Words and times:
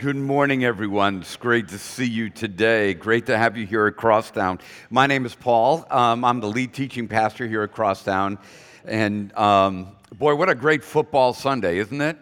Good 0.00 0.16
morning, 0.16 0.64
everyone. 0.64 1.20
It's 1.20 1.36
great 1.36 1.68
to 1.68 1.78
see 1.78 2.06
you 2.06 2.30
today. 2.30 2.94
Great 2.94 3.26
to 3.26 3.36
have 3.36 3.58
you 3.58 3.66
here 3.66 3.86
at 3.86 3.96
Crosstown. 3.96 4.58
My 4.88 5.06
name 5.06 5.26
is 5.26 5.34
Paul. 5.34 5.84
Um, 5.90 6.24
I'm 6.24 6.40
the 6.40 6.46
lead 6.46 6.72
teaching 6.72 7.06
pastor 7.06 7.46
here 7.46 7.62
at 7.64 7.72
Crosstown. 7.72 8.38
And 8.86 9.30
um, 9.36 9.88
boy, 10.18 10.36
what 10.36 10.48
a 10.48 10.54
great 10.54 10.82
football 10.82 11.34
Sunday, 11.34 11.76
isn't 11.76 12.00
it? 12.00 12.16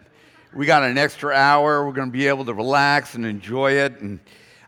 We 0.53 0.65
got 0.65 0.83
an 0.83 0.97
extra 0.97 1.33
hour. 1.33 1.85
We're 1.85 1.93
going 1.93 2.09
to 2.09 2.11
be 2.11 2.27
able 2.27 2.43
to 2.43 2.53
relax 2.53 3.15
and 3.15 3.25
enjoy 3.25 3.71
it. 3.71 4.01
And 4.01 4.19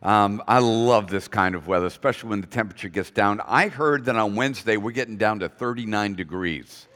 um, 0.03 0.41
I 0.47 0.59
love 0.59 1.09
this 1.09 1.27
kind 1.27 1.53
of 1.53 1.67
weather, 1.67 1.87
especially 1.87 2.29
when 2.29 2.39
the 2.39 2.47
temperature 2.47 2.87
gets 2.87 3.11
down. 3.11 3.41
I 3.45 3.67
heard 3.67 4.05
that 4.05 4.15
on 4.15 4.35
Wednesday 4.35 4.77
we're 4.77 4.91
getting 4.91 5.17
down 5.17 5.39
to 5.39 5.49
39 5.49 6.15
degrees. 6.15 6.87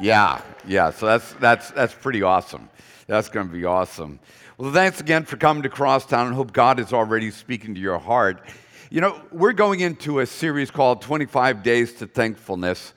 Yeah, 0.00 0.40
yeah. 0.66 0.92
So 0.92 1.04
that's 1.04 1.34
that's 1.34 1.70
that's 1.72 1.92
pretty 1.92 2.22
awesome. 2.22 2.70
That's 3.06 3.28
going 3.28 3.48
to 3.48 3.52
be 3.52 3.64
awesome. 3.64 4.18
Well, 4.60 4.72
thanks 4.72 4.98
again 4.98 5.24
for 5.24 5.36
coming 5.36 5.62
to 5.62 5.68
Crosstown 5.68 6.26
and 6.26 6.34
hope 6.34 6.52
God 6.52 6.80
is 6.80 6.92
already 6.92 7.30
speaking 7.30 7.76
to 7.76 7.80
your 7.80 8.00
heart. 8.00 8.44
You 8.90 9.00
know, 9.00 9.22
we're 9.30 9.52
going 9.52 9.78
into 9.78 10.18
a 10.18 10.26
series 10.26 10.68
called 10.68 11.00
25 11.00 11.62
Days 11.62 11.92
to 11.92 12.08
Thankfulness. 12.08 12.92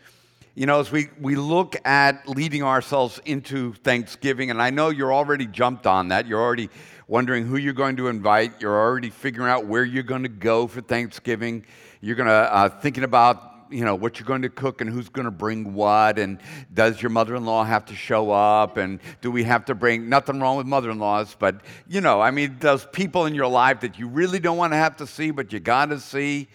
You 0.56 0.66
know, 0.66 0.80
as 0.80 0.92
we, 0.92 1.10
we 1.20 1.36
look 1.36 1.76
at 1.86 2.28
leading 2.28 2.64
ourselves 2.64 3.22
into 3.26 3.74
Thanksgiving, 3.74 4.50
and 4.50 4.60
I 4.60 4.72
know 4.72 4.90
you're 4.90 5.14
already 5.14 5.46
jumped 5.46 5.86
on 5.86 6.08
that. 6.08 6.26
You're 6.26 6.42
already 6.42 6.72
wondering 7.08 7.46
who 7.46 7.58
you're 7.58 7.74
going 7.74 7.98
to 7.98 8.08
invite. 8.08 8.60
You're 8.60 8.80
already 8.80 9.12
figuring 9.12 9.52
out 9.52 9.68
where 9.68 9.86
you're 9.86 10.02
going 10.02 10.24
to 10.24 10.30
go 10.30 10.66
for 10.66 10.82
Thanksgiving. 10.82 11.64
You're 12.02 12.16
going 12.16 12.26
to 12.26 12.34
uh, 12.34 12.70
thinking 12.70 13.04
about 13.04 13.51
you 13.72 13.86
know, 13.86 13.96
what 13.96 14.20
you're 14.20 14.28
going 14.28 14.42
to 14.42 14.50
cook 14.50 14.82
and 14.82 14.90
who's 14.90 15.10
going 15.10 15.26
to 15.26 15.32
bring 15.32 15.74
what, 15.74 16.20
and 16.20 16.40
does 16.74 17.02
your 17.02 17.10
mother 17.10 17.36
in 17.36 17.46
law 17.46 17.64
have 17.64 17.86
to 17.86 17.96
show 17.96 18.30
up, 18.32 18.78
and 18.78 19.00
do 19.22 19.32
we 19.32 19.44
have 19.44 19.66
to 19.66 19.76
bring 19.76 20.10
nothing 20.10 20.40
wrong 20.40 20.58
with 20.58 20.68
mother 20.68 20.92
in 20.92 21.00
laws, 21.00 21.36
but, 21.40 21.62
you 21.88 22.02
know, 22.02 22.22
I 22.22 22.32
mean, 22.32 22.58
those 22.60 22.86
people 22.92 23.26
in 23.26 23.34
your 23.34 23.48
life 23.48 23.80
that 23.80 23.98
you 23.98 24.08
really 24.08 24.40
don't 24.40 24.58
want 24.58 24.74
to 24.74 24.78
have 24.78 24.98
to 24.98 25.08
see, 25.08 25.32
but 25.32 25.52
you 25.54 25.60
got 25.60 25.86
to 25.86 26.00
see. 26.00 26.48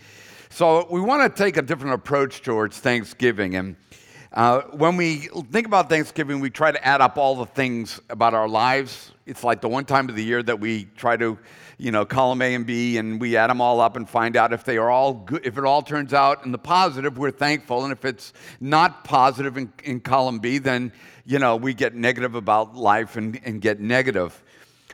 So 0.50 0.86
we 0.90 1.00
want 1.00 1.22
to 1.34 1.42
take 1.42 1.56
a 1.56 1.62
different 1.62 1.94
approach 1.94 2.42
towards 2.42 2.78
Thanksgiving. 2.78 3.56
And 3.56 3.76
uh, 4.32 4.62
when 4.72 4.96
we 4.96 5.28
think 5.50 5.66
about 5.66 5.88
Thanksgiving, 5.88 6.40
we 6.40 6.50
try 6.50 6.70
to 6.70 6.86
add 6.86 7.00
up 7.00 7.16
all 7.16 7.34
the 7.34 7.46
things 7.46 8.00
about 8.10 8.34
our 8.34 8.48
lives. 8.48 9.12
It's 9.26 9.42
like 9.42 9.60
the 9.60 9.68
one 9.68 9.84
time 9.84 10.08
of 10.08 10.14
the 10.14 10.22
year 10.22 10.42
that 10.42 10.60
we 10.60 10.84
try 10.96 11.16
to 11.16 11.38
you 11.78 11.90
know, 11.90 12.06
column 12.06 12.40
A 12.40 12.54
and 12.54 12.64
B, 12.64 12.96
and 12.96 13.20
we 13.20 13.36
add 13.36 13.50
them 13.50 13.60
all 13.60 13.80
up 13.80 13.96
and 13.96 14.08
find 14.08 14.36
out 14.36 14.52
if 14.52 14.64
they 14.64 14.78
are 14.78 14.90
all 14.90 15.12
good. 15.12 15.44
If 15.44 15.58
it 15.58 15.64
all 15.64 15.82
turns 15.82 16.14
out 16.14 16.44
in 16.44 16.52
the 16.52 16.58
positive, 16.58 17.18
we're 17.18 17.30
thankful. 17.30 17.84
And 17.84 17.92
if 17.92 18.04
it's 18.04 18.32
not 18.60 19.04
positive 19.04 19.58
in, 19.58 19.72
in 19.84 20.00
column 20.00 20.38
B, 20.38 20.58
then, 20.58 20.92
you 21.26 21.38
know, 21.38 21.56
we 21.56 21.74
get 21.74 21.94
negative 21.94 22.34
about 22.34 22.74
life 22.74 23.16
and, 23.16 23.38
and 23.44 23.60
get 23.60 23.78
negative. 23.78 24.42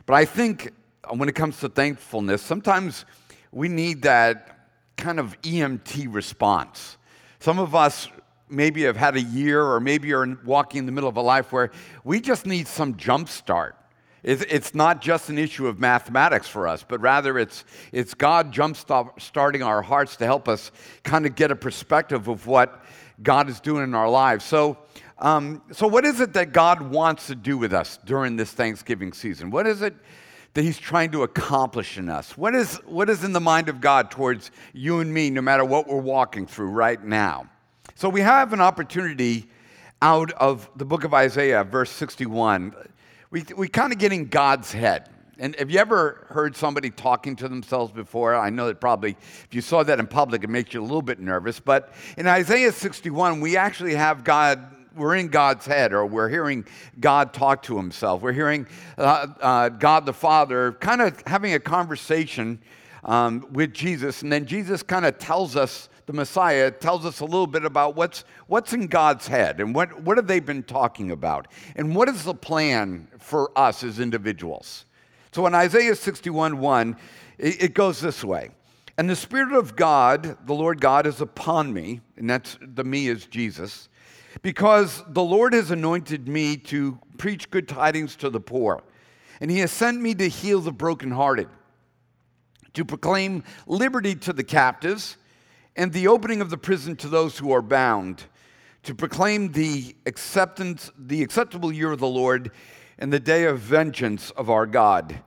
But 0.05 0.15
I 0.15 0.25
think 0.25 0.73
when 1.09 1.29
it 1.29 1.35
comes 1.35 1.59
to 1.61 1.69
thankfulness, 1.69 2.41
sometimes 2.41 3.05
we 3.51 3.69
need 3.69 4.01
that 4.01 4.67
kind 4.97 5.19
of 5.19 5.39
EMT 5.41 6.13
response. 6.13 6.97
Some 7.39 7.59
of 7.59 7.75
us 7.75 8.09
maybe 8.49 8.83
have 8.83 8.97
had 8.97 9.15
a 9.15 9.21
year 9.21 9.63
or 9.63 9.79
maybe 9.79 10.13
are 10.13 10.37
walking 10.45 10.79
in 10.79 10.85
the 10.85 10.91
middle 10.91 11.09
of 11.09 11.17
a 11.17 11.21
life 11.21 11.51
where 11.51 11.71
we 12.03 12.19
just 12.19 12.45
need 12.45 12.67
some 12.67 12.97
jump 12.97 13.29
start. 13.29 13.75
It's 14.23 14.73
not 14.73 15.01
just 15.01 15.27
an 15.29 15.37
issue 15.37 15.67
of 15.67 15.79
mathematics 15.79 16.47
for 16.47 16.65
us, 16.65 16.85
but 16.87 17.01
rather 17.01 17.37
it's, 17.37 17.65
it's 17.91 18.13
God 18.13 18.53
jump 18.53 18.77
starting 19.19 19.61
our 19.61 19.81
hearts 19.81 20.15
to 20.17 20.25
help 20.25 20.47
us 20.47 20.71
kind 21.03 21.25
of 21.25 21.35
get 21.35 21.51
a 21.51 21.55
perspective 21.57 22.29
of 22.29 22.47
what 22.47 22.85
God 23.21 23.49
is 23.49 23.59
doing 23.59 23.83
in 23.83 23.93
our 23.93 24.09
lives. 24.09 24.45
So, 24.45 24.77
um, 25.19 25.61
so 25.73 25.87
what 25.87 26.05
is 26.05 26.21
it 26.21 26.33
that 26.33 26.53
God 26.53 26.81
wants 26.81 27.27
to 27.27 27.35
do 27.35 27.57
with 27.57 27.73
us 27.73 27.99
during 28.05 28.37
this 28.37 28.51
Thanksgiving 28.51 29.11
season? 29.11 29.51
What 29.51 29.67
is 29.67 29.81
it 29.81 29.93
that 30.53 30.61
He's 30.61 30.79
trying 30.79 31.11
to 31.11 31.23
accomplish 31.23 31.97
in 31.97 32.07
us? 32.07 32.37
What 32.37 32.55
is, 32.55 32.75
what 32.85 33.09
is 33.09 33.25
in 33.25 33.33
the 33.33 33.41
mind 33.41 33.67
of 33.67 33.81
God 33.81 34.09
towards 34.09 34.51
you 34.71 35.01
and 35.01 35.13
me, 35.13 35.31
no 35.31 35.41
matter 35.41 35.65
what 35.65 35.87
we're 35.87 35.97
walking 35.97 36.47
through 36.47 36.69
right 36.69 37.03
now? 37.03 37.49
So 37.95 38.07
we 38.07 38.21
have 38.21 38.53
an 38.53 38.61
opportunity 38.61 39.49
out 40.01 40.31
of 40.33 40.69
the 40.77 40.85
book 40.85 41.03
of 41.03 41.13
Isaiah, 41.13 41.63
verse 41.63 41.91
61 41.91 42.73
we, 43.33 43.43
we 43.57 43.67
kind 43.67 43.91
of 43.91 43.97
get 43.97 44.13
in 44.13 44.27
God's 44.27 44.71
head. 44.71 45.09
And 45.39 45.55
have 45.55 45.71
you 45.71 45.79
ever 45.79 46.27
heard 46.29 46.55
somebody 46.55 46.91
talking 46.91 47.35
to 47.37 47.47
themselves 47.47 47.91
before? 47.91 48.35
I 48.35 48.51
know 48.51 48.67
that 48.67 48.79
probably 48.79 49.17
if 49.43 49.47
you 49.49 49.59
saw 49.59 49.81
that 49.81 49.99
in 49.99 50.05
public, 50.05 50.43
it 50.43 50.51
makes 50.51 50.71
you 50.75 50.81
a 50.81 50.83
little 50.83 51.01
bit 51.01 51.19
nervous. 51.19 51.59
But 51.59 51.91
in 52.15 52.27
Isaiah 52.27 52.71
61, 52.71 53.41
we 53.41 53.57
actually 53.57 53.95
have 53.95 54.23
God, 54.23 54.63
we're 54.95 55.15
in 55.15 55.29
God's 55.29 55.65
head, 55.65 55.93
or 55.93 56.05
we're 56.05 56.29
hearing 56.29 56.63
God 56.99 57.33
talk 57.33 57.63
to 57.63 57.75
himself. 57.75 58.21
We're 58.21 58.33
hearing 58.33 58.67
uh, 58.99 59.25
uh, 59.41 59.69
God 59.69 60.05
the 60.05 60.13
Father 60.13 60.73
kind 60.73 61.01
of 61.01 61.19
having 61.25 61.55
a 61.55 61.59
conversation 61.59 62.61
um, 63.03 63.47
with 63.51 63.73
Jesus. 63.73 64.21
And 64.21 64.31
then 64.31 64.45
Jesus 64.45 64.83
kind 64.83 65.07
of 65.07 65.17
tells 65.17 65.55
us 65.55 65.89
the 66.05 66.13
Messiah, 66.13 66.69
tells 66.69 67.05
us 67.05 67.19
a 67.19 67.25
little 67.25 67.47
bit 67.47 67.65
about 67.65 67.95
what's, 67.95 68.25
what's 68.47 68.73
in 68.73 68.87
God's 68.87 69.27
head 69.27 69.59
and 69.59 69.73
what, 69.73 70.01
what 70.01 70.17
have 70.17 70.27
they 70.27 70.39
been 70.39 70.63
talking 70.63 71.11
about 71.11 71.47
and 71.75 71.95
what 71.95 72.09
is 72.09 72.23
the 72.23 72.33
plan 72.33 73.07
for 73.19 73.51
us 73.57 73.83
as 73.83 73.99
individuals. 73.99 74.85
So 75.31 75.47
in 75.47 75.55
Isaiah 75.55 75.95
61 75.95 76.59
1, 76.59 76.97
it, 77.37 77.63
it 77.63 77.73
goes 77.73 77.99
this 77.99 78.23
way. 78.23 78.51
And 78.97 79.09
the 79.09 79.15
Spirit 79.15 79.53
of 79.53 79.75
God, 79.75 80.37
the 80.45 80.53
Lord 80.53 80.79
God, 80.79 81.07
is 81.07 81.19
upon 81.19 81.73
me, 81.73 82.01
and 82.17 82.29
that's 82.29 82.57
the 82.61 82.83
me 82.83 83.07
is 83.07 83.25
Jesus, 83.25 83.89
because 84.43 85.01
the 85.07 85.23
Lord 85.23 85.53
has 85.53 85.71
anointed 85.71 86.27
me 86.27 86.57
to 86.57 86.99
preach 87.17 87.49
good 87.49 87.67
tidings 87.67 88.15
to 88.17 88.29
the 88.29 88.39
poor. 88.39 88.83
And 89.41 89.49
he 89.49 89.59
has 89.59 89.71
sent 89.71 89.99
me 89.99 90.13
to 90.15 90.29
heal 90.29 90.59
the 90.59 90.71
brokenhearted, 90.71 91.49
to 92.73 92.85
proclaim 92.85 93.43
liberty 93.65 94.13
to 94.15 94.33
the 94.33 94.43
captives 94.43 95.17
and 95.75 95.91
the 95.91 96.07
opening 96.07 96.41
of 96.41 96.49
the 96.49 96.57
prison 96.57 96.95
to 96.97 97.07
those 97.07 97.37
who 97.37 97.51
are 97.51 97.61
bound, 97.61 98.23
to 98.83 98.93
proclaim 98.93 99.51
the 99.51 99.95
acceptance, 100.05 100.91
the 100.97 101.23
acceptable 101.23 101.71
year 101.71 101.91
of 101.91 101.99
the 101.99 102.07
Lord, 102.07 102.51
and 102.99 103.11
the 103.11 103.19
day 103.19 103.45
of 103.45 103.59
vengeance 103.59 104.31
of 104.31 104.49
our 104.49 104.65
God. 104.65 105.19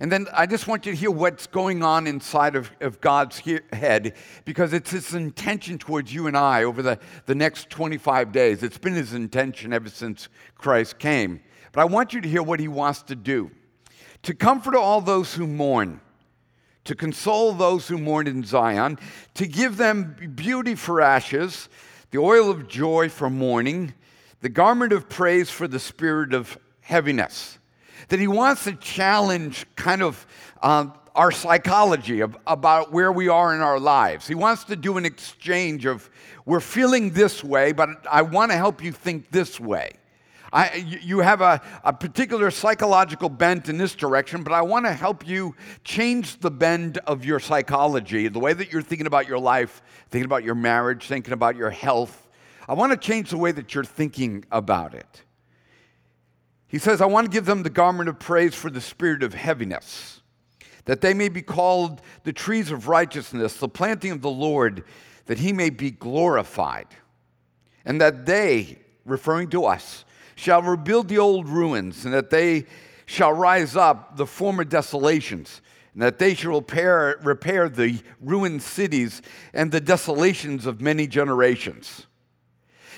And 0.00 0.12
then 0.12 0.28
I 0.32 0.46
just 0.46 0.68
want 0.68 0.86
you 0.86 0.92
to 0.92 0.98
hear 0.98 1.10
what's 1.10 1.48
going 1.48 1.82
on 1.82 2.06
inside 2.06 2.54
of, 2.54 2.70
of 2.80 3.00
God's 3.00 3.38
he- 3.38 3.60
head 3.72 4.14
because 4.44 4.72
it's 4.72 4.92
his 4.92 5.12
intention 5.12 5.76
towards 5.76 6.14
you 6.14 6.28
and 6.28 6.36
I 6.36 6.62
over 6.62 6.82
the, 6.82 7.00
the 7.26 7.34
next 7.34 7.68
25 7.70 8.30
days. 8.30 8.62
It's 8.62 8.78
been 8.78 8.94
his 8.94 9.12
intention 9.12 9.72
ever 9.72 9.88
since 9.88 10.28
Christ 10.56 11.00
came. 11.00 11.40
But 11.72 11.80
I 11.80 11.84
want 11.86 12.12
you 12.12 12.20
to 12.20 12.28
hear 12.28 12.44
what 12.44 12.60
he 12.60 12.68
wants 12.68 13.02
to 13.04 13.16
do 13.16 13.50
to 14.22 14.34
comfort 14.34 14.74
all 14.74 15.00
those 15.00 15.34
who 15.34 15.46
mourn 15.46 16.00
to 16.88 16.94
console 16.94 17.52
those 17.52 17.86
who 17.86 17.98
mourn 17.98 18.26
in 18.26 18.42
Zion, 18.42 18.98
to 19.34 19.46
give 19.46 19.76
them 19.76 20.16
beauty 20.34 20.74
for 20.74 21.02
ashes, 21.02 21.68
the 22.10 22.18
oil 22.18 22.50
of 22.50 22.66
joy 22.66 23.10
for 23.10 23.28
mourning, 23.28 23.92
the 24.40 24.48
garment 24.48 24.94
of 24.94 25.06
praise 25.06 25.50
for 25.50 25.68
the 25.68 25.78
spirit 25.78 26.32
of 26.32 26.56
heaviness. 26.80 27.58
That 28.08 28.20
he 28.20 28.26
wants 28.26 28.64
to 28.64 28.72
challenge 28.72 29.66
kind 29.76 30.02
of 30.02 30.26
uh, 30.62 30.86
our 31.14 31.30
psychology 31.30 32.20
of, 32.20 32.38
about 32.46 32.90
where 32.90 33.12
we 33.12 33.28
are 33.28 33.54
in 33.54 33.60
our 33.60 33.78
lives. 33.78 34.26
He 34.26 34.34
wants 34.34 34.64
to 34.64 34.76
do 34.76 34.96
an 34.96 35.04
exchange 35.04 35.84
of, 35.84 36.08
we're 36.46 36.58
feeling 36.58 37.10
this 37.10 37.44
way, 37.44 37.72
but 37.72 37.90
I 38.10 38.22
want 38.22 38.50
to 38.50 38.56
help 38.56 38.82
you 38.82 38.92
think 38.92 39.30
this 39.30 39.60
way. 39.60 39.92
I, 40.52 40.76
you 41.02 41.18
have 41.18 41.40
a, 41.42 41.60
a 41.84 41.92
particular 41.92 42.50
psychological 42.50 43.28
bent 43.28 43.68
in 43.68 43.76
this 43.76 43.94
direction, 43.94 44.42
but 44.42 44.52
I 44.52 44.62
want 44.62 44.86
to 44.86 44.92
help 44.92 45.26
you 45.26 45.54
change 45.84 46.40
the 46.40 46.50
bend 46.50 46.98
of 47.06 47.24
your 47.24 47.38
psychology, 47.38 48.28
the 48.28 48.38
way 48.38 48.54
that 48.54 48.72
you're 48.72 48.82
thinking 48.82 49.06
about 49.06 49.28
your 49.28 49.38
life, 49.38 49.82
thinking 50.08 50.24
about 50.24 50.44
your 50.44 50.54
marriage, 50.54 51.06
thinking 51.06 51.34
about 51.34 51.56
your 51.56 51.70
health. 51.70 52.28
I 52.66 52.74
want 52.74 52.92
to 52.92 52.98
change 52.98 53.30
the 53.30 53.36
way 53.36 53.52
that 53.52 53.74
you're 53.74 53.84
thinking 53.84 54.44
about 54.50 54.94
it. 54.94 55.22
He 56.66 56.78
says, 56.78 57.00
I 57.00 57.06
want 57.06 57.26
to 57.26 57.30
give 57.30 57.46
them 57.46 57.62
the 57.62 57.70
garment 57.70 58.08
of 58.08 58.18
praise 58.18 58.54
for 58.54 58.70
the 58.70 58.80
spirit 58.80 59.22
of 59.22 59.34
heaviness, 59.34 60.20
that 60.84 61.00
they 61.02 61.12
may 61.12 61.28
be 61.28 61.42
called 61.42 62.00
the 62.24 62.32
trees 62.32 62.70
of 62.70 62.88
righteousness, 62.88 63.56
the 63.56 63.68
planting 63.68 64.12
of 64.12 64.22
the 64.22 64.30
Lord, 64.30 64.84
that 65.26 65.38
he 65.38 65.52
may 65.52 65.68
be 65.70 65.90
glorified. 65.90 66.86
And 67.84 68.00
that 68.00 68.26
they, 68.26 68.78
referring 69.06 69.48
to 69.50 69.64
us, 69.64 70.04
shall 70.38 70.62
rebuild 70.62 71.08
the 71.08 71.18
old 71.18 71.48
ruins, 71.48 72.04
and 72.04 72.14
that 72.14 72.30
they 72.30 72.64
shall 73.06 73.32
rise 73.32 73.74
up 73.74 74.16
the 74.16 74.24
former 74.24 74.62
desolations, 74.62 75.60
and 75.94 76.02
that 76.02 76.20
they 76.20 76.32
shall 76.32 76.52
repair, 76.52 77.18
repair 77.24 77.68
the 77.68 77.98
ruined 78.20 78.62
cities 78.62 79.20
and 79.52 79.72
the 79.72 79.80
desolations 79.80 80.64
of 80.64 80.80
many 80.80 81.08
generations. 81.08 82.06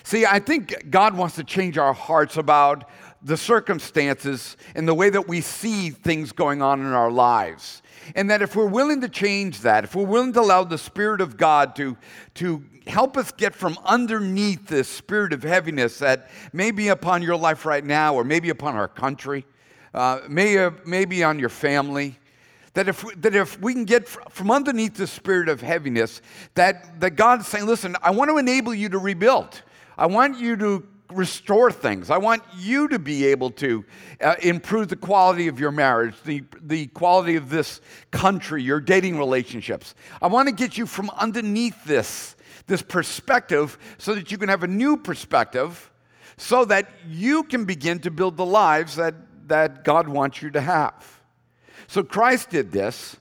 See, 0.03 0.27
I 0.27 0.39
think 0.39 0.91
God 0.91 1.17
wants 1.17 1.37
to 1.37 1.45
change 1.45 1.79
our 1.79 1.95
hearts 1.95 2.37
about 2.37 2.91
the 3.23 3.39
circumstances 3.39 4.59
and 4.75 4.87
the 4.87 4.95
way 4.95 5.09
that 5.09 5.27
we 5.27 5.41
see 5.41 5.89
things 5.89 6.33
going 6.33 6.61
on 6.61 6.81
in 6.81 6.93
our 6.93 7.11
lives. 7.11 7.81
And 8.14 8.31
that 8.31 8.43
if 8.43 8.56
we're 8.56 8.67
willing 8.67 9.00
to 9.02 9.08
change 9.08 9.61
that, 9.61 9.85
if 9.85 9.94
we're 9.94 10.05
willing 10.05 10.32
to 10.35 10.41
allow 10.41 10.64
the 10.64 10.79
Spirit 10.79 11.20
of 11.20 11.37
God 11.37 11.76
to, 11.76 11.97
to 12.35 12.64
help 12.87 13.17
us 13.17 13.32
get 13.32 13.55
from 13.55 13.79
underneath 13.85 14.67
this 14.67 14.88
spirit 14.88 15.32
of 15.32 15.43
heaviness 15.43 15.99
that 15.99 16.31
may 16.52 16.70
be 16.70 16.88
upon 16.88 17.23
your 17.23 17.37
life 17.37 17.64
right 17.64 17.85
now, 17.85 18.14
or 18.14 18.25
maybe 18.25 18.50
upon 18.50 18.75
our 18.75 18.88
country, 18.88 19.44
uh, 19.94 20.20
may, 20.29 20.58
uh, 20.58 20.70
maybe 20.85 21.23
on 21.23 21.38
your 21.38 21.49
family, 21.49 22.17
That 22.75 22.88
if, 22.88 23.05
that 23.20 23.35
if 23.35 23.61
we 23.61 23.75
can 23.75 23.85
get 23.85 24.06
from 24.08 24.50
underneath 24.50 24.94
the 24.94 25.06
spirit 25.06 25.49
of 25.49 25.61
heaviness, 25.61 26.23
that, 26.55 27.00
that 27.00 27.17
God's 27.17 27.49
saying, 27.49 27.67
listen, 27.67 27.97
I 28.00 28.12
want 28.12 28.31
to 28.31 28.38
enable 28.38 28.73
you 28.73 28.88
to 28.91 28.99
rebuild. 28.99 29.62
I 29.99 30.06
want 30.06 30.38
you 30.38 30.56
to 30.56 30.85
restore 31.12 31.71
things. 31.71 32.11
I 32.11 32.19
want 32.19 32.43
you 32.57 32.89
to 32.89 32.99
be 32.99 33.27
able 33.27 33.51
to 33.53 33.85
uh, 34.21 34.37
improve 34.43 34.89
the 34.89 34.97
quality 34.97 35.49
of 35.49 35.61
your 35.61 35.71
marriage, 35.71 36.15
the, 36.25 36.45
the 36.61 36.87
quality 36.89 37.37
of 37.37 37.51
this 37.51 37.81
country, 38.11 38.62
your 38.62 38.81
dating 38.81 39.19
relationships. 39.19 39.95
I 40.21 40.27
want 40.29 40.49
to 40.49 40.55
get 40.55 40.79
you 40.79 40.87
from 40.87 41.11
underneath 41.11 41.85
this, 41.85 42.37
this 42.67 42.83
perspective 42.83 43.79
so 43.99 44.15
that 44.15 44.31
you 44.31 44.39
can 44.39 44.49
have 44.49 44.62
a 44.62 44.69
new 44.69 44.97
perspective 44.97 45.91
so 46.41 46.65
that 46.65 46.89
you 47.07 47.43
can 47.43 47.67
begin 47.67 47.99
to 47.99 48.11
build 48.11 48.39
the 48.39 48.47
lives 48.47 48.97
that, 48.97 49.15
that 49.47 49.85
God 49.85 50.09
wants 50.09 50.41
you 50.41 50.51
to 50.53 50.61
have. 50.61 51.21
So 51.87 52.03
Christ 52.03 52.49
did 52.49 52.73
this 52.73 53.17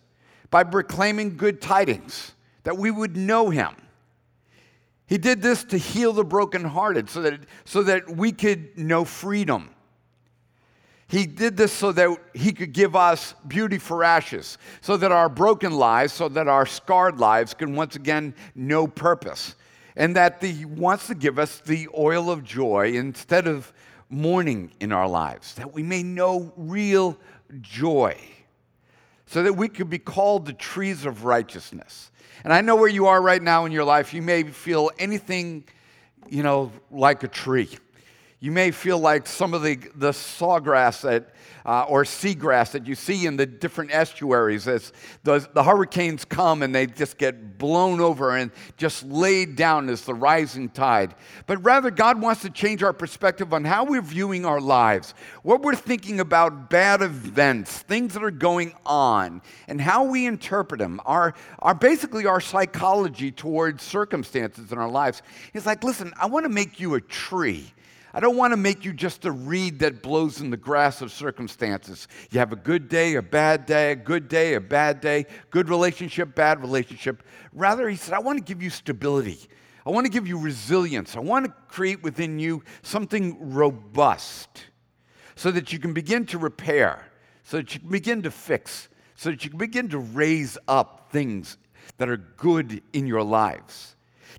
by 0.50 0.63
proclaiming 0.63 1.36
good 1.36 1.59
tidings, 1.59 2.31
that 2.63 2.77
we 2.77 2.89
would 2.89 3.18
know 3.18 3.50
him 3.50 3.75
he 5.09 5.17
did 5.17 5.41
this 5.41 5.63
to 5.65 5.77
heal 5.77 6.13
the 6.13 6.23
brokenhearted 6.23 7.09
so 7.09 7.23
that, 7.23 7.39
so 7.65 7.81
that 7.81 8.15
we 8.15 8.31
could 8.31 8.77
know 8.77 9.03
freedom. 9.03 9.71
He 11.07 11.25
did 11.25 11.57
this 11.57 11.73
so 11.73 11.91
that 11.94 12.15
he 12.35 12.51
could 12.51 12.73
give 12.73 12.95
us 12.95 13.33
beauty 13.47 13.79
for 13.79 14.03
ashes, 14.03 14.59
so 14.81 14.97
that 14.97 15.11
our 15.11 15.27
broken 15.27 15.71
lives, 15.71 16.13
so 16.13 16.29
that 16.29 16.47
our 16.47 16.67
scarred 16.67 17.17
lives 17.17 17.56
can 17.56 17.75
once 17.75 17.95
again 17.95 18.35
know 18.53 18.85
purpose. 18.85 19.56
And 19.95 20.15
that 20.15 20.44
he 20.44 20.65
wants 20.65 21.07
to 21.07 21.15
give 21.15 21.39
us 21.39 21.59
the 21.59 21.88
oil 21.97 22.29
of 22.29 22.44
joy 22.44 22.91
instead 22.94 23.47
of 23.47 23.73
mourning 24.12 24.71
in 24.79 24.91
our 24.91 25.07
lives, 25.07 25.55
that 25.55 25.73
we 25.73 25.81
may 25.81 26.03
know 26.03 26.53
real 26.55 27.17
joy, 27.62 28.15
so 29.25 29.41
that 29.41 29.53
we 29.53 29.69
could 29.69 29.89
be 29.89 29.97
called 29.97 30.45
the 30.45 30.53
trees 30.53 31.07
of 31.07 31.25
righteousness 31.25 32.12
and 32.44 32.53
I 32.53 32.62
know 32.62 32.75
where 32.75 32.89
you 32.89 33.07
are 33.07 33.21
right 33.21 33.41
now 33.41 33.65
in 33.65 33.71
your 33.71 33.83
life. 33.83 34.13
You 34.13 34.21
may 34.21 34.44
feel 34.44 34.91
anything, 34.97 35.63
you 36.30 36.44
know, 36.44 36.71
like 36.91 37.24
a 37.24 37.27
tree. 37.27 37.69
You 38.41 38.51
may 38.51 38.71
feel 38.71 39.00
like 39.00 39.27
some 39.27 39.53
of 39.53 39.63
the, 39.63 39.75
the 39.95 40.12
sawgrass 40.12 41.01
that 41.01 41.33
uh, 41.65 41.83
or 41.83 42.03
seagrass 42.03 42.71
that 42.71 42.88
you 42.88 42.95
see 42.95 43.25
in 43.25 43.36
the 43.36 43.45
different 43.45 43.91
estuaries 43.91 44.68
as 44.68 44.94
the, 45.24 45.47
the 45.53 45.63
hurricanes 45.63 46.25
come 46.25 46.63
and 46.63 46.74
they 46.74 46.88
just 46.88 47.18
get 47.18 47.57
blown 47.57 48.00
over 48.00 48.36
and 48.38 48.51
just 48.77 49.03
laid 49.03 49.56
down 49.56 49.89
as 49.89 50.01
the 50.01 50.13
rising 50.13 50.69
tide. 50.69 51.13
But 51.47 51.63
rather, 51.63 51.91
God 51.91 52.21
wants 52.21 52.41
to 52.44 52.50
change 52.50 52.81
our 52.81 52.94
perspective 52.94 53.53
on 53.53 53.65
how 53.65 53.83
we're 53.83 54.01
viewing 54.01 54.45
our 54.45 54.62
lives, 54.62 55.13
what 55.44 55.62
we're 55.62 55.75
thinking 55.75 56.21
about 56.21 56.69
bad 56.69 57.01
events, 57.01 57.80
things 57.80 58.13
that 58.13 58.24
are 58.24 58.31
going 58.31 58.74
on, 58.86 59.41
and 59.68 59.81
how 59.81 60.06
we 60.06 60.25
interpret 60.25 60.80
them, 60.80 61.01
our, 61.06 61.36
our 61.59 61.75
basically 61.75 62.25
our 62.25 62.41
psychology 62.41 63.31
towards 63.31 63.83
circumstances 63.83 64.71
in 64.71 64.77
our 64.77 64.89
lives. 64.89 65.21
He's 65.51 65.65
like, 65.65 65.83
listen, 65.83 66.13
I 66.18 66.27
want 66.27 66.45
to 66.45 66.50
make 66.50 66.80
you 66.80 66.95
a 66.95 67.01
tree. 67.01 67.74
I 68.13 68.19
don't 68.19 68.38
want 68.38 68.53
to 68.53 68.57
make 68.57 68.85
you 68.85 68.94
just 68.94 69.25
a 69.25 69.31
reed 69.31 69.79
that 69.79 70.01
blows 70.01 70.41
in 70.41 70.50
the 70.50 70.57
grass 70.57 71.01
of 71.01 71.11
circumstances. 71.11 72.07
You 72.31 72.39
have 72.39 72.51
a 72.51 72.56
good 72.56 72.89
day, 72.89 73.15
a 73.15 73.21
bad 73.21 73.65
day, 73.65 73.91
a 73.91 73.95
good 73.95 74.27
day, 74.27 74.56
a 74.56 74.61
bad 74.61 75.00
day, 75.00 75.27
good 75.51 75.69
relationship, 75.69 76.33
bad 76.33 76.61
relationship. 76.61 77.23
Rather, 77.53 77.88
he 77.88 77.95
said, 77.95 78.15
I 78.15 78.19
want 78.19 78.39
to 78.39 78.44
give 78.44 78.63
you 78.63 78.71
stability. 78.71 79.39
I 79.85 79.91
want 79.91 80.06
to 80.06 80.11
give 80.11 80.27
you 80.27 80.39
resilience. 80.39 81.15
I 81.15 81.19
want 81.19 81.45
to 81.45 81.53
create 81.67 82.01
within 82.01 82.39
you 82.39 82.63
something 82.81 83.53
robust 83.53 84.65
so 85.35 85.51
that 85.51 85.71
you 85.71 85.79
can 85.79 85.94
begin 85.94 86.25
to 86.27 86.38
repair, 86.38 87.05
so 87.44 87.57
that 87.57 87.73
you 87.73 87.79
can 87.79 87.89
begin 87.89 88.23
to 88.23 88.31
fix, 88.31 88.89
so 89.15 89.29
that 89.29 89.44
you 89.44 89.51
can 89.51 89.59
begin 89.59 89.88
to 89.89 90.00
raise 90.00 90.57
up 90.67 91.09
things 91.12 91.57
that 91.97 92.09
are 92.09 92.17
good 92.17 92.81
in 92.91 93.05
your 93.05 93.23
lives. 93.23 93.95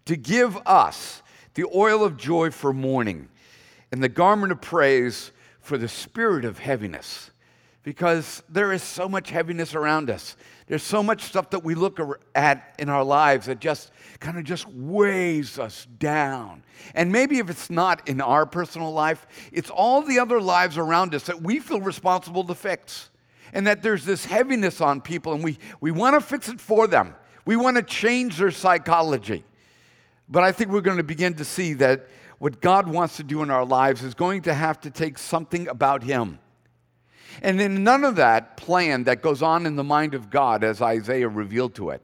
To 0.06 0.16
give 0.16 0.58
us 0.66 1.22
the 1.54 1.66
oil 1.74 2.04
of 2.04 2.16
joy 2.16 2.50
for 2.50 2.72
mourning 2.72 3.28
and 3.92 4.02
the 4.02 4.08
garment 4.08 4.52
of 4.52 4.60
praise 4.60 5.32
for 5.60 5.78
the 5.78 5.88
spirit 5.88 6.44
of 6.44 6.58
heaviness. 6.58 7.30
Because 7.82 8.42
there 8.48 8.72
is 8.74 8.82
so 8.82 9.08
much 9.08 9.30
heaviness 9.30 9.74
around 9.74 10.10
us. 10.10 10.36
There's 10.66 10.82
so 10.82 11.02
much 11.02 11.22
stuff 11.22 11.48
that 11.50 11.64
we 11.64 11.74
look 11.74 11.98
at 12.34 12.74
in 12.78 12.90
our 12.90 13.02
lives 13.02 13.46
that 13.46 13.58
just 13.58 13.90
kind 14.20 14.38
of 14.38 14.44
just 14.44 14.68
weighs 14.68 15.58
us 15.58 15.86
down. 15.98 16.62
And 16.94 17.10
maybe 17.10 17.38
if 17.38 17.48
it's 17.48 17.70
not 17.70 18.06
in 18.06 18.20
our 18.20 18.44
personal 18.44 18.92
life, 18.92 19.26
it's 19.50 19.70
all 19.70 20.02
the 20.02 20.18
other 20.18 20.42
lives 20.42 20.76
around 20.76 21.14
us 21.14 21.24
that 21.24 21.40
we 21.40 21.58
feel 21.58 21.80
responsible 21.80 22.44
to 22.44 22.54
fix. 22.54 23.08
And 23.54 23.66
that 23.66 23.82
there's 23.82 24.04
this 24.04 24.26
heaviness 24.26 24.80
on 24.80 25.00
people, 25.00 25.32
and 25.32 25.42
we, 25.42 25.58
we 25.80 25.90
want 25.90 26.14
to 26.14 26.20
fix 26.20 26.48
it 26.48 26.60
for 26.60 26.86
them. 26.86 27.14
We 27.46 27.56
want 27.56 27.78
to 27.78 27.82
change 27.82 28.36
their 28.36 28.52
psychology. 28.52 29.42
But 30.28 30.44
I 30.44 30.52
think 30.52 30.70
we're 30.70 30.82
going 30.82 30.98
to 30.98 31.02
begin 31.02 31.34
to 31.34 31.44
see 31.44 31.72
that 31.74 32.06
what 32.40 32.62
God 32.62 32.88
wants 32.88 33.18
to 33.18 33.22
do 33.22 33.42
in 33.42 33.50
our 33.50 33.66
lives 33.66 34.02
is 34.02 34.14
going 34.14 34.42
to 34.42 34.54
have 34.54 34.80
to 34.80 34.90
take 34.90 35.18
something 35.18 35.68
about 35.68 36.02
Him. 36.02 36.38
And 37.42 37.60
in 37.60 37.84
none 37.84 38.02
of 38.02 38.16
that 38.16 38.56
plan 38.56 39.04
that 39.04 39.20
goes 39.20 39.42
on 39.42 39.66
in 39.66 39.76
the 39.76 39.84
mind 39.84 40.14
of 40.14 40.30
God, 40.30 40.64
as 40.64 40.80
Isaiah 40.80 41.28
revealed 41.28 41.74
to 41.74 41.90
it, 41.90 42.02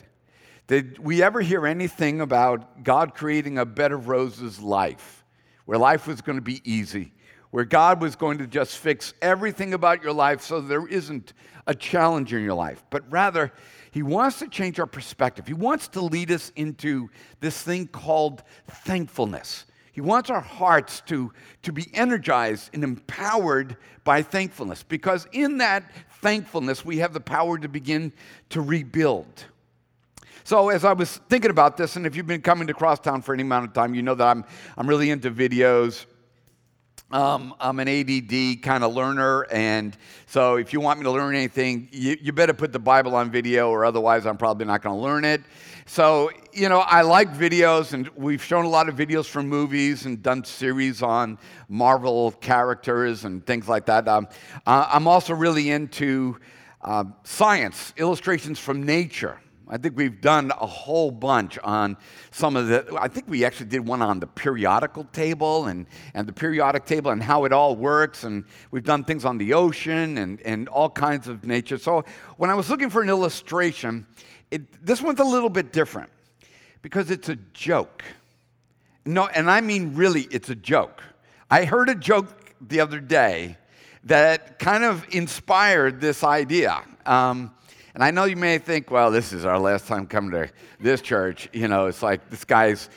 did 0.66 0.98
we 0.98 1.22
ever 1.22 1.40
hear 1.40 1.66
anything 1.66 2.20
about 2.20 2.84
God 2.84 3.14
creating 3.14 3.56
a 3.56 3.64
bed 3.64 3.92
of 3.92 4.08
roses 4.08 4.60
life, 4.60 5.24
where 5.64 5.78
life 5.78 6.06
was 6.06 6.20
going 6.20 6.36
to 6.36 6.42
be 6.42 6.60
easy, 6.70 7.14
where 7.50 7.64
God 7.64 8.02
was 8.02 8.14
going 8.14 8.36
to 8.36 8.46
just 8.46 8.76
fix 8.76 9.14
everything 9.22 9.72
about 9.72 10.02
your 10.02 10.12
life 10.12 10.42
so 10.42 10.60
there 10.60 10.86
isn't 10.86 11.32
a 11.66 11.74
challenge 11.74 12.34
in 12.34 12.42
your 12.42 12.54
life, 12.54 12.84
but 12.90 13.10
rather, 13.10 13.54
He 13.90 14.02
wants 14.02 14.40
to 14.40 14.48
change 14.48 14.78
our 14.78 14.86
perspective. 14.86 15.46
He 15.46 15.54
wants 15.54 15.88
to 15.88 16.02
lead 16.02 16.30
us 16.30 16.52
into 16.56 17.08
this 17.40 17.62
thing 17.62 17.86
called 17.86 18.42
thankfulness. 18.66 19.64
He 19.96 20.02
wants 20.02 20.28
our 20.28 20.42
hearts 20.42 21.00
to, 21.06 21.32
to 21.62 21.72
be 21.72 21.86
energized 21.94 22.68
and 22.74 22.84
empowered 22.84 23.78
by 24.04 24.20
thankfulness 24.20 24.82
because 24.82 25.26
in 25.32 25.56
that 25.56 25.90
thankfulness, 26.20 26.84
we 26.84 26.98
have 26.98 27.14
the 27.14 27.20
power 27.20 27.56
to 27.56 27.66
begin 27.66 28.12
to 28.50 28.60
rebuild. 28.60 29.46
So, 30.44 30.68
as 30.68 30.84
I 30.84 30.92
was 30.92 31.16
thinking 31.30 31.50
about 31.50 31.78
this, 31.78 31.96
and 31.96 32.04
if 32.04 32.14
you've 32.14 32.26
been 32.26 32.42
coming 32.42 32.66
to 32.66 32.74
Crosstown 32.74 33.22
for 33.22 33.32
any 33.32 33.42
amount 33.42 33.68
of 33.68 33.72
time, 33.72 33.94
you 33.94 34.02
know 34.02 34.14
that 34.14 34.26
I'm, 34.26 34.44
I'm 34.76 34.86
really 34.86 35.08
into 35.08 35.30
videos. 35.30 36.04
Um, 37.12 37.54
I'm 37.60 37.78
an 37.78 37.86
ADD 37.86 38.62
kind 38.62 38.82
of 38.82 38.92
learner, 38.92 39.46
and 39.52 39.96
so 40.26 40.56
if 40.56 40.72
you 40.72 40.80
want 40.80 40.98
me 40.98 41.04
to 41.04 41.12
learn 41.12 41.36
anything, 41.36 41.88
you, 41.92 42.16
you 42.20 42.32
better 42.32 42.52
put 42.52 42.72
the 42.72 42.80
Bible 42.80 43.14
on 43.14 43.30
video, 43.30 43.70
or 43.70 43.84
otherwise, 43.84 44.26
I'm 44.26 44.36
probably 44.36 44.66
not 44.66 44.82
going 44.82 44.96
to 44.96 45.00
learn 45.00 45.24
it. 45.24 45.40
So, 45.86 46.30
you 46.52 46.68
know, 46.68 46.80
I 46.80 47.02
like 47.02 47.32
videos, 47.32 47.92
and 47.92 48.08
we've 48.16 48.42
shown 48.42 48.64
a 48.64 48.68
lot 48.68 48.88
of 48.88 48.96
videos 48.96 49.26
from 49.26 49.48
movies 49.48 50.04
and 50.04 50.20
done 50.20 50.44
series 50.44 51.00
on 51.00 51.38
Marvel 51.68 52.32
characters 52.32 53.24
and 53.24 53.46
things 53.46 53.68
like 53.68 53.86
that. 53.86 54.08
Um, 54.08 54.26
I'm 54.66 55.06
also 55.06 55.32
really 55.32 55.70
into 55.70 56.40
uh, 56.82 57.04
science, 57.22 57.94
illustrations 57.98 58.58
from 58.58 58.82
nature. 58.82 59.38
I 59.68 59.78
think 59.78 59.96
we've 59.96 60.20
done 60.20 60.52
a 60.60 60.66
whole 60.66 61.10
bunch 61.10 61.58
on 61.58 61.96
some 62.30 62.54
of 62.54 62.68
the, 62.68 62.96
I 63.00 63.08
think 63.08 63.28
we 63.28 63.44
actually 63.44 63.66
did 63.66 63.86
one 63.86 64.00
on 64.00 64.20
the 64.20 64.26
periodical 64.26 65.04
table 65.12 65.66
and, 65.66 65.86
and 66.14 66.28
the 66.28 66.32
periodic 66.32 66.84
table 66.84 67.10
and 67.10 67.20
how 67.20 67.44
it 67.44 67.52
all 67.52 67.74
works. 67.74 68.22
And 68.22 68.44
we've 68.70 68.84
done 68.84 69.02
things 69.02 69.24
on 69.24 69.38
the 69.38 69.54
ocean 69.54 70.18
and, 70.18 70.40
and 70.42 70.68
all 70.68 70.88
kinds 70.88 71.26
of 71.26 71.44
nature. 71.44 71.78
So 71.78 72.04
when 72.36 72.48
I 72.48 72.54
was 72.54 72.70
looking 72.70 72.90
for 72.90 73.02
an 73.02 73.08
illustration, 73.08 74.06
it, 74.52 74.86
this 74.86 75.02
one's 75.02 75.18
a 75.18 75.24
little 75.24 75.50
bit 75.50 75.72
different 75.72 76.10
because 76.82 77.10
it's 77.10 77.28
a 77.28 77.36
joke. 77.52 78.04
No, 79.04 79.26
and 79.26 79.50
I 79.50 79.60
mean 79.60 79.96
really, 79.96 80.28
it's 80.30 80.48
a 80.48 80.54
joke. 80.54 81.02
I 81.50 81.64
heard 81.64 81.88
a 81.88 81.94
joke 81.96 82.54
the 82.60 82.80
other 82.80 83.00
day 83.00 83.56
that 84.04 84.60
kind 84.60 84.84
of 84.84 85.04
inspired 85.10 86.00
this 86.00 86.22
idea. 86.22 86.82
Um, 87.04 87.52
and 87.96 88.04
I 88.04 88.10
know 88.10 88.24
you 88.24 88.36
may 88.36 88.58
think, 88.58 88.90
well, 88.90 89.10
this 89.10 89.32
is 89.32 89.46
our 89.46 89.58
last 89.58 89.86
time 89.86 90.06
coming 90.06 90.30
to 90.32 90.50
this 90.78 91.00
church. 91.00 91.48
You 91.54 91.66
know, 91.66 91.86
it's 91.86 92.02
like 92.02 92.28
this 92.28 92.44
guy's 92.44 92.90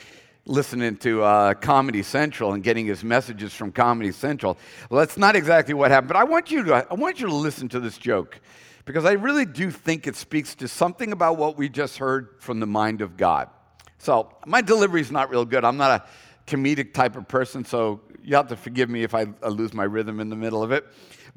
listening 0.44 0.98
to 0.98 1.22
uh, 1.22 1.54
Comedy 1.54 2.02
Central 2.02 2.52
and 2.52 2.62
getting 2.62 2.84
his 2.84 3.02
messages 3.02 3.54
from 3.54 3.72
Comedy 3.72 4.12
Central. 4.12 4.58
Well, 4.90 4.98
that's 4.98 5.16
not 5.16 5.36
exactly 5.36 5.72
what 5.72 5.90
happened. 5.90 6.08
But 6.08 6.18
I 6.18 6.24
want 6.24 6.50
you 6.50 6.64
to, 6.64 6.86
I 6.90 6.92
want 6.92 7.18
you 7.18 7.28
to 7.28 7.34
listen 7.34 7.66
to 7.70 7.80
this 7.80 7.96
joke 7.96 8.42
because 8.84 9.06
I 9.06 9.12
really 9.12 9.46
do 9.46 9.70
think 9.70 10.06
it 10.06 10.16
speaks 10.16 10.54
to 10.56 10.68
something 10.68 11.12
about 11.12 11.38
what 11.38 11.56
we 11.56 11.70
just 11.70 11.96
heard 11.96 12.34
from 12.38 12.60
the 12.60 12.66
mind 12.66 13.00
of 13.00 13.16
God. 13.16 13.48
So, 13.96 14.30
my 14.44 14.60
delivery 14.60 15.00
is 15.00 15.10
not 15.10 15.30
real 15.30 15.46
good. 15.46 15.64
I'm 15.64 15.78
not 15.78 16.02
a 16.02 16.04
comedic 16.50 16.92
type 16.92 17.16
of 17.16 17.28
person, 17.28 17.64
so 17.64 18.00
you 18.22 18.36
have 18.36 18.48
to 18.48 18.56
forgive 18.56 18.90
me 18.90 19.02
if 19.02 19.14
I, 19.14 19.26
lose 19.48 19.72
my 19.72 19.84
rhythm 19.84 20.20
in 20.20 20.28
the 20.28 20.36
middle 20.36 20.62
of 20.62 20.72
it. 20.72 20.86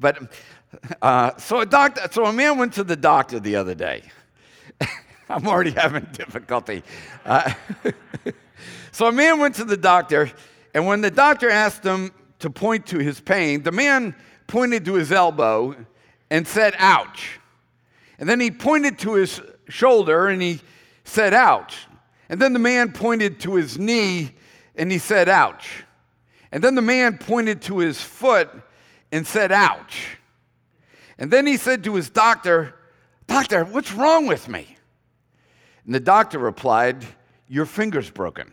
But 0.00 0.34
uh, 1.00 1.36
so 1.36 1.60
a 1.60 1.66
doctor, 1.66 2.02
so 2.10 2.26
a 2.26 2.32
man 2.32 2.58
went 2.58 2.72
to 2.74 2.84
the 2.84 2.96
doctor 2.96 3.40
the 3.40 3.56
other 3.56 3.74
day. 3.74 4.02
I'm 5.28 5.46
already 5.46 5.70
having 5.70 6.06
difficulty. 6.12 6.82
Uh, 7.24 7.52
so 8.92 9.06
a 9.06 9.12
man 9.12 9.38
went 9.38 9.54
to 9.56 9.64
the 9.64 9.76
doctor, 9.76 10.30
and 10.74 10.86
when 10.86 11.00
the 11.00 11.10
doctor 11.10 11.48
asked 11.48 11.84
him 11.84 12.12
to 12.40 12.50
point 12.50 12.86
to 12.86 12.98
his 12.98 13.20
pain, 13.20 13.62
the 13.62 13.72
man 13.72 14.14
pointed 14.46 14.84
to 14.84 14.94
his 14.94 15.12
elbow 15.12 15.74
and 16.30 16.46
said, 16.46 16.74
"Ouch." 16.78 17.38
And 18.18 18.28
then 18.28 18.40
he 18.40 18.50
pointed 18.50 18.98
to 19.00 19.14
his 19.14 19.40
shoulder 19.68 20.28
and 20.28 20.40
he 20.40 20.60
said, 21.04 21.34
Ouch. 21.34 21.86
And 22.28 22.40
then 22.40 22.52
the 22.52 22.58
man 22.58 22.92
pointed 22.92 23.40
to 23.40 23.54
his 23.54 23.78
knee 23.78 24.32
and 24.76 24.90
he 24.90 24.98
said, 24.98 25.28
Ouch. 25.28 25.84
And 26.52 26.62
then 26.62 26.74
the 26.74 26.82
man 26.82 27.18
pointed 27.18 27.62
to 27.62 27.78
his 27.78 28.00
foot 28.00 28.50
and 29.12 29.26
said, 29.26 29.52
Ouch. 29.52 30.18
And 31.18 31.30
then 31.30 31.46
he 31.46 31.56
said 31.56 31.84
to 31.84 31.94
his 31.94 32.10
doctor, 32.10 32.74
Doctor, 33.26 33.64
what's 33.64 33.92
wrong 33.92 34.26
with 34.26 34.48
me? 34.48 34.76
And 35.86 35.94
the 35.94 36.00
doctor 36.00 36.38
replied, 36.38 37.04
Your 37.48 37.66
finger's 37.66 38.10
broken. 38.10 38.52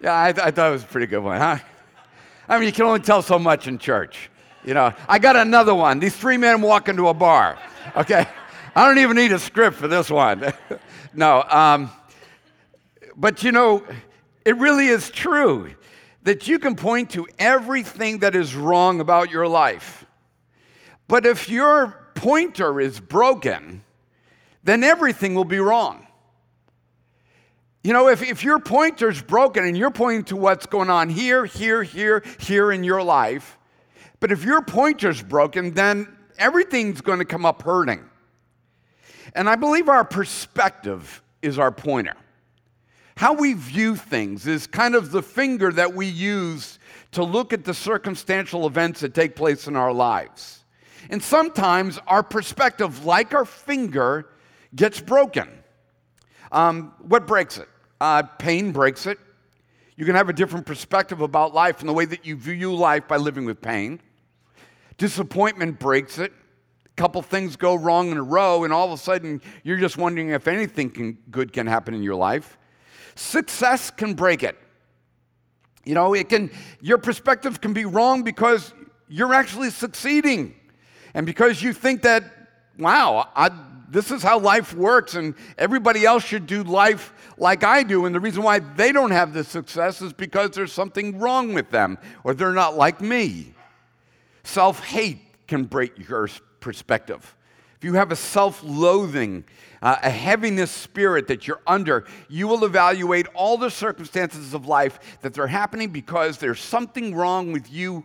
yeah, 0.00 0.22
I, 0.22 0.32
th- 0.32 0.46
I 0.46 0.50
thought 0.50 0.68
it 0.68 0.72
was 0.72 0.84
a 0.84 0.86
pretty 0.86 1.06
good 1.06 1.22
one, 1.22 1.40
huh? 1.40 1.58
I 2.48 2.58
mean, 2.58 2.66
you 2.66 2.72
can 2.72 2.84
only 2.84 3.00
tell 3.00 3.22
so 3.22 3.38
much 3.38 3.66
in 3.66 3.78
church. 3.78 4.30
You 4.64 4.74
know, 4.74 4.92
I 5.08 5.18
got 5.18 5.36
another 5.36 5.74
one. 5.74 6.00
These 6.00 6.16
three 6.16 6.36
men 6.36 6.60
walk 6.60 6.88
into 6.88 7.08
a 7.08 7.14
bar. 7.14 7.58
Okay, 7.96 8.26
I 8.74 8.86
don't 8.86 8.98
even 8.98 9.16
need 9.16 9.32
a 9.32 9.38
script 9.38 9.76
for 9.76 9.88
this 9.88 10.10
one. 10.10 10.52
no, 11.14 11.42
um, 11.48 11.90
but 13.16 13.42
you 13.42 13.52
know, 13.52 13.84
it 14.46 14.56
really 14.58 14.86
is 14.86 15.10
true 15.10 15.74
that 16.22 16.46
you 16.46 16.60
can 16.60 16.76
point 16.76 17.10
to 17.10 17.26
everything 17.36 18.20
that 18.20 18.36
is 18.36 18.54
wrong 18.54 19.00
about 19.00 19.28
your 19.28 19.48
life. 19.48 20.06
But 21.08 21.26
if 21.26 21.48
your 21.48 22.10
pointer 22.14 22.80
is 22.80 23.00
broken, 23.00 23.82
then 24.62 24.84
everything 24.84 25.34
will 25.34 25.44
be 25.44 25.58
wrong. 25.58 26.06
You 27.82 27.92
know, 27.92 28.08
if, 28.08 28.22
if 28.22 28.44
your 28.44 28.60
pointer's 28.60 29.20
broken 29.20 29.64
and 29.64 29.76
you're 29.76 29.90
pointing 29.90 30.24
to 30.26 30.36
what's 30.36 30.66
going 30.66 30.90
on 30.90 31.08
here, 31.08 31.44
here, 31.44 31.82
here, 31.82 32.22
here 32.38 32.70
in 32.70 32.84
your 32.84 33.02
life, 33.02 33.58
but 34.20 34.30
if 34.30 34.44
your 34.44 34.62
pointer's 34.62 35.20
broken, 35.20 35.74
then 35.74 36.06
everything's 36.38 37.00
going 37.00 37.18
to 37.18 37.24
come 37.24 37.44
up 37.44 37.62
hurting. 37.62 38.08
And 39.34 39.48
I 39.48 39.56
believe 39.56 39.88
our 39.88 40.04
perspective 40.04 41.20
is 41.42 41.58
our 41.58 41.72
pointer. 41.72 42.14
How 43.16 43.32
we 43.32 43.54
view 43.54 43.96
things 43.96 44.46
is 44.46 44.66
kind 44.66 44.94
of 44.94 45.10
the 45.10 45.22
finger 45.22 45.72
that 45.72 45.94
we 45.94 46.06
use 46.06 46.78
to 47.12 47.24
look 47.24 47.54
at 47.54 47.64
the 47.64 47.72
circumstantial 47.72 48.66
events 48.66 49.00
that 49.00 49.14
take 49.14 49.34
place 49.34 49.66
in 49.66 49.74
our 49.74 49.92
lives. 49.92 50.64
And 51.08 51.22
sometimes 51.22 51.98
our 52.06 52.22
perspective, 52.22 53.06
like 53.06 53.32
our 53.32 53.46
finger, 53.46 54.28
gets 54.74 55.00
broken. 55.00 55.48
Um, 56.52 56.92
what 57.00 57.26
breaks 57.26 57.56
it? 57.56 57.68
Uh, 58.02 58.22
pain 58.22 58.70
breaks 58.70 59.06
it. 59.06 59.18
You 59.96 60.04
can 60.04 60.14
have 60.14 60.28
a 60.28 60.34
different 60.34 60.66
perspective 60.66 61.22
about 61.22 61.54
life 61.54 61.80
and 61.80 61.88
the 61.88 61.94
way 61.94 62.04
that 62.04 62.26
you 62.26 62.36
view 62.36 62.74
life 62.74 63.08
by 63.08 63.16
living 63.16 63.46
with 63.46 63.62
pain. 63.62 63.98
Disappointment 64.98 65.78
breaks 65.78 66.18
it. 66.18 66.34
A 66.84 66.88
couple 66.96 67.22
things 67.22 67.56
go 67.56 67.76
wrong 67.76 68.10
in 68.10 68.18
a 68.18 68.22
row, 68.22 68.64
and 68.64 68.74
all 68.74 68.86
of 68.86 68.92
a 68.92 69.02
sudden 69.02 69.40
you're 69.62 69.78
just 69.78 69.96
wondering 69.96 70.30
if 70.30 70.46
anything 70.46 70.90
can, 70.90 71.16
good 71.30 71.54
can 71.54 71.66
happen 71.66 71.94
in 71.94 72.02
your 72.02 72.14
life. 72.14 72.58
Success 73.16 73.90
can 73.90 74.14
break 74.14 74.42
it. 74.42 74.56
You 75.84 75.94
know, 75.94 76.14
it 76.14 76.28
can 76.28 76.50
your 76.80 76.98
perspective 76.98 77.60
can 77.60 77.72
be 77.72 77.84
wrong 77.84 78.22
because 78.22 78.72
you're 79.08 79.34
actually 79.34 79.70
succeeding. 79.70 80.54
And 81.14 81.24
because 81.24 81.62
you 81.62 81.72
think 81.72 82.02
that, 82.02 82.24
wow, 82.78 83.28
I, 83.34 83.50
this 83.88 84.10
is 84.10 84.22
how 84.22 84.38
life 84.38 84.74
works, 84.74 85.14
and 85.14 85.34
everybody 85.56 86.04
else 86.04 86.24
should 86.24 86.46
do 86.46 86.62
life 86.62 87.12
like 87.38 87.64
I 87.64 87.82
do. 87.82 88.04
And 88.04 88.14
the 88.14 88.20
reason 88.20 88.42
why 88.42 88.58
they 88.58 88.92
don't 88.92 89.12
have 89.12 89.32
the 89.32 89.44
success 89.44 90.02
is 90.02 90.12
because 90.12 90.50
there's 90.50 90.72
something 90.72 91.18
wrong 91.18 91.54
with 91.54 91.70
them, 91.70 91.98
or 92.24 92.34
they're 92.34 92.52
not 92.52 92.76
like 92.76 93.00
me. 93.00 93.54
Self 94.42 94.84
hate 94.84 95.20
can 95.46 95.64
break 95.64 96.08
your 96.08 96.28
perspective. 96.60 97.35
You 97.86 97.92
have 97.92 98.10
a 98.10 98.16
self 98.16 98.64
loathing, 98.64 99.44
uh, 99.80 99.94
a 100.02 100.10
heaviness 100.10 100.72
spirit 100.72 101.28
that 101.28 101.46
you're 101.46 101.60
under, 101.68 102.04
you 102.28 102.48
will 102.48 102.64
evaluate 102.64 103.28
all 103.32 103.56
the 103.56 103.70
circumstances 103.70 104.54
of 104.54 104.66
life 104.66 105.20
that 105.20 105.32
they're 105.32 105.46
happening 105.46 105.90
because 105.90 106.38
there's 106.38 106.58
something 106.58 107.14
wrong 107.14 107.52
with 107.52 107.72
you 107.72 108.04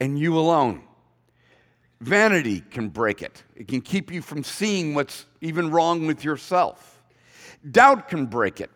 and 0.00 0.18
you 0.18 0.38
alone. 0.38 0.82
Vanity 2.00 2.62
can 2.70 2.88
break 2.88 3.20
it, 3.20 3.44
it 3.54 3.68
can 3.68 3.82
keep 3.82 4.10
you 4.10 4.22
from 4.22 4.42
seeing 4.42 4.94
what's 4.94 5.26
even 5.42 5.70
wrong 5.70 6.06
with 6.06 6.24
yourself. 6.24 7.02
Doubt 7.70 8.08
can 8.08 8.24
break 8.24 8.62
it. 8.62 8.70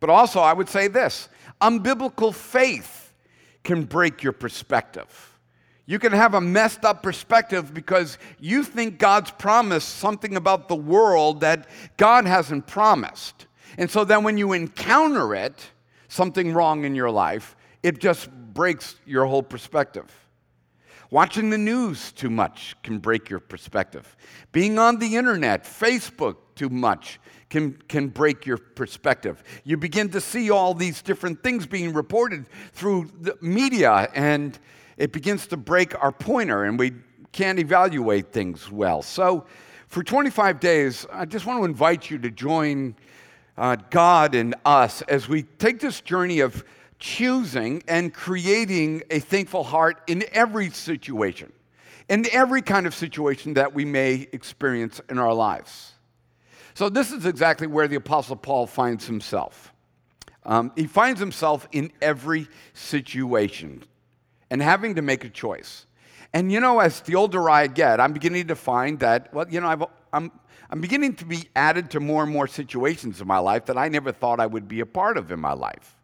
But 0.00 0.08
also, 0.08 0.40
I 0.40 0.54
would 0.54 0.70
say 0.70 0.88
this 0.88 1.28
unbiblical 1.60 2.32
faith 2.32 3.12
can 3.64 3.84
break 3.84 4.22
your 4.22 4.32
perspective. 4.32 5.37
You 5.88 5.98
can 5.98 6.12
have 6.12 6.34
a 6.34 6.40
messed 6.42 6.84
up 6.84 7.02
perspective 7.02 7.72
because 7.72 8.18
you 8.38 8.62
think 8.62 8.98
God's 8.98 9.30
promised 9.30 9.88
something 9.88 10.36
about 10.36 10.68
the 10.68 10.76
world 10.76 11.40
that 11.40 11.66
God 11.96 12.26
hasn't 12.26 12.66
promised. 12.66 13.46
And 13.78 13.90
so 13.90 14.04
then 14.04 14.22
when 14.22 14.36
you 14.36 14.52
encounter 14.52 15.34
it, 15.34 15.70
something 16.08 16.52
wrong 16.52 16.84
in 16.84 16.94
your 16.94 17.10
life, 17.10 17.56
it 17.82 18.00
just 18.00 18.30
breaks 18.52 18.96
your 19.06 19.24
whole 19.24 19.42
perspective. 19.42 20.14
Watching 21.10 21.48
the 21.48 21.56
news 21.56 22.12
too 22.12 22.28
much 22.28 22.76
can 22.82 22.98
break 22.98 23.30
your 23.30 23.40
perspective. 23.40 24.14
Being 24.52 24.78
on 24.78 24.98
the 24.98 25.16
internet, 25.16 25.64
Facebook 25.64 26.36
too 26.54 26.68
much 26.68 27.18
can, 27.48 27.72
can 27.88 28.08
break 28.08 28.44
your 28.44 28.58
perspective. 28.58 29.42
You 29.64 29.78
begin 29.78 30.10
to 30.10 30.20
see 30.20 30.50
all 30.50 30.74
these 30.74 31.00
different 31.00 31.42
things 31.42 31.66
being 31.66 31.94
reported 31.94 32.44
through 32.74 33.10
the 33.22 33.38
media, 33.40 34.10
and 34.14 34.58
it 34.98 35.12
begins 35.12 35.46
to 35.46 35.56
break 35.56 36.00
our 36.02 36.12
pointer, 36.12 36.64
and 36.64 36.78
we 36.78 36.92
can't 37.32 37.58
evaluate 37.58 38.32
things 38.32 38.70
well. 38.70 39.00
So, 39.00 39.46
for 39.86 40.02
25 40.02 40.60
days, 40.60 41.06
I 41.10 41.24
just 41.24 41.46
want 41.46 41.60
to 41.60 41.64
invite 41.64 42.10
you 42.10 42.18
to 42.18 42.30
join 42.30 42.94
uh, 43.56 43.76
God 43.90 44.34
and 44.34 44.54
us 44.64 45.00
as 45.02 45.28
we 45.28 45.44
take 45.44 45.80
this 45.80 46.02
journey 46.02 46.40
of 46.40 46.64
choosing 46.98 47.82
and 47.88 48.12
creating 48.12 49.02
a 49.10 49.20
thankful 49.20 49.62
heart 49.62 50.02
in 50.08 50.24
every 50.32 50.68
situation, 50.70 51.52
in 52.08 52.26
every 52.32 52.60
kind 52.60 52.86
of 52.86 52.94
situation 52.94 53.54
that 53.54 53.72
we 53.72 53.84
may 53.84 54.28
experience 54.32 55.00
in 55.08 55.18
our 55.18 55.32
lives. 55.32 55.92
So, 56.74 56.88
this 56.88 57.12
is 57.12 57.24
exactly 57.24 57.68
where 57.68 57.86
the 57.86 57.96
Apostle 57.96 58.36
Paul 58.36 58.66
finds 58.66 59.06
himself. 59.06 59.72
Um, 60.44 60.72
he 60.74 60.86
finds 60.86 61.20
himself 61.20 61.68
in 61.70 61.92
every 62.02 62.48
situation 62.72 63.84
and 64.50 64.62
having 64.62 64.94
to 64.94 65.02
make 65.02 65.24
a 65.24 65.28
choice. 65.28 65.86
And 66.32 66.52
you 66.52 66.60
know, 66.60 66.80
as 66.80 67.00
the 67.00 67.14
older 67.14 67.48
I 67.48 67.66
get, 67.66 68.00
I'm 68.00 68.12
beginning 68.12 68.48
to 68.48 68.56
find 68.56 68.98
that, 69.00 69.32
well, 69.32 69.46
you 69.48 69.60
know, 69.60 69.68
I've, 69.68 69.84
I'm, 70.12 70.30
I'm 70.70 70.80
beginning 70.80 71.14
to 71.16 71.24
be 71.24 71.48
added 71.56 71.90
to 71.92 72.00
more 72.00 72.22
and 72.22 72.32
more 72.32 72.46
situations 72.46 73.20
in 73.20 73.26
my 73.26 73.38
life 73.38 73.66
that 73.66 73.78
I 73.78 73.88
never 73.88 74.12
thought 74.12 74.40
I 74.40 74.46
would 74.46 74.68
be 74.68 74.80
a 74.80 74.86
part 74.86 75.16
of 75.16 75.32
in 75.32 75.40
my 75.40 75.54
life. 75.54 75.94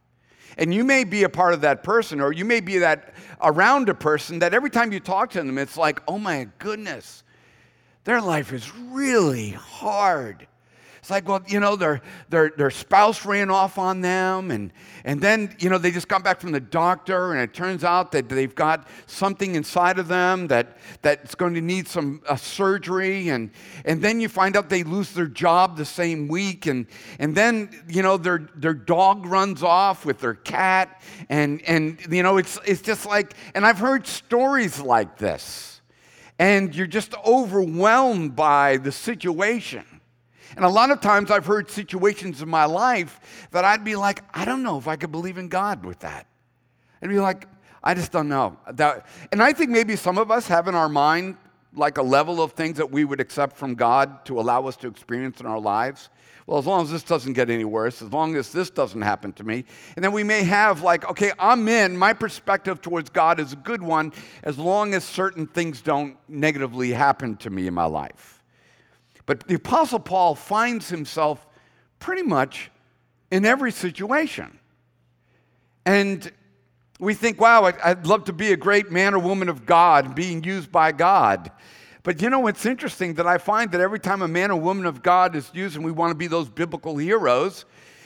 And 0.57 0.73
you 0.73 0.85
may 0.85 1.05
be 1.05 1.25
a 1.25 1.29
part 1.29 1.53
of 1.53 1.63
that 1.63 1.83
person, 1.83 2.21
or 2.21 2.33
you 2.33 2.45
may 2.45 2.61
be 2.61 2.79
that 2.79 3.15
around 3.43 3.89
a 3.89 3.95
person 3.95 4.39
that 4.39 4.55
every 4.55 4.71
time 4.71 4.93
you 4.93 5.01
talk 5.01 5.31
to 5.31 5.39
them, 5.39 5.59
it's 5.59 5.77
like, 5.77 6.01
oh 6.07 6.19
my 6.19 6.49
goodness, 6.59 7.25
their 8.05 8.21
life 8.21 8.53
is 8.53 8.75
really 8.75 9.51
hard. 9.51 10.47
It's 11.04 11.11
like, 11.11 11.28
well, 11.28 11.42
you 11.46 11.61
know, 11.61 11.76
their, 11.76 12.00
their, 12.30 12.50
their 12.56 12.70
spouse 12.70 13.26
ran 13.26 13.50
off 13.50 13.76
on 13.76 14.00
them, 14.00 14.50
and, 14.50 14.73
and 15.04 15.20
then, 15.20 15.54
you 15.58 15.68
know, 15.68 15.76
they 15.76 15.90
just 15.90 16.08
got 16.08 16.25
back 16.25 16.40
from 16.40 16.50
the 16.50 16.61
doctor, 16.61 17.34
and 17.34 17.42
it 17.42 17.52
turns 17.52 17.84
out 17.84 18.11
that 18.12 18.30
they've 18.30 18.54
got 18.54 18.88
something 19.04 19.54
inside 19.54 19.99
of 19.99 20.08
them 20.08 20.46
that, 20.46 20.78
that's 21.02 21.34
going 21.34 21.52
to 21.52 21.61
need 21.61 21.87
some 21.88 22.23
uh, 22.26 22.37
surgery, 22.37 23.28
and, 23.28 23.50
and 23.84 24.00
then 24.00 24.18
you 24.18 24.30
find 24.30 24.56
out 24.56 24.70
they 24.70 24.82
lose 24.82 25.12
their 25.12 25.26
job 25.26 25.76
the 25.76 25.84
same 25.84 26.26
week, 26.26 26.64
and, 26.64 26.87
and 27.18 27.37
then, 27.37 27.68
you 27.87 28.00
know, 28.00 28.16
their, 28.16 28.49
their 28.56 28.73
dog 28.73 29.26
runs 29.26 29.62
off 29.62 30.06
with 30.06 30.20
their 30.20 30.32
cat, 30.32 31.02
and, 31.28 31.61
and 31.66 31.99
you 32.08 32.23
know, 32.23 32.38
it's, 32.38 32.58
it's 32.64 32.80
just 32.80 33.04
like, 33.04 33.34
and 33.54 33.66
I've 33.66 33.78
heard 33.78 34.06
stories 34.06 34.80
like 34.80 35.18
this, 35.18 35.82
and 36.38 36.75
you're 36.75 36.87
just 36.87 37.12
overwhelmed 37.26 38.34
by 38.34 38.78
the 38.78 38.90
situation. 38.90 39.84
And 40.57 40.65
a 40.65 40.69
lot 40.69 40.91
of 40.91 41.01
times 41.01 41.31
I've 41.31 41.47
heard 41.47 41.71
situations 41.71 42.43
in 42.43 42.49
my 42.49 42.65
life 42.65 43.49
that 43.51 43.65
I'd 43.65 43.85
be 43.85 43.97
like, 43.97 44.23
I 44.33 44.45
don't 44.45 44.63
know 44.63 44.79
if 44.79 44.89
I 44.89 44.97
could 44.97 45.13
believe 45.13 45.39
in 45.39 45.49
God 45.49 45.85
with 45.85 46.01
that. 46.01 46.27
I'd 47.03 47.09
be 47.09 47.21
like, 47.21 47.49
I 47.83 47.95
just 47.95 48.13
don't 48.13 48.29
know. 48.29 48.57
That, 48.73 49.07
and 49.31 49.43
I 49.43 49.53
think 49.53 49.71
maybe 49.71 49.97
some 49.97 50.17
of 50.17 50.31
us 50.31 50.49
have 50.49 50.69
in 50.69 50.75
our 50.75 50.89
mind 50.89 51.37
like 51.75 51.99
a 51.99 52.03
level 52.03 52.43
of 52.43 52.53
things 52.53 52.77
that 52.79 52.91
we 52.91 53.05
would 53.05 53.21
accept 53.21 53.57
from 53.57 53.75
God 53.75 54.25
to 54.27 54.41
allow 54.41 54.67
us 54.67 54.77
to 54.77 54.89
experience 54.89 55.41
in 55.41 55.47
our 55.47 55.61
lives. 55.61 56.09
Well, 56.47 56.59
as 56.59 56.67
long 56.67 56.83
as 56.83 56.91
this 56.91 57.03
doesn't 57.03 57.33
get 57.33 57.49
any 57.49 57.65
worse, 57.65 58.03
as 58.03 58.13
long 58.13 58.37
as 58.37 58.53
this 58.53 58.69
doesn't 58.69 59.01
happen 59.01 59.33
to 59.35 59.45
me. 59.45 59.65
And 59.97 60.05
then 60.05 60.13
we 60.13 60.23
may 60.23 60.43
have, 60.43 60.83
like, 60.83 61.09
okay, 61.11 61.33
I'm 61.39 61.67
in, 61.69 61.97
my 61.97 62.13
perspective 62.13 62.83
towards 62.83 63.09
God 63.09 63.41
is 63.41 63.55
a 63.55 63.57
good 63.57 63.83
one 63.83 64.13
as 64.43 64.59
long 64.59 64.93
as 64.93 65.05
certain 65.05 65.47
things 65.47 65.81
don't 65.81 66.17
negatively 66.29 66.93
happen 66.93 67.37
to 67.39 67.51
me 67.51 67.67
in 67.67 67.75
my 67.75 67.87
life. 67.87 68.34
But 69.26 69.47
the 69.47 69.54
Apostle 69.54 70.00
Paul 70.00 70.35
finds 70.35 70.88
himself 70.88 71.47
pretty 71.99 72.23
much 72.23 72.71
in 73.31 73.45
every 73.45 73.73
situation. 73.73 74.59
And 75.87 76.31
we 76.99 77.14
think, 77.14 77.40
wow, 77.40 77.64
I'd 77.83 78.07
love 78.07 78.25
to 78.25 78.33
be 78.33 78.52
a 78.52 78.57
great 78.57 78.90
man 78.90 79.14
or 79.14 79.19
woman 79.19 79.49
of 79.49 79.66
God, 79.66 80.14
being 80.14 80.45
used 80.45 80.71
by 80.71 80.93
God. 80.93 81.50
But 82.02 82.21
you 82.21 82.28
know, 82.28 82.47
it's 82.47 82.66
interesting 82.66 83.14
that 83.14 83.26
I 83.26 83.38
find 83.38 83.73
that 83.73 83.81
every 83.81 83.99
time 83.99 84.23
a 84.23 84.28
man 84.28 84.50
or 84.50 84.61
woman 84.61 84.87
of 84.87 85.02
God 85.02 85.35
is 85.35 85.50
used 85.54 85.75
and 85.75 85.85
we 85.85 85.90
want 85.90 86.11
to 86.11 86.14
be 86.14 86.26
those 86.26 86.49
biblical 86.49 86.97
heroes, 86.99 87.64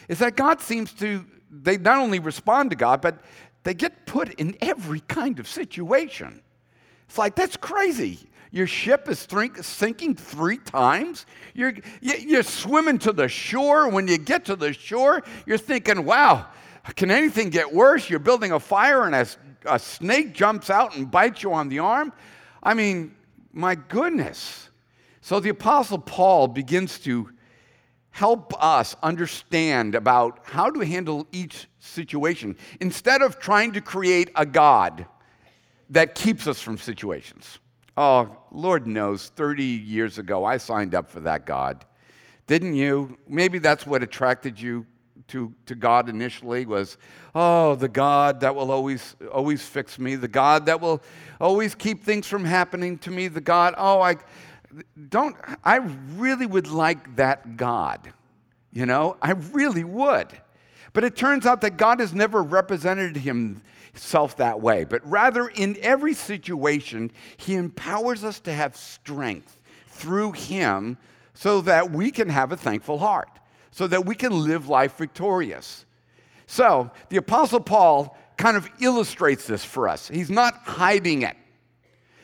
is 0.08 0.20
that 0.20 0.36
God 0.36 0.60
seems 0.60 0.92
to, 0.94 1.24
they 1.50 1.76
not 1.76 1.98
only 1.98 2.20
respond 2.20 2.70
to 2.70 2.76
God, 2.76 3.00
but 3.00 3.20
they 3.64 3.74
get 3.74 4.06
put 4.06 4.32
in 4.34 4.56
every 4.60 5.00
kind 5.00 5.38
of 5.38 5.48
situation. 5.48 6.40
It's 7.08 7.18
like, 7.18 7.34
that's 7.34 7.56
crazy. 7.56 8.27
Your 8.50 8.66
ship 8.66 9.08
is 9.08 9.26
sinking 9.66 10.14
three 10.14 10.58
times. 10.58 11.26
You're, 11.54 11.74
you're 12.00 12.42
swimming 12.42 12.98
to 13.00 13.12
the 13.12 13.28
shore. 13.28 13.88
When 13.88 14.08
you 14.08 14.18
get 14.18 14.46
to 14.46 14.56
the 14.56 14.72
shore, 14.72 15.22
you're 15.46 15.58
thinking, 15.58 16.04
wow, 16.04 16.46
can 16.96 17.10
anything 17.10 17.50
get 17.50 17.72
worse? 17.72 18.08
You're 18.08 18.18
building 18.18 18.52
a 18.52 18.60
fire 18.60 19.04
and 19.04 19.14
a, 19.14 19.26
a 19.66 19.78
snake 19.78 20.32
jumps 20.32 20.70
out 20.70 20.96
and 20.96 21.10
bites 21.10 21.42
you 21.42 21.52
on 21.52 21.68
the 21.68 21.80
arm. 21.80 22.12
I 22.62 22.74
mean, 22.74 23.14
my 23.52 23.74
goodness. 23.74 24.70
So 25.20 25.40
the 25.40 25.50
Apostle 25.50 25.98
Paul 25.98 26.48
begins 26.48 26.98
to 27.00 27.30
help 28.10 28.52
us 28.62 28.96
understand 29.02 29.94
about 29.94 30.40
how 30.44 30.70
to 30.70 30.80
handle 30.80 31.26
each 31.32 31.68
situation 31.78 32.56
instead 32.80 33.20
of 33.20 33.38
trying 33.38 33.72
to 33.72 33.80
create 33.80 34.30
a 34.34 34.46
God 34.46 35.06
that 35.90 36.14
keeps 36.14 36.46
us 36.46 36.60
from 36.60 36.78
situations. 36.78 37.58
Oh, 38.00 38.36
Lord 38.52 38.86
knows, 38.86 39.32
30 39.34 39.64
years 39.64 40.18
ago, 40.18 40.44
I 40.44 40.58
signed 40.58 40.94
up 40.94 41.10
for 41.10 41.18
that 41.18 41.46
God. 41.46 41.84
Didn't 42.46 42.74
you? 42.74 43.18
Maybe 43.26 43.58
that's 43.58 43.88
what 43.88 44.04
attracted 44.04 44.60
you 44.60 44.86
to, 45.26 45.52
to 45.66 45.74
God 45.74 46.08
initially 46.08 46.64
was, 46.64 46.96
oh, 47.34 47.74
the 47.74 47.88
God 47.88 48.38
that 48.38 48.54
will 48.54 48.70
always, 48.70 49.16
always 49.32 49.62
fix 49.66 49.98
me, 49.98 50.14
the 50.14 50.28
God 50.28 50.66
that 50.66 50.80
will 50.80 51.02
always 51.40 51.74
keep 51.74 52.04
things 52.04 52.28
from 52.28 52.44
happening 52.44 52.98
to 52.98 53.10
me, 53.10 53.26
the 53.26 53.40
God, 53.40 53.74
oh, 53.76 54.00
I 54.00 54.14
don't, 55.08 55.34
I 55.64 55.78
really 56.14 56.46
would 56.46 56.68
like 56.68 57.16
that 57.16 57.56
God. 57.56 58.12
You 58.72 58.86
know, 58.86 59.16
I 59.20 59.32
really 59.32 59.82
would. 59.82 60.28
But 60.92 61.02
it 61.02 61.16
turns 61.16 61.46
out 61.46 61.62
that 61.62 61.76
God 61.76 61.98
has 61.98 62.14
never 62.14 62.44
represented 62.44 63.16
himself 63.98 64.36
that 64.36 64.60
way, 64.60 64.84
but 64.84 65.08
rather 65.08 65.48
in 65.48 65.76
every 65.80 66.14
situation, 66.14 67.10
he 67.36 67.54
empowers 67.54 68.24
us 68.24 68.40
to 68.40 68.52
have 68.52 68.76
strength 68.76 69.58
through 69.88 70.32
him 70.32 70.96
so 71.34 71.60
that 71.62 71.90
we 71.90 72.10
can 72.10 72.28
have 72.28 72.52
a 72.52 72.56
thankful 72.56 72.98
heart 72.98 73.28
so 73.78 73.86
that 73.86 74.04
we 74.04 74.14
can 74.16 74.32
live 74.32 74.68
life 74.68 74.96
victorious. 74.96 75.86
So 76.46 76.90
the 77.10 77.16
Apostle 77.16 77.60
Paul 77.60 78.18
kind 78.36 78.56
of 78.56 78.68
illustrates 78.80 79.46
this 79.46 79.64
for 79.64 79.88
us. 79.88 80.08
He's 80.08 80.30
not 80.30 80.54
hiding 80.64 81.22
it. 81.22 81.36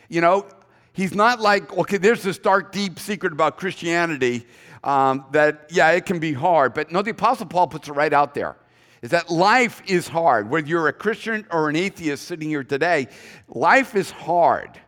You 0.08 0.20
know, 0.20 0.46
he's 0.92 1.14
not 1.14 1.40
like, 1.40 1.72
okay, 1.76 1.96
there's 1.96 2.24
this 2.24 2.38
dark, 2.38 2.72
deep 2.72 2.98
secret 2.98 3.32
about 3.32 3.56
Christianity 3.56 4.46
um, 4.82 5.24
that, 5.30 5.68
yeah, 5.70 5.90
it 5.90 6.06
can 6.06 6.18
be 6.18 6.32
hard. 6.32 6.74
But 6.74 6.90
no, 6.90 7.02
the 7.02 7.12
Apostle 7.12 7.46
Paul 7.46 7.68
puts 7.68 7.88
it 7.88 7.92
right 7.92 8.12
out 8.12 8.34
there 8.34 8.56
is 9.04 9.10
that 9.10 9.30
life 9.30 9.82
is 9.86 10.08
hard. 10.08 10.48
Whether 10.48 10.66
you're 10.66 10.88
a 10.88 10.92
Christian 10.92 11.46
or 11.50 11.68
an 11.68 11.76
atheist 11.76 12.24
sitting 12.24 12.48
here 12.48 12.64
today, 12.64 13.08
life 13.48 13.94
is 13.94 14.10
hard. 14.10 14.80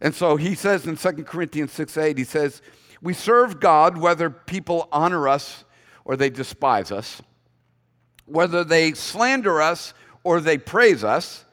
And 0.00 0.12
so 0.12 0.34
he 0.34 0.56
says 0.56 0.84
in 0.88 0.96
2 0.96 1.12
Corinthians 1.22 1.70
6 1.70 1.96
8, 1.96 2.18
he 2.18 2.24
says, 2.24 2.60
We 3.00 3.14
serve 3.14 3.60
God 3.60 3.96
whether 3.96 4.30
people 4.30 4.88
honor 4.90 5.28
us 5.28 5.64
or 6.04 6.16
they 6.16 6.28
despise 6.28 6.90
us, 6.90 7.22
whether 8.26 8.64
they 8.64 8.94
slander 8.94 9.62
us 9.62 9.94
or 10.24 10.40
they 10.40 10.58
praise 10.58 11.04
us. 11.04 11.44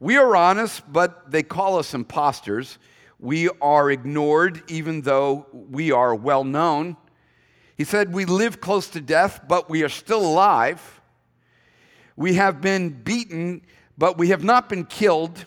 We 0.00 0.16
are 0.16 0.34
honest, 0.34 0.90
but 0.90 1.30
they 1.30 1.42
call 1.42 1.78
us 1.78 1.92
impostors. 1.92 2.78
We 3.18 3.50
are 3.60 3.90
ignored, 3.90 4.62
even 4.68 5.02
though 5.02 5.46
we 5.52 5.92
are 5.92 6.14
well 6.14 6.44
known. 6.44 6.96
He 7.76 7.84
said, 7.84 8.14
We 8.14 8.24
live 8.24 8.62
close 8.62 8.88
to 8.88 9.02
death, 9.02 9.42
but 9.46 9.68
we 9.68 9.82
are 9.82 9.90
still 9.90 10.24
alive. 10.24 11.02
We 12.16 12.34
have 12.34 12.60
been 12.60 12.90
beaten, 12.90 13.62
but 13.98 14.18
we 14.18 14.28
have 14.28 14.44
not 14.44 14.68
been 14.68 14.84
killed. 14.84 15.46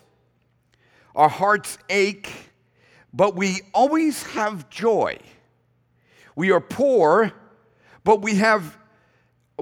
Our 1.15 1.29
hearts 1.29 1.77
ache, 1.89 2.31
but 3.13 3.35
we 3.35 3.61
always 3.73 4.23
have 4.33 4.69
joy. 4.69 5.17
We 6.35 6.51
are 6.51 6.61
poor, 6.61 7.31
but 8.03 8.21
we 8.21 8.35
have 8.35 8.77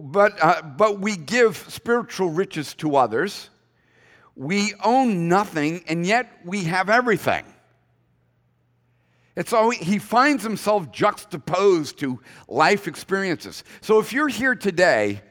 but, 0.02 0.34
uh, 0.44 0.62
but 0.62 1.00
we 1.00 1.16
give 1.16 1.58
spiritual 1.70 2.30
riches 2.30 2.74
to 2.76 2.98
others. 2.98 3.50
We 4.36 4.74
own 4.84 5.30
nothing, 5.30 5.84
and 5.88 6.06
yet 6.06 6.30
we 6.44 6.66
have 6.66 6.90
everything. 6.90 7.46
It's 9.36 9.54
always, 9.54 9.80
he 9.80 10.00
finds 10.00 10.44
himself 10.44 10.92
juxtaposed 10.92 11.98
to 12.00 12.22
life 12.48 12.88
experiences. 12.88 13.64
So 13.82 14.00
if 14.00 14.12
you're 14.14 14.28
here 14.28 14.56
today 14.56 15.22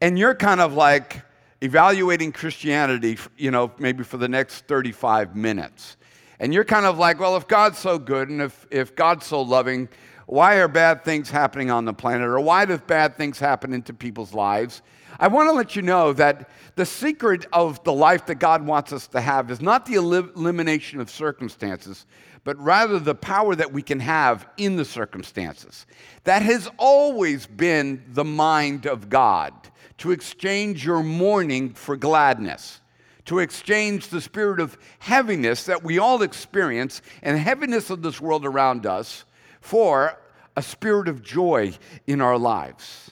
and 0.00 0.18
you're 0.18 0.34
kind 0.34 0.60
of 0.60 0.74
like 0.74 1.22
evaluating 1.60 2.32
Christianity, 2.32 3.18
you 3.36 3.50
know, 3.50 3.70
maybe 3.78 4.02
for 4.02 4.16
the 4.16 4.28
next 4.28 4.66
35 4.66 5.36
minutes, 5.36 5.96
and 6.38 6.54
you're 6.54 6.64
kind 6.64 6.86
of 6.86 6.98
like, 6.98 7.20
well, 7.20 7.36
if 7.36 7.46
God's 7.46 7.78
so 7.78 7.98
good 7.98 8.30
and 8.30 8.40
if, 8.40 8.66
if 8.70 8.96
God's 8.96 9.26
so 9.26 9.42
loving, 9.42 9.88
why 10.26 10.56
are 10.56 10.68
bad 10.68 11.04
things 11.04 11.28
happening 11.28 11.70
on 11.70 11.84
the 11.84 11.92
planet 11.92 12.26
or 12.28 12.40
why 12.40 12.64
do 12.64 12.78
bad 12.78 13.16
things 13.16 13.38
happen 13.38 13.74
into 13.74 13.92
people's 13.92 14.32
lives? 14.32 14.80
I 15.18 15.28
want 15.28 15.48
to 15.48 15.52
let 15.52 15.76
you 15.76 15.82
know 15.82 16.14
that 16.14 16.48
the 16.76 16.86
secret 16.86 17.44
of 17.52 17.82
the 17.84 17.92
life 17.92 18.24
that 18.26 18.36
God 18.36 18.64
wants 18.64 18.92
us 18.92 19.06
to 19.08 19.20
have 19.20 19.50
is 19.50 19.60
not 19.60 19.84
the 19.84 19.94
elimination 19.94 20.98
of 20.98 21.10
circumstances, 21.10 22.06
but 22.44 22.56
rather 22.58 22.98
the 22.98 23.14
power 23.14 23.54
that 23.54 23.70
we 23.70 23.82
can 23.82 24.00
have 24.00 24.48
in 24.56 24.76
the 24.76 24.84
circumstances. 24.84 25.84
That 26.24 26.40
has 26.40 26.70
always 26.78 27.46
been 27.46 28.02
the 28.08 28.24
mind 28.24 28.86
of 28.86 29.10
God 29.10 29.52
to 30.00 30.12
exchange 30.12 30.84
your 30.84 31.02
mourning 31.02 31.74
for 31.74 31.94
gladness, 31.94 32.80
to 33.26 33.38
exchange 33.38 34.08
the 34.08 34.20
spirit 34.20 34.58
of 34.58 34.78
heaviness 34.98 35.64
that 35.64 35.84
we 35.84 35.98
all 35.98 36.22
experience 36.22 37.02
and 37.22 37.38
heaviness 37.38 37.90
of 37.90 38.00
this 38.00 38.18
world 38.18 38.46
around 38.46 38.86
us 38.86 39.24
for 39.60 40.18
a 40.56 40.62
spirit 40.62 41.06
of 41.06 41.22
joy 41.22 41.72
in 42.06 42.22
our 42.22 42.38
lives. 42.38 43.10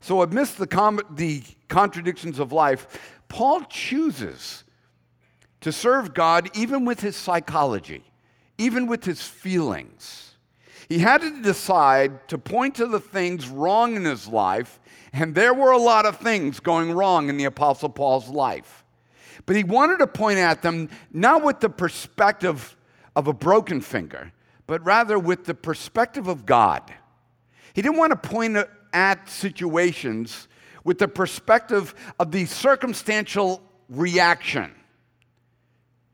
So, 0.00 0.22
amidst 0.22 0.56
the, 0.58 0.68
com- 0.68 1.00
the 1.10 1.42
contradictions 1.68 2.38
of 2.38 2.52
life, 2.52 3.16
Paul 3.28 3.62
chooses 3.62 4.62
to 5.62 5.72
serve 5.72 6.14
God 6.14 6.48
even 6.56 6.84
with 6.84 7.00
his 7.00 7.16
psychology, 7.16 8.04
even 8.56 8.86
with 8.86 9.04
his 9.04 9.20
feelings. 9.20 10.34
He 10.88 10.98
had 10.98 11.22
to 11.22 11.42
decide 11.42 12.28
to 12.28 12.38
point 12.38 12.76
to 12.76 12.86
the 12.86 13.00
things 13.00 13.48
wrong 13.48 13.96
in 13.96 14.04
his 14.04 14.28
life, 14.28 14.78
and 15.14 15.32
there 15.32 15.54
were 15.54 15.70
a 15.70 15.78
lot 15.78 16.06
of 16.06 16.18
things 16.18 16.58
going 16.58 16.90
wrong 16.90 17.28
in 17.28 17.36
the 17.36 17.44
Apostle 17.44 17.88
Paul's 17.88 18.28
life. 18.28 18.84
But 19.46 19.54
he 19.54 19.62
wanted 19.62 19.98
to 19.98 20.08
point 20.08 20.38
at 20.38 20.60
them 20.60 20.88
not 21.12 21.44
with 21.44 21.60
the 21.60 21.68
perspective 21.68 22.76
of 23.14 23.28
a 23.28 23.32
broken 23.32 23.80
finger, 23.80 24.32
but 24.66 24.84
rather 24.84 25.16
with 25.16 25.44
the 25.44 25.54
perspective 25.54 26.26
of 26.26 26.44
God. 26.44 26.92
He 27.74 27.82
didn't 27.82 27.96
want 27.96 28.10
to 28.10 28.28
point 28.28 28.56
at 28.92 29.28
situations 29.28 30.48
with 30.82 30.98
the 30.98 31.08
perspective 31.08 31.94
of 32.18 32.32
the 32.32 32.46
circumstantial 32.46 33.62
reaction. 33.88 34.74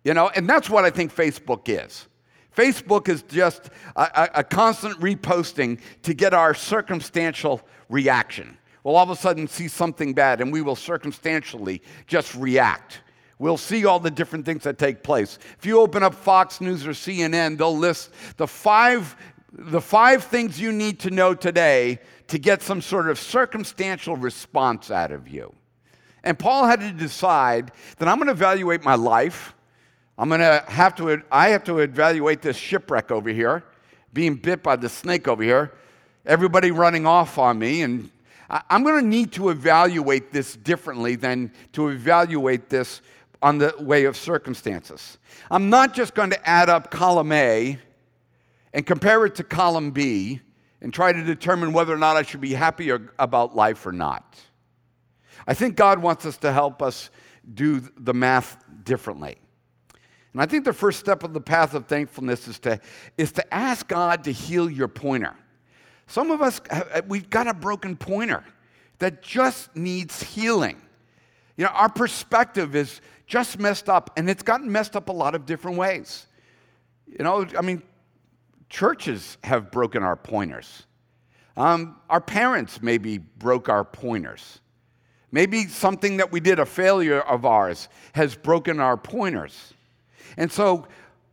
You 0.04 0.12
know, 0.12 0.28
and 0.28 0.48
that's 0.48 0.68
what 0.68 0.84
I 0.84 0.90
think 0.90 1.14
Facebook 1.14 1.68
is. 1.68 2.06
Facebook 2.54 3.08
is 3.08 3.22
just 3.22 3.70
a, 3.96 4.28
a, 4.34 4.44
constant 4.44 4.98
reposting 5.00 5.80
to 6.02 6.12
get 6.12 6.34
our 6.34 6.52
circumstantial 6.52 7.62
reaction. 7.88 8.58
We'll 8.82 8.96
all 8.96 9.02
of 9.04 9.10
a 9.10 9.16
sudden 9.16 9.46
see 9.46 9.68
something 9.68 10.14
bad 10.14 10.40
and 10.40 10.52
we 10.52 10.62
will 10.62 10.76
circumstantially 10.76 11.82
just 12.06 12.34
react. 12.34 13.00
We'll 13.38 13.56
see 13.56 13.86
all 13.86 13.98
the 13.98 14.10
different 14.10 14.44
things 14.44 14.64
that 14.64 14.78
take 14.78 15.02
place. 15.02 15.38
If 15.58 15.64
you 15.64 15.80
open 15.80 16.02
up 16.02 16.14
Fox 16.14 16.60
News 16.60 16.86
or 16.86 16.90
CNN, 16.90 17.56
they'll 17.56 17.76
list 17.76 18.10
the 18.36 18.46
five, 18.46 19.16
the 19.52 19.80
five 19.80 20.24
things 20.24 20.60
you 20.60 20.72
need 20.72 21.00
to 21.00 21.10
know 21.10 21.34
today 21.34 22.00
to 22.28 22.38
get 22.38 22.62
some 22.62 22.82
sort 22.82 23.08
of 23.08 23.18
circumstantial 23.18 24.16
response 24.16 24.90
out 24.90 25.10
of 25.10 25.28
you. 25.28 25.54
And 26.22 26.38
Paul 26.38 26.66
had 26.66 26.80
to 26.80 26.92
decide 26.92 27.72
that 27.96 28.08
I'm 28.08 28.18
going 28.18 28.26
to 28.26 28.32
evaluate 28.32 28.84
my 28.84 28.94
life. 28.94 29.54
I'm 30.18 30.28
going 30.28 30.40
to 30.40 30.62
have 30.68 30.94
to, 30.96 31.22
I 31.32 31.48
have 31.48 31.64
to 31.64 31.78
evaluate 31.78 32.42
this 32.42 32.56
shipwreck 32.56 33.10
over 33.10 33.30
here, 33.30 33.64
being 34.12 34.34
bit 34.34 34.62
by 34.62 34.76
the 34.76 34.88
snake 34.88 35.28
over 35.28 35.42
here, 35.42 35.72
everybody 36.26 36.70
running 36.70 37.06
off 37.06 37.38
on 37.38 37.58
me, 37.58 37.80
and 37.80 38.10
I'm 38.50 38.82
going 38.82 39.00
to 39.02 39.08
need 39.08 39.32
to 39.32 39.50
evaluate 39.50 40.32
this 40.32 40.56
differently 40.56 41.14
than 41.14 41.52
to 41.72 41.88
evaluate 41.88 42.68
this 42.68 43.00
on 43.42 43.58
the 43.58 43.74
way 43.78 44.04
of 44.04 44.16
circumstances. 44.16 45.18
I'm 45.50 45.70
not 45.70 45.94
just 45.94 46.14
going 46.14 46.30
to 46.30 46.48
add 46.48 46.68
up 46.68 46.90
column 46.90 47.32
A 47.32 47.78
and 48.72 48.84
compare 48.86 49.24
it 49.24 49.36
to 49.36 49.44
column 49.44 49.92
B 49.92 50.40
and 50.80 50.92
try 50.92 51.12
to 51.12 51.22
determine 51.22 51.72
whether 51.72 51.94
or 51.94 51.98
not 51.98 52.16
I 52.16 52.22
should 52.22 52.40
be 52.40 52.54
happy 52.54 52.90
about 52.90 53.54
life 53.54 53.86
or 53.86 53.92
not. 53.92 54.38
I 55.46 55.54
think 55.54 55.76
God 55.76 56.00
wants 56.00 56.26
us 56.26 56.36
to 56.38 56.52
help 56.52 56.82
us 56.82 57.10
do 57.54 57.80
the 57.96 58.14
math 58.14 58.62
differently. 58.84 59.38
And 60.32 60.42
I 60.42 60.46
think 60.46 60.64
the 60.64 60.72
first 60.72 61.00
step 61.00 61.22
of 61.22 61.32
the 61.32 61.40
path 61.40 61.74
of 61.74 61.86
thankfulness 61.86 62.46
is 62.46 62.58
to, 62.60 62.80
is 63.16 63.32
to 63.32 63.54
ask 63.54 63.88
God 63.88 64.24
to 64.24 64.32
heal 64.32 64.70
your 64.70 64.88
pointer. 64.88 65.34
Some 66.10 66.32
of 66.32 66.42
us, 66.42 66.60
we've 67.06 67.30
got 67.30 67.46
a 67.46 67.54
broken 67.54 67.96
pointer 67.96 68.42
that 68.98 69.22
just 69.22 69.76
needs 69.76 70.20
healing. 70.20 70.82
You 71.56 71.66
know, 71.66 71.70
our 71.70 71.88
perspective 71.88 72.74
is 72.74 73.00
just 73.28 73.60
messed 73.60 73.88
up, 73.88 74.10
and 74.16 74.28
it's 74.28 74.42
gotten 74.42 74.72
messed 74.72 74.96
up 74.96 75.08
a 75.08 75.12
lot 75.12 75.36
of 75.36 75.46
different 75.46 75.76
ways. 75.76 76.26
You 77.06 77.22
know, 77.22 77.46
I 77.56 77.60
mean, 77.60 77.84
churches 78.68 79.38
have 79.44 79.70
broken 79.70 80.02
our 80.02 80.16
pointers. 80.16 80.84
Um, 81.56 81.94
our 82.10 82.20
parents 82.20 82.82
maybe 82.82 83.18
broke 83.18 83.68
our 83.68 83.84
pointers. 83.84 84.58
Maybe 85.30 85.68
something 85.68 86.16
that 86.16 86.32
we 86.32 86.40
did, 86.40 86.58
a 86.58 86.66
failure 86.66 87.20
of 87.20 87.46
ours, 87.46 87.88
has 88.14 88.34
broken 88.34 88.80
our 88.80 88.96
pointers. 88.96 89.74
And 90.36 90.50
so 90.50 90.88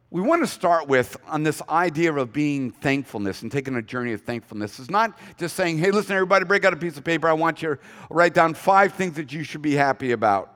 we 0.09 0.21
want 0.21 0.41
to 0.41 0.47
start 0.47 0.87
with 0.87 1.17
on 1.27 1.43
this 1.43 1.61
idea 1.67 2.13
of 2.13 2.31
being 2.31 2.71
thankfulness 2.71 3.41
and 3.41 3.51
taking 3.51 3.75
a 3.75 3.81
journey 3.81 4.13
of 4.13 4.21
thankfulness 4.21 4.79
is 4.79 4.89
not 4.89 5.17
just 5.37 5.55
saying, 5.55 5.77
hey, 5.77 5.91
listen, 5.91 6.15
everybody, 6.15 6.45
break 6.45 6.63
out 6.63 6.71
a 6.71 6.77
piece 6.77 6.97
of 6.97 7.03
paper. 7.03 7.27
I 7.27 7.33
want 7.33 7.61
you 7.61 7.75
to 7.75 7.79
write 8.09 8.33
down 8.33 8.53
five 8.53 8.93
things 8.93 9.15
that 9.15 9.33
you 9.33 9.43
should 9.43 9.61
be 9.61 9.73
happy 9.73 10.13
about. 10.13 10.53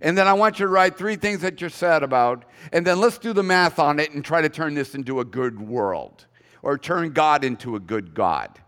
And 0.00 0.18
then 0.18 0.26
I 0.26 0.32
want 0.32 0.58
you 0.58 0.66
to 0.66 0.72
write 0.72 0.98
three 0.98 1.14
things 1.14 1.42
that 1.42 1.60
you're 1.60 1.70
sad 1.70 2.02
about. 2.02 2.44
And 2.72 2.84
then 2.84 3.00
let's 3.00 3.18
do 3.18 3.32
the 3.32 3.44
math 3.44 3.78
on 3.78 4.00
it 4.00 4.10
and 4.10 4.24
try 4.24 4.42
to 4.42 4.48
turn 4.48 4.74
this 4.74 4.96
into 4.96 5.20
a 5.20 5.24
good 5.24 5.60
world 5.60 6.26
or 6.62 6.76
turn 6.76 7.12
God 7.12 7.44
into 7.44 7.76
a 7.76 7.80
good 7.80 8.14
God. 8.14 8.58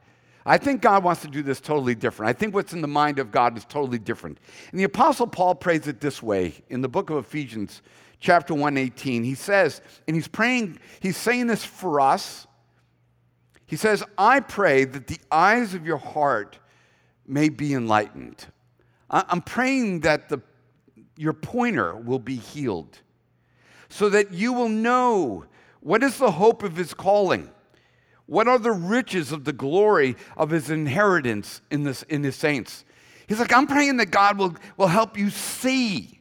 I 0.47 0.59
think 0.59 0.81
God 0.81 1.03
wants 1.03 1.23
to 1.23 1.29
do 1.29 1.43
this 1.43 1.61
totally 1.61 1.95
different. 1.97 2.29
I 2.31 2.35
think 2.35 2.55
what's 2.55 2.73
in 2.73 2.83
the 2.83 2.89
mind 2.89 3.19
of 3.19 3.33
God 3.33 3.57
is 3.57 3.65
totally 3.65 3.99
different. 3.99 4.39
And 4.71 4.79
the 4.79 4.85
Apostle 4.85 5.27
Paul 5.27 5.57
prays 5.57 5.89
it 5.89 6.01
this 6.01 6.23
way 6.23 6.55
in 6.69 6.83
the 6.83 6.89
book 6.89 7.11
of 7.11 7.17
Ephesians, 7.17 7.83
chapter 8.21 8.55
118. 8.55 9.25
He 9.25 9.35
says, 9.35 9.81
and 10.07 10.17
he's 10.17 10.29
praying, 10.29 10.79
he's 11.01 11.17
saying 11.17 11.47
this 11.47 11.65
for 11.65 12.01
us. 12.01 12.47
He 13.67 13.77
says, 13.77 14.03
I 14.19 14.41
pray 14.41 14.85
that 14.85 15.07
the 15.07 15.19
eyes 15.31 15.75
of 15.75 15.87
your 15.87 15.97
heart 15.97 16.59
may 17.27 17.49
be 17.49 17.75
enlightened. 17.75 18.47
I'm 19.11 19.43
praying 19.43 20.01
that 20.01 20.29
the, 20.29 20.41
your 21.17 21.33
pointer 21.33 21.95
will 21.95 22.19
be 22.19 22.37
healed 22.37 22.99
so 23.89 24.09
that 24.09 24.33
you 24.33 24.53
will 24.53 24.69
know 24.69 25.45
what 25.81 26.03
is 26.03 26.19
the 26.19 26.33
hope 26.33 26.63
of 26.63 26.77
his 26.77 26.95
calling 26.95 27.51
what 28.27 28.49
are 28.49 28.59
the 28.59 28.73
riches 28.73 29.33
of 29.33 29.45
the 29.45 29.53
glory 29.53 30.17
of 30.37 30.51
his 30.51 30.71
inheritance 30.71 31.61
in, 31.71 31.85
this, 31.85 32.03
in 32.05 32.25
his 32.25 32.37
saints? 32.37 32.85
He's 33.27 33.39
like, 33.39 33.53
I'm 33.53 33.67
praying 33.67 33.99
that 33.99 34.11
God 34.11 34.39
will, 34.39 34.57
will 34.77 34.87
help 34.87 35.19
you 35.19 35.31
see, 35.31 36.14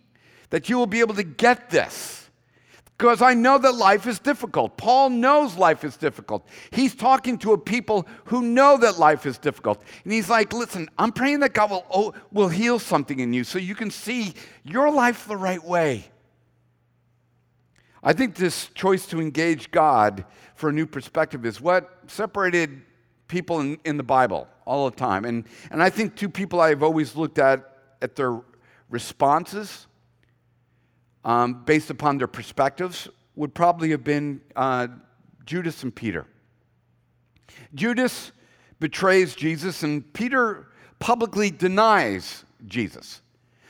that 0.53 0.69
you 0.69 0.77
will 0.77 0.85
be 0.85 0.99
able 0.99 1.15
to 1.15 1.23
get 1.23 1.71
this. 1.71 2.29
Because 2.95 3.23
I 3.23 3.33
know 3.33 3.57
that 3.57 3.73
life 3.73 4.05
is 4.05 4.19
difficult. 4.19 4.77
Paul 4.77 5.09
knows 5.09 5.55
life 5.55 5.83
is 5.83 5.97
difficult. 5.97 6.47
He's 6.69 6.93
talking 6.93 7.39
to 7.39 7.53
a 7.53 7.57
people 7.57 8.07
who 8.25 8.43
know 8.43 8.77
that 8.77 8.99
life 8.99 9.25
is 9.25 9.39
difficult. 9.39 9.81
And 10.03 10.13
he's 10.13 10.29
like, 10.29 10.53
listen, 10.53 10.89
I'm 10.99 11.11
praying 11.11 11.39
that 11.39 11.55
God 11.55 11.71
will, 11.71 11.85
oh, 11.89 12.13
will 12.31 12.49
heal 12.49 12.77
something 12.77 13.19
in 13.19 13.33
you 13.33 13.43
so 13.43 13.57
you 13.57 13.73
can 13.73 13.89
see 13.89 14.35
your 14.63 14.91
life 14.91 15.27
the 15.27 15.35
right 15.35 15.63
way. 15.63 16.05
I 18.03 18.13
think 18.13 18.35
this 18.35 18.67
choice 18.75 19.07
to 19.07 19.19
engage 19.19 19.71
God 19.71 20.23
for 20.53 20.69
a 20.69 20.71
new 20.71 20.85
perspective 20.85 21.47
is 21.47 21.59
what 21.59 21.89
separated 22.05 22.79
people 23.27 23.59
in, 23.59 23.79
in 23.85 23.97
the 23.97 24.03
Bible 24.03 24.47
all 24.65 24.87
the 24.87 24.95
time. 24.95 25.25
And, 25.25 25.45
and 25.71 25.81
I 25.81 25.89
think 25.89 26.15
two 26.15 26.29
people 26.29 26.61
I've 26.61 26.83
always 26.83 27.15
looked 27.15 27.39
at 27.39 27.79
at 28.03 28.15
their 28.15 28.39
responses 28.91 29.87
um, 31.25 31.63
based 31.65 31.89
upon 31.89 32.17
their 32.17 32.27
perspectives 32.27 33.07
would 33.35 33.53
probably 33.53 33.91
have 33.91 34.03
been 34.03 34.41
uh, 34.55 34.87
Judas 35.45 35.83
and 35.83 35.93
Peter. 35.93 36.25
Judas 37.75 38.31
betrays 38.79 39.35
Jesus, 39.35 39.83
and 39.83 40.11
Peter 40.13 40.67
publicly 40.99 41.49
denies 41.51 42.45
Jesus. 42.65 43.21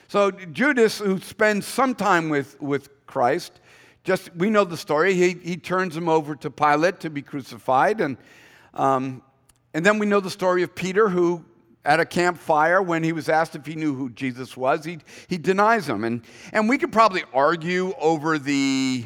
So 0.07 0.31
Judas, 0.31 0.99
who 0.99 1.19
spends 1.19 1.65
some 1.65 1.95
time 1.95 2.29
with, 2.29 2.61
with 2.61 2.89
Christ, 3.07 3.59
just 4.03 4.35
we 4.35 4.49
know 4.49 4.63
the 4.63 4.77
story. 4.77 5.13
He, 5.13 5.33
he 5.41 5.57
turns 5.57 5.95
him 5.95 6.09
over 6.09 6.35
to 6.35 6.51
Pilate 6.51 6.99
to 6.99 7.09
be 7.09 7.21
crucified. 7.21 8.01
And, 8.01 8.17
um, 8.73 9.23
and 9.73 9.85
then 9.85 9.97
we 9.97 10.05
know 10.05 10.19
the 10.19 10.29
story 10.29 10.61
of 10.61 10.75
Peter, 10.75 11.09
who 11.09 11.43
at 11.85 11.99
a 11.99 12.05
campfire, 12.05 12.81
when 12.81 13.03
he 13.03 13.11
was 13.11 13.27
asked 13.27 13.55
if 13.55 13.65
he 13.65 13.75
knew 13.75 13.93
who 13.93 14.09
Jesus 14.09 14.55
was, 14.55 14.85
he, 14.85 14.99
he 15.27 15.37
denies 15.37 15.87
him. 15.87 16.03
And, 16.03 16.21
and 16.53 16.69
we 16.69 16.77
could 16.77 16.91
probably 16.91 17.23
argue 17.33 17.93
over 17.99 18.37
the 18.37 19.05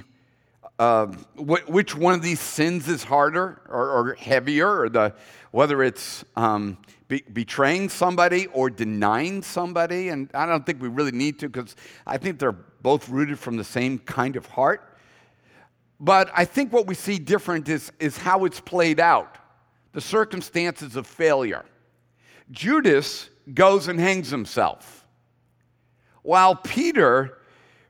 uh, 0.80 1.08
wh- 1.36 1.68
which 1.68 1.96
one 1.96 2.14
of 2.14 2.22
these 2.22 2.40
sins 2.40 2.88
is 2.88 3.04
harder 3.04 3.62
or, 3.68 3.90
or 3.90 4.14
heavier, 4.14 4.82
or 4.82 4.90
the, 4.90 5.14
whether 5.52 5.82
it's 5.82 6.24
um, 6.36 6.78
be, 7.08 7.24
betraying 7.34 7.90
somebody 7.90 8.48
or 8.48 8.70
denying 8.70 9.42
somebody. 9.42 10.10
And 10.10 10.30
I 10.34 10.46
don't 10.46 10.66
think 10.66 10.82
we 10.82 10.88
really 10.88 11.12
need 11.12 11.40
to 11.40 11.50
because 11.50 11.76
I 12.06 12.18
think 12.18 12.38
they're 12.38 12.52
both 12.52 13.10
rooted 13.10 13.40
from 13.40 13.58
the 13.58 13.64
same 13.64 13.98
kind 14.00 14.36
of 14.36 14.46
heart. 14.46 14.84
But 16.00 16.30
I 16.36 16.46
think 16.46 16.72
what 16.72 16.86
we 16.86 16.94
see 16.94 17.18
different 17.18 17.68
is, 17.70 17.92
is 18.00 18.18
how 18.18 18.46
it's 18.46 18.60
played 18.60 19.00
out, 19.00 19.40
the 19.94 20.02
circumstances 20.02 20.96
of 20.96 21.08
failure. 21.08 21.66
Judas 22.52 23.30
goes 23.54 23.88
and 23.88 24.00
hangs 24.00 24.30
himself, 24.30 25.06
while 26.24 26.56
Peter 26.56 27.38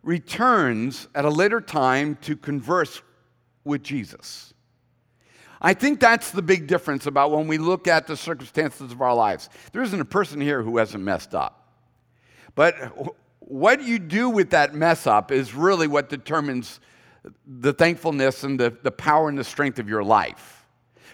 returns 0.03 1.07
at 1.15 1.25
a 1.25 1.29
later 1.29 1.59
time 1.59 2.17
to 2.21 2.35
converse 2.35 3.01
with 3.63 3.83
Jesus. 3.83 4.53
I 5.59 5.73
think 5.73 5.99
that's 5.99 6.31
the 6.31 6.41
big 6.41 6.67
difference 6.67 7.07
about 7.07 7.31
when 7.31 7.47
we 7.47 7.57
look 7.57 7.87
at 7.87 8.07
the 8.07 8.15
circumstances 8.15 8.91
of 8.91 9.01
our 9.01 9.13
lives. 9.13 9.49
There 9.71 9.81
isn't 9.81 9.99
a 9.99 10.05
person 10.05 10.39
here 10.39 10.61
who 10.61 10.77
hasn't 10.77 11.03
messed 11.03 11.33
up. 11.33 11.73
But 12.53 12.75
what 13.39 13.81
you 13.81 13.99
do 13.99 14.29
with 14.29 14.51
that 14.51 14.75
mess 14.75 15.07
up 15.07 15.31
is 15.31 15.53
really 15.53 15.87
what 15.87 16.09
determines 16.09 16.79
the 17.45 17.73
thankfulness 17.73 18.43
and 18.43 18.59
the, 18.59 18.77
the 18.83 18.91
power 18.91 19.29
and 19.29 19.37
the 19.37 19.43
strength 19.43 19.79
of 19.79 19.89
your 19.89 20.03
life. 20.03 20.65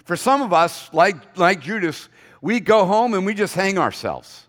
For 0.03 0.17
some 0.17 0.41
of 0.41 0.51
us, 0.51 0.89
like, 0.93 1.37
like 1.37 1.61
Judas, 1.61 2.09
we 2.43 2.59
go 2.59 2.85
home 2.85 3.13
and 3.13 3.25
we 3.25 3.33
just 3.33 3.55
hang 3.55 3.77
ourselves. 3.77 4.47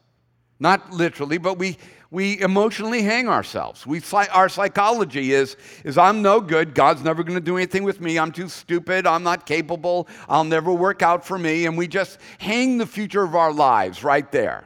Not 0.59 0.93
literally, 0.93 1.39
but 1.39 1.59
we, 1.59 1.79
we 2.11 2.41
emotionally 2.41 3.03
hang 3.03 3.29
ourselves. 3.29 3.87
We, 3.87 4.03
our 4.33 4.49
psychology 4.49 5.33
is, 5.33 5.57
is 5.85 5.97
I'm 5.97 6.21
no 6.21 6.41
good. 6.41 6.75
God's 6.75 7.05
never 7.05 7.23
going 7.23 7.39
to 7.39 7.45
do 7.45 7.57
anything 7.57 7.85
with 7.85 8.01
me. 8.01 8.19
I'm 8.19 8.33
too 8.33 8.49
stupid. 8.49 9.07
I'm 9.07 9.23
not 9.23 9.47
capable. 9.47 10.09
I'll 10.29 10.43
never 10.43 10.73
work 10.73 11.03
out 11.03 11.25
for 11.25 11.39
me. 11.39 11.67
And 11.67 11.79
we 11.79 11.87
just 11.87 12.19
hang 12.39 12.79
the 12.79 12.87
future 12.87 13.23
of 13.23 13.37
our 13.37 13.53
lives 13.53 14.03
right 14.03 14.31
there. 14.33 14.65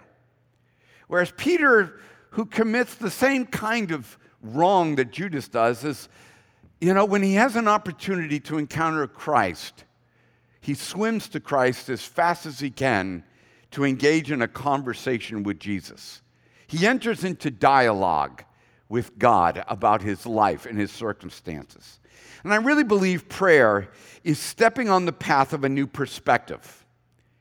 Whereas 1.09 1.31
Peter, 1.37 2.01
who 2.31 2.47
commits 2.47 2.95
the 2.95 3.11
same 3.11 3.45
kind 3.45 3.91
of 3.91 4.19
wrong 4.41 4.97
that 4.97 5.11
Judas 5.11 5.49
does, 5.49 5.85
is 5.85 6.09
you 6.81 6.95
know, 6.95 7.05
when 7.05 7.23
he 7.23 7.35
has 7.35 7.57
an 7.57 7.69
opportunity 7.69 8.41
to 8.41 8.57
encounter 8.57 9.07
Christ, 9.07 9.85
he 10.61 10.75
swims 10.75 11.29
to 11.31 11.41
Christ 11.41 11.89
as 11.89 12.03
fast 12.03 12.47
as 12.47 12.61
he 12.61 12.71
can 12.71 13.25
to 13.71 13.85
engage 13.85 14.31
in 14.31 14.43
a 14.43 14.49
conversation 14.49 15.43
with 15.43 15.59
Jesus. 15.59 16.23
He 16.67 16.87
enters 16.87 17.25
into 17.25 17.51
dialogue 17.51 18.45
with 18.89 19.19
God 19.19 19.65
about 19.69 20.03
his 20.03 20.27
life 20.27 20.67
and 20.67 20.79
his 20.79 20.91
circumstances. 20.91 22.01
And 22.45 22.53
I 22.53 22.57
really 22.57 22.85
believe 22.85 23.29
prayer 23.29 23.89
is 24.25 24.39
stepping 24.39 24.89
on 24.89 25.05
the 25.05 25.13
path 25.13 25.53
of 25.53 25.65
a 25.65 25.69
new 25.69 25.87
perspective. 25.87 26.87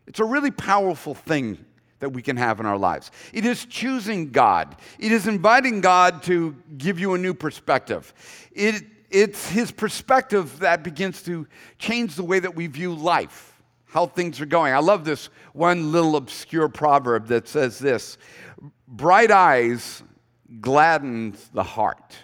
It's 0.08 0.20
a 0.20 0.26
really 0.26 0.52
powerful 0.52 1.14
thing 1.14 1.64
that 2.00 2.10
we 2.10 2.22
can 2.22 2.38
have 2.38 2.60
in 2.60 2.66
our 2.66 2.78
lives. 2.78 3.12
It 3.34 3.46
is 3.46 3.66
choosing 3.66 4.32
God, 4.32 4.76
it 5.00 5.12
is 5.12 5.28
inviting 5.28 5.82
God 5.82 6.24
to 6.24 6.56
give 6.78 7.00
you 7.00 7.14
a 7.14 7.18
new 7.18 7.34
perspective. 7.34 8.14
It 8.52 8.84
it's 9.10 9.50
his 9.50 9.72
perspective 9.72 10.60
that 10.60 10.84
begins 10.84 11.24
to 11.24 11.48
change 11.80 12.16
the 12.16 12.24
way 12.24 12.40
that 12.40 12.56
we 12.56 12.68
view 12.68 12.94
life, 12.94 13.62
how 13.86 14.06
things 14.06 14.42
are 14.42 14.46
going. 14.46 14.74
I 14.74 14.80
love 14.80 15.06
this 15.06 15.30
one 15.54 15.92
little 15.92 16.16
obscure 16.16 16.70
proverb 16.70 17.28
that 17.28 17.48
says 17.48 17.80
this 17.80 18.18
Bright 18.88 19.32
eyes 19.32 20.04
gladdens 20.62 21.50
the 21.54 21.64
heart. 21.64 22.16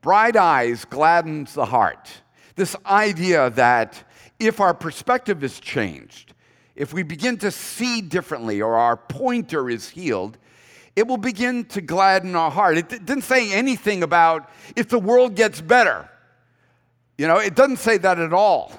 Bright 0.00 0.36
eyes 0.36 0.84
gladdens 0.84 1.54
the 1.54 1.66
heart. 1.66 2.08
This 2.54 2.76
idea 2.86 3.50
that 3.50 4.02
if 4.38 4.60
our 4.60 4.74
perspective 4.74 5.42
is 5.44 5.60
changed, 5.60 6.34
if 6.76 6.92
we 6.92 7.02
begin 7.02 7.36
to 7.38 7.50
see 7.50 8.00
differently 8.00 8.62
or 8.62 8.76
our 8.76 8.96
pointer 8.96 9.68
is 9.68 9.88
healed, 9.88 10.38
it 10.98 11.06
will 11.06 11.16
begin 11.16 11.64
to 11.66 11.80
gladden 11.80 12.34
our 12.34 12.50
heart. 12.50 12.76
It 12.76 12.88
didn't 12.88 13.22
say 13.22 13.52
anything 13.52 14.02
about 14.02 14.50
if 14.74 14.88
the 14.88 14.98
world 14.98 15.36
gets 15.36 15.60
better. 15.60 16.08
You 17.16 17.28
know, 17.28 17.38
it 17.38 17.54
doesn't 17.54 17.76
say 17.76 17.98
that 17.98 18.18
at 18.18 18.32
all. 18.32 18.72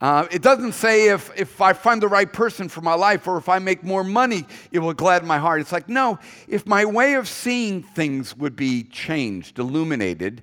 Uh, 0.00 0.26
it 0.30 0.40
doesn't 0.40 0.72
say 0.72 1.10
if, 1.10 1.30
if 1.38 1.60
I 1.60 1.74
find 1.74 2.02
the 2.02 2.08
right 2.08 2.32
person 2.32 2.70
for 2.70 2.80
my 2.80 2.94
life 2.94 3.28
or 3.28 3.36
if 3.36 3.50
I 3.50 3.58
make 3.58 3.84
more 3.84 4.02
money, 4.02 4.46
it 4.72 4.78
will 4.78 4.94
gladden 4.94 5.28
my 5.28 5.38
heart. 5.38 5.60
It's 5.60 5.70
like, 5.70 5.86
no, 5.86 6.18
if 6.48 6.66
my 6.66 6.86
way 6.86 7.14
of 7.14 7.28
seeing 7.28 7.82
things 7.82 8.34
would 8.38 8.56
be 8.56 8.82
changed, 8.84 9.58
illuminated, 9.58 10.42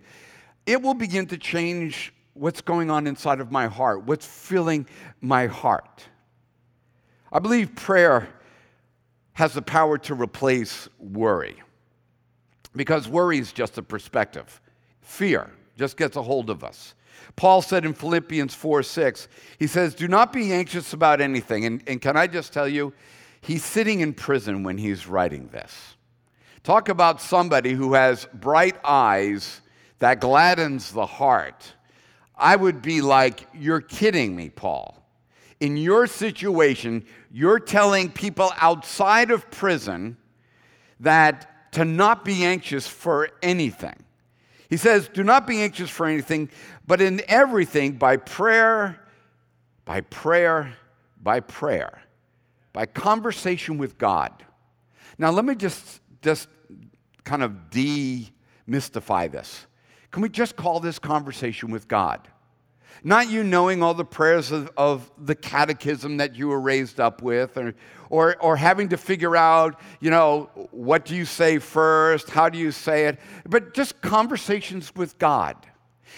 it 0.67 0.83
will 0.83 0.93
begin 0.93 1.25
to 1.27 1.37
change 1.37 2.13
what's 2.35 2.61
going 2.61 2.91
on 2.91 3.07
inside 3.07 3.41
of 3.41 3.51
my 3.51 3.65
heart, 3.65 4.03
what's 4.03 4.27
filling 4.27 4.85
my 5.19 5.47
heart. 5.47 6.05
I 7.33 7.39
believe 7.39 7.75
prayer 7.75 8.29
has 9.39 9.53
the 9.53 9.61
power 9.61 9.97
to 9.97 10.13
replace 10.13 10.89
worry 10.99 11.55
because 12.75 13.07
worry 13.07 13.37
is 13.37 13.53
just 13.53 13.77
a 13.77 13.81
perspective. 13.81 14.59
Fear 14.99 15.49
just 15.77 15.95
gets 15.95 16.17
a 16.17 16.21
hold 16.21 16.49
of 16.49 16.61
us. 16.61 16.93
Paul 17.37 17.61
said 17.61 17.85
in 17.85 17.93
Philippians 17.93 18.53
4 18.53 18.83
6, 18.83 19.29
he 19.57 19.65
says, 19.65 19.95
Do 19.95 20.09
not 20.09 20.33
be 20.33 20.51
anxious 20.51 20.91
about 20.91 21.21
anything. 21.21 21.63
And, 21.63 21.81
and 21.87 22.01
can 22.01 22.17
I 22.17 22.27
just 22.27 22.51
tell 22.51 22.67
you, 22.67 22.93
he's 23.39 23.63
sitting 23.63 24.01
in 24.01 24.13
prison 24.13 24.63
when 24.63 24.77
he's 24.77 25.07
writing 25.07 25.47
this. 25.47 25.95
Talk 26.63 26.89
about 26.89 27.21
somebody 27.21 27.71
who 27.71 27.93
has 27.93 28.27
bright 28.33 28.75
eyes 28.83 29.61
that 29.99 30.19
gladdens 30.19 30.91
the 30.91 31.05
heart. 31.05 31.75
I 32.35 32.57
would 32.57 32.81
be 32.81 32.99
like, 32.99 33.47
You're 33.53 33.79
kidding 33.79 34.35
me, 34.35 34.49
Paul. 34.49 34.98
In 35.59 35.75
your 35.75 36.07
situation, 36.07 37.05
you're 37.31 37.59
telling 37.59 38.11
people 38.11 38.51
outside 38.59 39.31
of 39.31 39.49
prison 39.51 40.17
that 40.99 41.71
to 41.73 41.85
not 41.85 42.23
be 42.25 42.45
anxious 42.45 42.87
for 42.87 43.29
anything. 43.41 43.95
He 44.69 44.77
says, 44.77 45.09
Do 45.09 45.23
not 45.23 45.47
be 45.47 45.61
anxious 45.61 45.89
for 45.89 46.05
anything, 46.05 46.49
but 46.87 47.01
in 47.01 47.21
everything, 47.27 47.93
by 47.93 48.17
prayer, 48.17 49.03
by 49.85 50.01
prayer, 50.01 50.75
by 51.21 51.39
prayer, 51.39 52.01
by 52.71 52.85
conversation 52.85 53.77
with 53.77 53.97
God. 53.97 54.45
Now, 55.17 55.31
let 55.31 55.43
me 55.43 55.55
just, 55.55 56.01
just 56.21 56.47
kind 57.23 57.43
of 57.43 57.51
demystify 57.69 59.31
this. 59.31 59.65
Can 60.11 60.21
we 60.21 60.29
just 60.29 60.55
call 60.55 60.79
this 60.79 60.97
conversation 60.97 61.71
with 61.71 61.87
God? 61.87 62.27
Not 63.03 63.29
you 63.29 63.43
knowing 63.43 63.81
all 63.81 63.93
the 63.93 64.05
prayers 64.05 64.51
of, 64.51 64.69
of, 64.75 65.09
the 65.17 65.35
catechism 65.35 66.17
that 66.17 66.35
you 66.35 66.47
were 66.47 66.59
raised 66.59 66.99
up 66.99 67.21
with, 67.21 67.57
or, 67.57 67.73
or, 68.09 68.35
or 68.41 68.55
having 68.55 68.89
to 68.89 68.97
figure 68.97 69.35
out, 69.35 69.79
you 69.99 70.09
know, 70.09 70.49
what 70.71 71.05
do 71.05 71.15
you 71.15 71.25
say 71.25 71.59
first? 71.59 72.29
How 72.29 72.49
do 72.49 72.57
you 72.57 72.71
say 72.71 73.05
it? 73.05 73.19
But 73.47 73.73
just 73.73 74.01
conversations 74.01 74.93
with 74.95 75.17
God. 75.17 75.55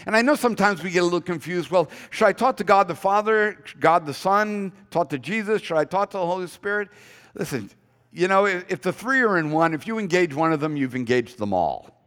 And 0.06 0.16
I 0.16 0.22
know 0.22 0.36
sometimes 0.36 0.84
we 0.84 0.90
get 0.90 1.00
a 1.00 1.04
little 1.04 1.22
confused. 1.22 1.70
Well, 1.70 1.90
should 2.10 2.26
I 2.26 2.34
talk 2.34 2.58
to 2.58 2.64
God 2.64 2.88
the 2.88 2.96
Father, 2.96 3.64
God 3.80 4.06
the 4.06 4.14
Son, 4.14 4.72
talk 4.90 5.10
to 5.10 5.20
Jesus? 5.20 5.62
Should 5.62 5.78
I 5.78 5.86
talk 5.86 6.10
to 6.12 6.18
the 6.18 6.26
Holy 6.26 6.48
Spirit? 6.48 6.90
Listen, 7.36 7.70
you 8.12 8.28
know, 8.28 8.46
if 8.46 8.82
the 8.82 8.92
three 8.92 9.22
are 9.22 9.38
in 9.38 9.52
one, 9.52 9.74
if 9.74 9.88
you 9.88 10.00
engage 10.00 10.34
one 10.34 10.52
of 10.52 10.60
them, 10.60 10.76
you've 10.76 10.96
engaged 10.96 11.38
them 11.38 11.54
all. 11.54 12.01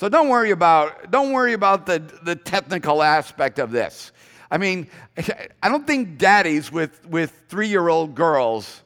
So 0.00 0.08
don't 0.08 0.30
worry 0.30 0.50
about, 0.50 1.10
don't 1.10 1.30
worry 1.30 1.52
about 1.52 1.84
the, 1.84 1.98
the 2.22 2.34
technical 2.34 3.02
aspect 3.02 3.58
of 3.58 3.70
this. 3.70 4.12
I 4.50 4.56
mean, 4.56 4.86
I 5.62 5.68
don't 5.68 5.86
think 5.86 6.16
daddies 6.16 6.72
with, 6.72 7.06
with 7.06 7.30
three 7.50 7.68
year 7.68 7.86
old 7.86 8.14
girls 8.14 8.82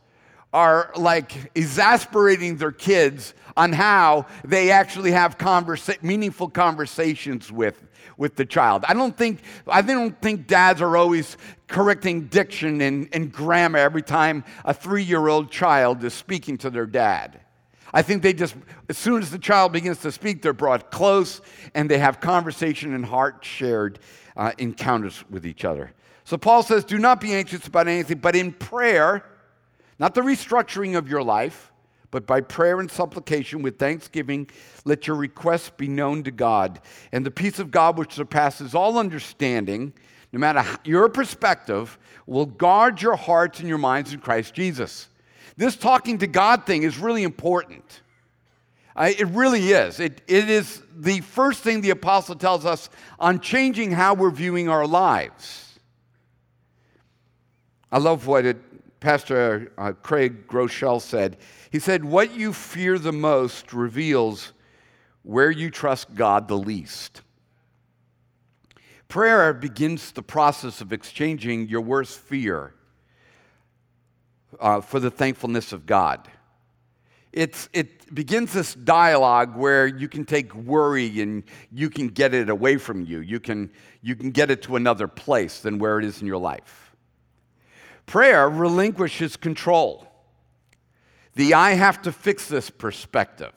are 0.53 0.91
like 0.97 1.53
exasperating 1.55 2.57
their 2.57 2.73
kids 2.73 3.33
on 3.57 3.73
how 3.73 4.27
they 4.43 4.73
actually 4.73 5.13
have 5.13 5.39
conversa- 5.39 6.03
meaningful 6.03 6.49
conversations 6.49 7.53
with, 7.53 7.81
with 8.17 8.35
the 8.35 8.45
child. 8.45 8.85
I 8.89 8.95
don't 8.95 9.17
think, 9.17 9.39
I 9.69 9.83
don't 9.83 10.21
think 10.21 10.49
dads 10.49 10.83
are 10.83 10.97
always 10.97 11.37
correcting 11.69 12.27
diction 12.27 12.81
and, 12.81 13.09
and 13.13 13.31
grammar 13.31 13.79
every 13.79 14.03
time 14.03 14.43
a 14.65 14.75
three 14.75 15.05
year 15.05 15.29
old 15.29 15.53
child 15.53 16.03
is 16.03 16.13
speaking 16.13 16.59
to 16.59 16.71
their 16.71 16.87
dad. 16.87 17.44
I 17.95 18.03
think 18.03 18.23
they 18.23 18.33
just, 18.33 18.57
as 18.89 18.99
soon 18.99 19.23
as 19.23 19.31
the 19.31 19.39
child 19.39 19.73
begins 19.73 19.99
to 19.99 20.11
speak, 20.11 20.43
they're 20.43 20.53
brought 20.53 20.91
close 20.91 21.41
and 21.75 21.89
they 21.89 21.99
have 21.99 22.21
conversation 22.21 22.93
and 22.93 23.07
heart 23.07 23.45
shared 23.45 24.01
uh, 24.37 24.51
encounters 24.59 25.25
with 25.31 25.47
each 25.47 25.65
other. 25.65 25.93
So 26.25 26.37
Paul 26.37 26.65
says, 26.65 26.85
Do 26.85 26.99
not 26.99 27.21
be 27.21 27.33
anxious 27.33 27.69
about 27.69 27.87
anything, 27.87 28.19
but 28.19 28.35
in 28.35 28.53
prayer, 28.53 29.25
not 30.01 30.15
the 30.15 30.23
restructuring 30.23 30.99
of 30.99 31.09
your 31.09 31.23
life, 31.23 31.73
but 32.11 32.27
by 32.27 32.41
prayer 32.41 32.81
and 32.81 32.91
supplication 32.91 33.63
with 33.63 33.79
thanksgiving, 33.79 34.51
let 34.85 35.07
your 35.07 35.17
requests 35.17 35.71
be 35.71 35.87
known 35.87 36.25
to 36.25 36.33
God. 36.33 36.81
And 37.13 37.25
the 37.25 37.31
peace 37.31 37.61
of 37.61 37.71
God, 37.71 37.97
which 37.97 38.15
surpasses 38.15 38.75
all 38.75 38.99
understanding, 38.99 39.93
no 40.33 40.41
matter 40.41 40.65
your 40.85 41.09
perspective, 41.09 41.97
will 42.27 42.47
guard 42.47 43.01
your 43.01 43.15
hearts 43.15 43.61
and 43.61 43.69
your 43.69 43.79
minds 43.79 44.13
in 44.13 44.19
Christ 44.19 44.53
Jesus. 44.53 45.09
This 45.57 45.77
talking 45.77 46.19
to 46.19 46.27
God 46.27 46.67
thing 46.67 46.83
is 46.83 46.99
really 46.99 47.23
important. 47.23 48.03
I, 48.97 49.11
it 49.11 49.29
really 49.29 49.71
is. 49.71 50.01
It, 50.01 50.23
it 50.27 50.49
is 50.49 50.83
the 50.97 51.21
first 51.21 51.63
thing 51.63 51.81
the 51.81 51.91
apostle 51.91 52.37
tells 52.37 52.65
us 52.65 52.91
on 53.19 53.41
changing 53.41 53.93
how 53.93 54.15
we're 54.15 54.31
viewing 54.31 54.69
our 54.69 54.87
lives. 54.87 55.79
I 57.91 57.99
love 57.99 58.27
what 58.27 58.45
it, 58.45 59.01
Pastor 59.01 59.73
uh, 59.79 59.93
Craig 59.93 60.47
Groeschel 60.47 61.01
said. 61.01 61.37
He 61.71 61.79
said, 61.79 62.05
What 62.05 62.35
you 62.35 62.53
fear 62.53 62.99
the 62.99 63.13
most 63.13 63.73
reveals 63.73 64.53
where 65.23 65.51
you 65.51 65.71
trust 65.71 66.15
God 66.15 66.49
the 66.49 66.59
least. 66.59 67.23
Prayer 69.09 69.53
begins 69.53 70.13
the 70.13 70.23
process 70.23 70.81
of 70.81 70.93
exchanging 70.93 71.69
your 71.69 71.81
worst 71.81 72.19
fear 72.19 72.75
uh, 74.61 74.81
for 74.81 75.01
the 75.01 75.11
thankfulness 75.11 75.73
of 75.73 75.87
God 75.87 76.29
it's, 77.35 77.69
it 77.73 78.15
begins 78.15 78.53
this 78.53 78.75
dialogue 78.75 79.57
where 79.57 79.89
you 79.89 80.09
can 80.09 80.25
take 80.25 80.55
worry 80.55 81.21
and 81.21 81.43
you 81.73 81.91
can 81.91 82.07
get 82.09 82.33
it 82.33 82.49
away 82.49 82.77
from 82.77 83.05
you. 83.05 83.19
You 83.19 83.41
can, 83.41 83.71
you 84.03 84.15
can 84.15 84.31
get 84.31 84.53
it 84.53 84.63
to 84.63 84.77
another 84.77 85.09
place 85.09 85.59
than 85.61 85.81
where 85.81 85.99
it 85.99 86.05
is 86.05 86.21
in 86.21 86.29
your 86.29 86.39
life. 86.39 86.95
Prayer 88.07 88.49
relinquishes 88.49 89.37
control. 89.37 90.07
The 91.35 91.55
I 91.55 91.73
have 91.73 92.03
to 92.03 92.13
fix 92.13 92.47
this 92.47 92.71
perspective. 92.71 93.53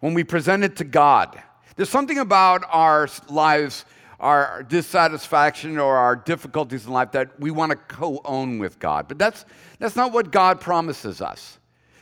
When 0.00 0.14
we 0.14 0.24
present 0.24 0.64
it 0.64 0.76
to 0.76 0.84
God, 0.84 1.40
there's 1.76 1.90
something 1.90 2.18
about 2.18 2.64
our 2.70 3.06
lives, 3.28 3.84
our 4.22 4.62
dissatisfaction 4.62 5.78
or 5.78 5.96
our 5.96 6.14
difficulties 6.14 6.86
in 6.86 6.92
life 6.92 7.10
that 7.12 7.38
we 7.40 7.50
want 7.50 7.70
to 7.70 7.76
co 7.76 8.20
own 8.24 8.60
with 8.60 8.78
God. 8.78 9.08
But 9.08 9.18
that's, 9.18 9.44
that's 9.80 9.96
not 9.96 10.12
what 10.12 10.30
God 10.30 10.60
promises 10.60 11.20
us. 11.20 11.58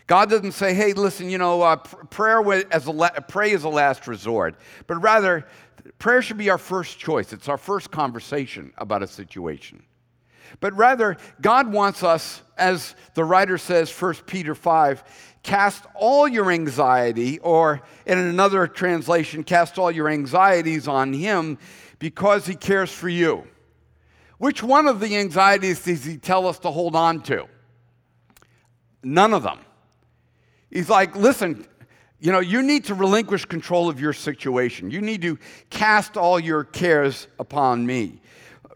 God 0.07 0.29
doesn't 0.29 0.53
say, 0.53 0.75
hey, 0.75 0.93
listen, 0.93 1.31
you 1.31 1.39
know, 1.39 1.63
uh, 1.63 1.77
prayer 1.77 2.43
as 2.71 2.87
a 2.87 2.91
la- 2.91 3.09
pray 3.29 3.53
is 3.53 3.65
a 3.65 3.69
last 3.69 4.07
resort, 4.07 4.57
but 4.87 4.97
rather, 4.97 5.47
prayer 5.99 6.21
should 6.21 6.37
be 6.37 6.51
our 6.51 6.59
first 6.59 6.99
choice. 6.99 7.33
It's 7.33 7.49
our 7.49 7.57
first 7.57 7.91
conversation 7.91 8.73
about 8.77 9.03
a 9.03 9.07
situation. 9.07 9.83
But 10.59 10.75
rather, 10.75 11.17
God 11.41 11.73
wants 11.73 12.03
us, 12.03 12.43
as 12.59 12.97
the 13.15 13.25
writer 13.25 13.57
says, 13.57 13.91
1 13.91 14.15
Peter 14.27 14.55
5, 14.55 15.05
cast 15.43 15.85
all 15.95 16.27
your 16.27 16.51
anxiety, 16.51 17.39
or 17.39 17.81
in 18.05 18.19
another 18.19 18.67
translation, 18.67 19.45
cast 19.45 19.79
all 19.79 19.91
your 19.91 20.09
anxieties 20.09 20.89
on 20.89 21.13
Him 21.13 21.57
because 22.01 22.47
He 22.47 22.57
cares 22.57 22.91
for 22.91 23.09
you. 23.09 23.47
Which 24.39 24.61
one 24.63 24.89
of 24.89 24.99
the 24.99 25.17
anxieties 25.17 25.85
does 25.85 26.05
He 26.05 26.17
tell 26.17 26.49
us 26.49 26.59
to 26.61 26.73
hold 26.73 26.97
on 26.97 27.23
to? 27.25 27.47
None 29.05 29.33
of 29.33 29.45
them. 29.45 29.61
He's 30.71 30.91
like, 30.91 31.15
listen, 31.15 31.67
you 32.19 32.33
know, 32.33 32.41
you 32.41 32.63
need 32.63 32.85
to 32.87 32.95
relinquish 32.95 33.45
control 33.45 33.89
of 33.89 34.01
your 34.01 34.13
situation. 34.13 34.91
You 34.91 35.01
need 35.01 35.23
to 35.23 35.39
cast 35.71 36.17
all 36.17 36.41
your 36.41 36.65
cares 36.65 37.29
upon 37.39 37.87
me. 37.87 38.21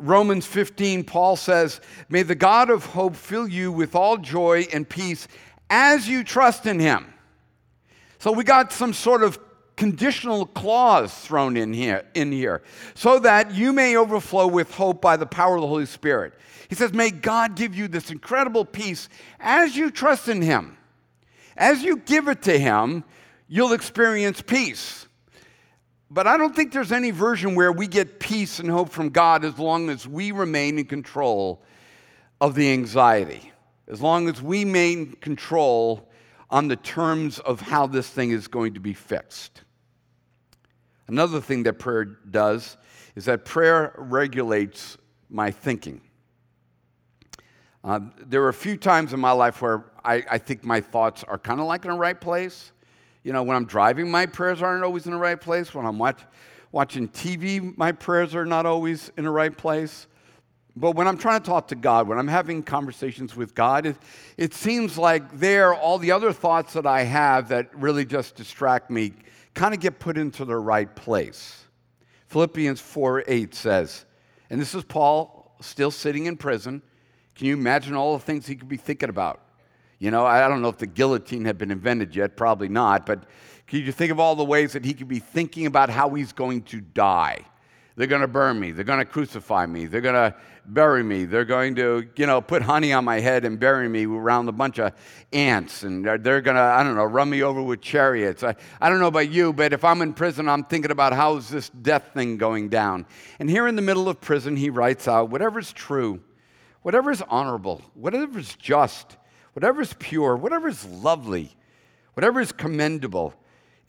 Romans 0.00 0.46
15, 0.46 1.04
Paul 1.04 1.36
says, 1.36 1.80
May 2.08 2.22
the 2.22 2.34
God 2.34 2.70
of 2.70 2.84
hope 2.86 3.14
fill 3.14 3.46
you 3.46 3.70
with 3.70 3.94
all 3.94 4.16
joy 4.16 4.66
and 4.72 4.88
peace 4.88 5.28
as 5.70 6.08
you 6.08 6.24
trust 6.24 6.66
in 6.66 6.80
him. 6.80 7.12
So 8.18 8.32
we 8.32 8.44
got 8.44 8.72
some 8.72 8.92
sort 8.92 9.22
of 9.22 9.38
conditional 9.76 10.46
clause 10.46 11.12
thrown 11.12 11.56
in 11.56 11.72
here, 11.72 12.04
in 12.14 12.30
here 12.30 12.62
so 12.94 13.18
that 13.18 13.52
you 13.52 13.72
may 13.72 13.96
overflow 13.96 14.46
with 14.46 14.72
hope 14.72 15.00
by 15.00 15.16
the 15.16 15.26
power 15.26 15.56
of 15.56 15.62
the 15.62 15.66
Holy 15.66 15.86
Spirit. 15.86 16.34
He 16.68 16.74
says, 16.74 16.92
May 16.92 17.10
God 17.10 17.56
give 17.56 17.74
you 17.74 17.88
this 17.88 18.10
incredible 18.10 18.64
peace 18.64 19.08
as 19.40 19.76
you 19.76 19.90
trust 19.90 20.28
in 20.28 20.42
him. 20.42 20.76
As 21.56 21.82
you 21.82 21.98
give 21.98 22.28
it 22.28 22.42
to 22.42 22.58
Him, 22.58 23.04
you'll 23.48 23.72
experience 23.72 24.42
peace. 24.42 25.06
But 26.10 26.26
I 26.26 26.36
don't 26.36 26.54
think 26.54 26.72
there's 26.72 26.92
any 26.92 27.10
version 27.10 27.54
where 27.54 27.72
we 27.72 27.86
get 27.86 28.20
peace 28.20 28.58
and 28.58 28.70
hope 28.70 28.90
from 28.90 29.10
God 29.10 29.44
as 29.44 29.58
long 29.58 29.90
as 29.90 30.06
we 30.06 30.32
remain 30.32 30.78
in 30.78 30.84
control 30.84 31.62
of 32.40 32.54
the 32.54 32.72
anxiety, 32.72 33.52
as 33.88 34.00
long 34.00 34.28
as 34.28 34.42
we 34.42 34.64
maintain 34.64 35.12
control 35.20 36.08
on 36.54 36.68
the 36.68 36.76
terms 36.76 37.40
of 37.40 37.60
how 37.60 37.84
this 37.84 38.08
thing 38.08 38.30
is 38.30 38.46
going 38.46 38.74
to 38.74 38.78
be 38.78 38.92
fixed. 38.92 39.62
Another 41.08 41.40
thing 41.40 41.64
that 41.64 41.80
prayer 41.80 42.04
does 42.04 42.76
is 43.16 43.24
that 43.24 43.44
prayer 43.44 43.92
regulates 43.98 44.96
my 45.28 45.50
thinking. 45.50 46.00
Uh, 47.82 47.98
there 48.24 48.40
are 48.44 48.50
a 48.50 48.54
few 48.54 48.76
times 48.76 49.12
in 49.12 49.18
my 49.18 49.32
life 49.32 49.60
where 49.62 49.86
I, 50.04 50.22
I 50.30 50.38
think 50.38 50.62
my 50.62 50.80
thoughts 50.80 51.24
are 51.24 51.38
kind 51.38 51.58
of 51.58 51.66
like 51.66 51.84
in 51.86 51.90
the 51.90 51.96
right 51.96 52.20
place. 52.20 52.70
You 53.24 53.32
know, 53.32 53.42
when 53.42 53.56
I'm 53.56 53.66
driving, 53.66 54.08
my 54.08 54.24
prayers 54.24 54.62
aren't 54.62 54.84
always 54.84 55.06
in 55.06 55.12
the 55.12 55.18
right 55.18 55.40
place. 55.40 55.74
When 55.74 55.84
I'm 55.84 55.98
watch, 55.98 56.20
watching 56.70 57.08
TV, 57.08 57.76
my 57.76 57.90
prayers 57.90 58.32
are 58.32 58.46
not 58.46 58.64
always 58.64 59.10
in 59.16 59.24
the 59.24 59.30
right 59.30 59.58
place. 59.58 60.06
But 60.76 60.92
when 60.92 61.06
I'm 61.06 61.18
trying 61.18 61.40
to 61.40 61.46
talk 61.46 61.68
to 61.68 61.76
God, 61.76 62.08
when 62.08 62.18
I'm 62.18 62.28
having 62.28 62.62
conversations 62.62 63.36
with 63.36 63.54
God, 63.54 63.86
it, 63.86 63.96
it 64.36 64.54
seems 64.54 64.98
like 64.98 65.38
there, 65.38 65.72
all 65.72 65.98
the 65.98 66.10
other 66.10 66.32
thoughts 66.32 66.72
that 66.72 66.86
I 66.86 67.02
have 67.02 67.48
that 67.48 67.70
really 67.76 68.04
just 68.04 68.34
distract 68.34 68.90
me 68.90 69.12
kind 69.54 69.72
of 69.72 69.78
get 69.78 70.00
put 70.00 70.18
into 70.18 70.44
the 70.44 70.56
right 70.56 70.92
place. 70.96 71.64
Philippians 72.26 72.80
4 72.80 73.24
8 73.28 73.54
says, 73.54 74.04
and 74.50 74.60
this 74.60 74.74
is 74.74 74.82
Paul 74.82 75.56
still 75.60 75.92
sitting 75.92 76.26
in 76.26 76.36
prison. 76.36 76.82
Can 77.36 77.46
you 77.46 77.54
imagine 77.54 77.94
all 77.94 78.16
the 78.18 78.24
things 78.24 78.46
he 78.46 78.56
could 78.56 78.68
be 78.68 78.76
thinking 78.76 79.08
about? 79.08 79.40
You 80.00 80.10
know, 80.10 80.26
I 80.26 80.48
don't 80.48 80.60
know 80.60 80.68
if 80.68 80.78
the 80.78 80.86
guillotine 80.86 81.44
had 81.44 81.56
been 81.56 81.70
invented 81.70 82.14
yet, 82.14 82.36
probably 82.36 82.68
not, 82.68 83.06
but 83.06 83.24
can 83.66 83.80
you 83.80 83.92
think 83.92 84.10
of 84.10 84.20
all 84.20 84.34
the 84.34 84.44
ways 84.44 84.72
that 84.72 84.84
he 84.84 84.92
could 84.92 85.08
be 85.08 85.20
thinking 85.20 85.66
about 85.66 85.88
how 85.88 86.10
he's 86.10 86.32
going 86.32 86.62
to 86.64 86.80
die? 86.80 87.44
They're 87.96 88.08
going 88.08 88.22
to 88.22 88.28
burn 88.28 88.58
me. 88.58 88.72
They're 88.72 88.84
going 88.84 88.98
to 88.98 89.04
crucify 89.04 89.66
me. 89.66 89.86
They're 89.86 90.00
going 90.00 90.14
to 90.14 90.34
bury 90.66 91.04
me. 91.04 91.26
They're 91.26 91.44
going 91.44 91.76
to, 91.76 92.08
you 92.16 92.26
know, 92.26 92.40
put 92.40 92.60
honey 92.60 92.92
on 92.92 93.04
my 93.04 93.20
head 93.20 93.44
and 93.44 93.60
bury 93.60 93.88
me 93.88 94.04
around 94.04 94.48
a 94.48 94.52
bunch 94.52 94.80
of 94.80 94.92
ants. 95.32 95.84
And 95.84 96.04
they're, 96.04 96.18
they're 96.18 96.40
going 96.40 96.56
to, 96.56 96.62
I 96.62 96.82
don't 96.82 96.96
know, 96.96 97.04
run 97.04 97.30
me 97.30 97.42
over 97.42 97.62
with 97.62 97.80
chariots. 97.80 98.42
I, 98.42 98.56
I 98.80 98.88
don't 98.88 98.98
know 98.98 99.06
about 99.06 99.30
you, 99.30 99.52
but 99.52 99.72
if 99.72 99.84
I'm 99.84 100.02
in 100.02 100.12
prison, 100.12 100.48
I'm 100.48 100.64
thinking 100.64 100.90
about 100.90 101.12
how's 101.12 101.48
this 101.48 101.68
death 101.68 102.10
thing 102.14 102.36
going 102.36 102.68
down. 102.68 103.06
And 103.38 103.48
here 103.48 103.68
in 103.68 103.76
the 103.76 103.82
middle 103.82 104.08
of 104.08 104.20
prison, 104.20 104.56
he 104.56 104.70
writes 104.70 105.06
out 105.06 105.30
whatever's 105.30 105.72
true, 105.72 106.20
whatever's 106.82 107.22
honorable, 107.22 107.80
whatever's 107.94 108.56
just, 108.56 109.16
whatever's 109.52 109.92
pure, 110.00 110.36
whatever's 110.36 110.84
lovely, 110.84 111.54
whatever 112.14 112.40
is 112.40 112.50
commendable, 112.50 113.34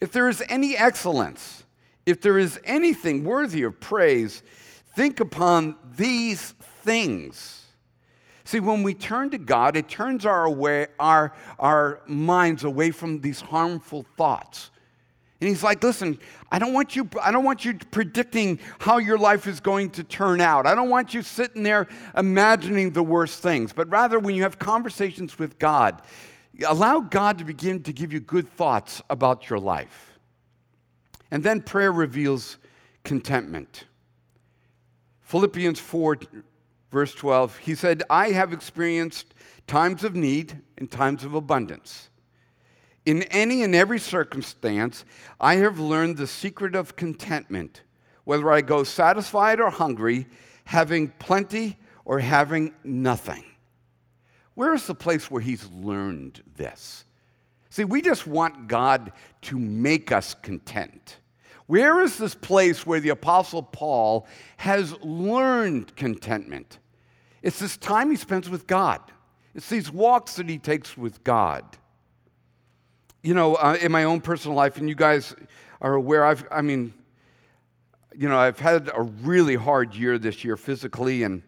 if 0.00 0.12
there 0.12 0.28
is 0.28 0.44
any 0.48 0.76
excellence, 0.76 1.64
if 2.06 2.20
there 2.20 2.38
is 2.38 2.58
anything 2.64 3.24
worthy 3.24 3.64
of 3.64 3.78
praise, 3.80 4.42
think 4.94 5.20
upon 5.20 5.76
these 5.96 6.52
things. 6.84 7.64
See, 8.44 8.60
when 8.60 8.84
we 8.84 8.94
turn 8.94 9.30
to 9.30 9.38
God, 9.38 9.76
it 9.76 9.88
turns 9.88 10.24
our, 10.24 10.44
away, 10.44 10.86
our, 11.00 11.32
our 11.58 12.00
minds 12.06 12.62
away 12.62 12.92
from 12.92 13.20
these 13.20 13.40
harmful 13.40 14.06
thoughts. 14.16 14.70
And 15.40 15.48
he's 15.48 15.64
like, 15.64 15.82
listen, 15.82 16.18
I 16.50 16.60
don't 16.60 16.72
want 16.72 16.94
you, 16.94 17.08
I 17.20 17.32
don't 17.32 17.44
want 17.44 17.64
you 17.64 17.74
predicting 17.90 18.60
how 18.78 18.98
your 18.98 19.18
life 19.18 19.48
is 19.48 19.58
going 19.58 19.90
to 19.90 20.04
turn 20.04 20.40
out. 20.40 20.64
I 20.64 20.76
don't 20.76 20.88
want 20.88 21.12
you 21.12 21.22
sitting 21.22 21.64
there 21.64 21.88
imagining 22.16 22.92
the 22.92 23.02
worst 23.02 23.42
things, 23.42 23.72
but 23.72 23.90
rather 23.90 24.18
when 24.20 24.36
you 24.36 24.44
have 24.44 24.58
conversations 24.58 25.38
with 25.38 25.58
God, 25.58 26.00
allow 26.66 27.00
God 27.00 27.38
to 27.38 27.44
begin 27.44 27.82
to 27.82 27.92
give 27.92 28.12
you 28.12 28.20
good 28.20 28.48
thoughts 28.48 29.02
about 29.10 29.50
your 29.50 29.58
life. 29.58 30.15
And 31.30 31.42
then 31.42 31.60
prayer 31.60 31.92
reveals 31.92 32.58
contentment. 33.04 33.84
Philippians 35.22 35.80
4, 35.80 36.18
verse 36.90 37.14
12, 37.14 37.58
he 37.58 37.74
said, 37.74 38.02
I 38.08 38.30
have 38.30 38.52
experienced 38.52 39.34
times 39.66 40.04
of 40.04 40.14
need 40.14 40.60
and 40.78 40.90
times 40.90 41.24
of 41.24 41.34
abundance. 41.34 42.10
In 43.04 43.22
any 43.24 43.62
and 43.62 43.74
every 43.74 43.98
circumstance, 43.98 45.04
I 45.40 45.56
have 45.56 45.78
learned 45.78 46.16
the 46.16 46.26
secret 46.26 46.74
of 46.74 46.96
contentment, 46.96 47.82
whether 48.24 48.50
I 48.50 48.60
go 48.60 48.82
satisfied 48.84 49.60
or 49.60 49.70
hungry, 49.70 50.26
having 50.64 51.08
plenty 51.18 51.78
or 52.04 52.18
having 52.18 52.74
nothing. 52.82 53.44
Where 54.54 54.74
is 54.74 54.86
the 54.86 54.94
place 54.94 55.30
where 55.30 55.42
he's 55.42 55.68
learned 55.70 56.42
this? 56.56 57.04
See, 57.76 57.84
we 57.84 58.00
just 58.00 58.26
want 58.26 58.68
God 58.68 59.12
to 59.42 59.58
make 59.58 60.10
us 60.10 60.32
content. 60.32 61.18
Where 61.66 62.00
is 62.00 62.16
this 62.16 62.34
place 62.34 62.86
where 62.86 63.00
the 63.00 63.10
Apostle 63.10 63.62
Paul 63.62 64.26
has 64.56 64.98
learned 65.02 65.94
contentment? 65.94 66.78
It's 67.42 67.58
this 67.58 67.76
time 67.76 68.08
he 68.08 68.16
spends 68.16 68.48
with 68.48 68.66
God, 68.66 69.02
it's 69.54 69.68
these 69.68 69.92
walks 69.92 70.36
that 70.36 70.48
he 70.48 70.56
takes 70.56 70.96
with 70.96 71.22
God. 71.22 71.64
You 73.22 73.34
know, 73.34 73.56
uh, 73.56 73.76
in 73.78 73.92
my 73.92 74.04
own 74.04 74.22
personal 74.22 74.56
life, 74.56 74.78
and 74.78 74.88
you 74.88 74.94
guys 74.94 75.34
are 75.82 75.92
aware, 75.92 76.24
I've, 76.24 76.48
I 76.50 76.62
mean, 76.62 76.94
you 78.16 78.30
know, 78.30 78.38
I've 78.38 78.58
had 78.58 78.90
a 78.94 79.02
really 79.02 79.56
hard 79.56 79.94
year 79.94 80.16
this 80.16 80.44
year 80.44 80.56
physically, 80.56 81.24
and 81.24 81.42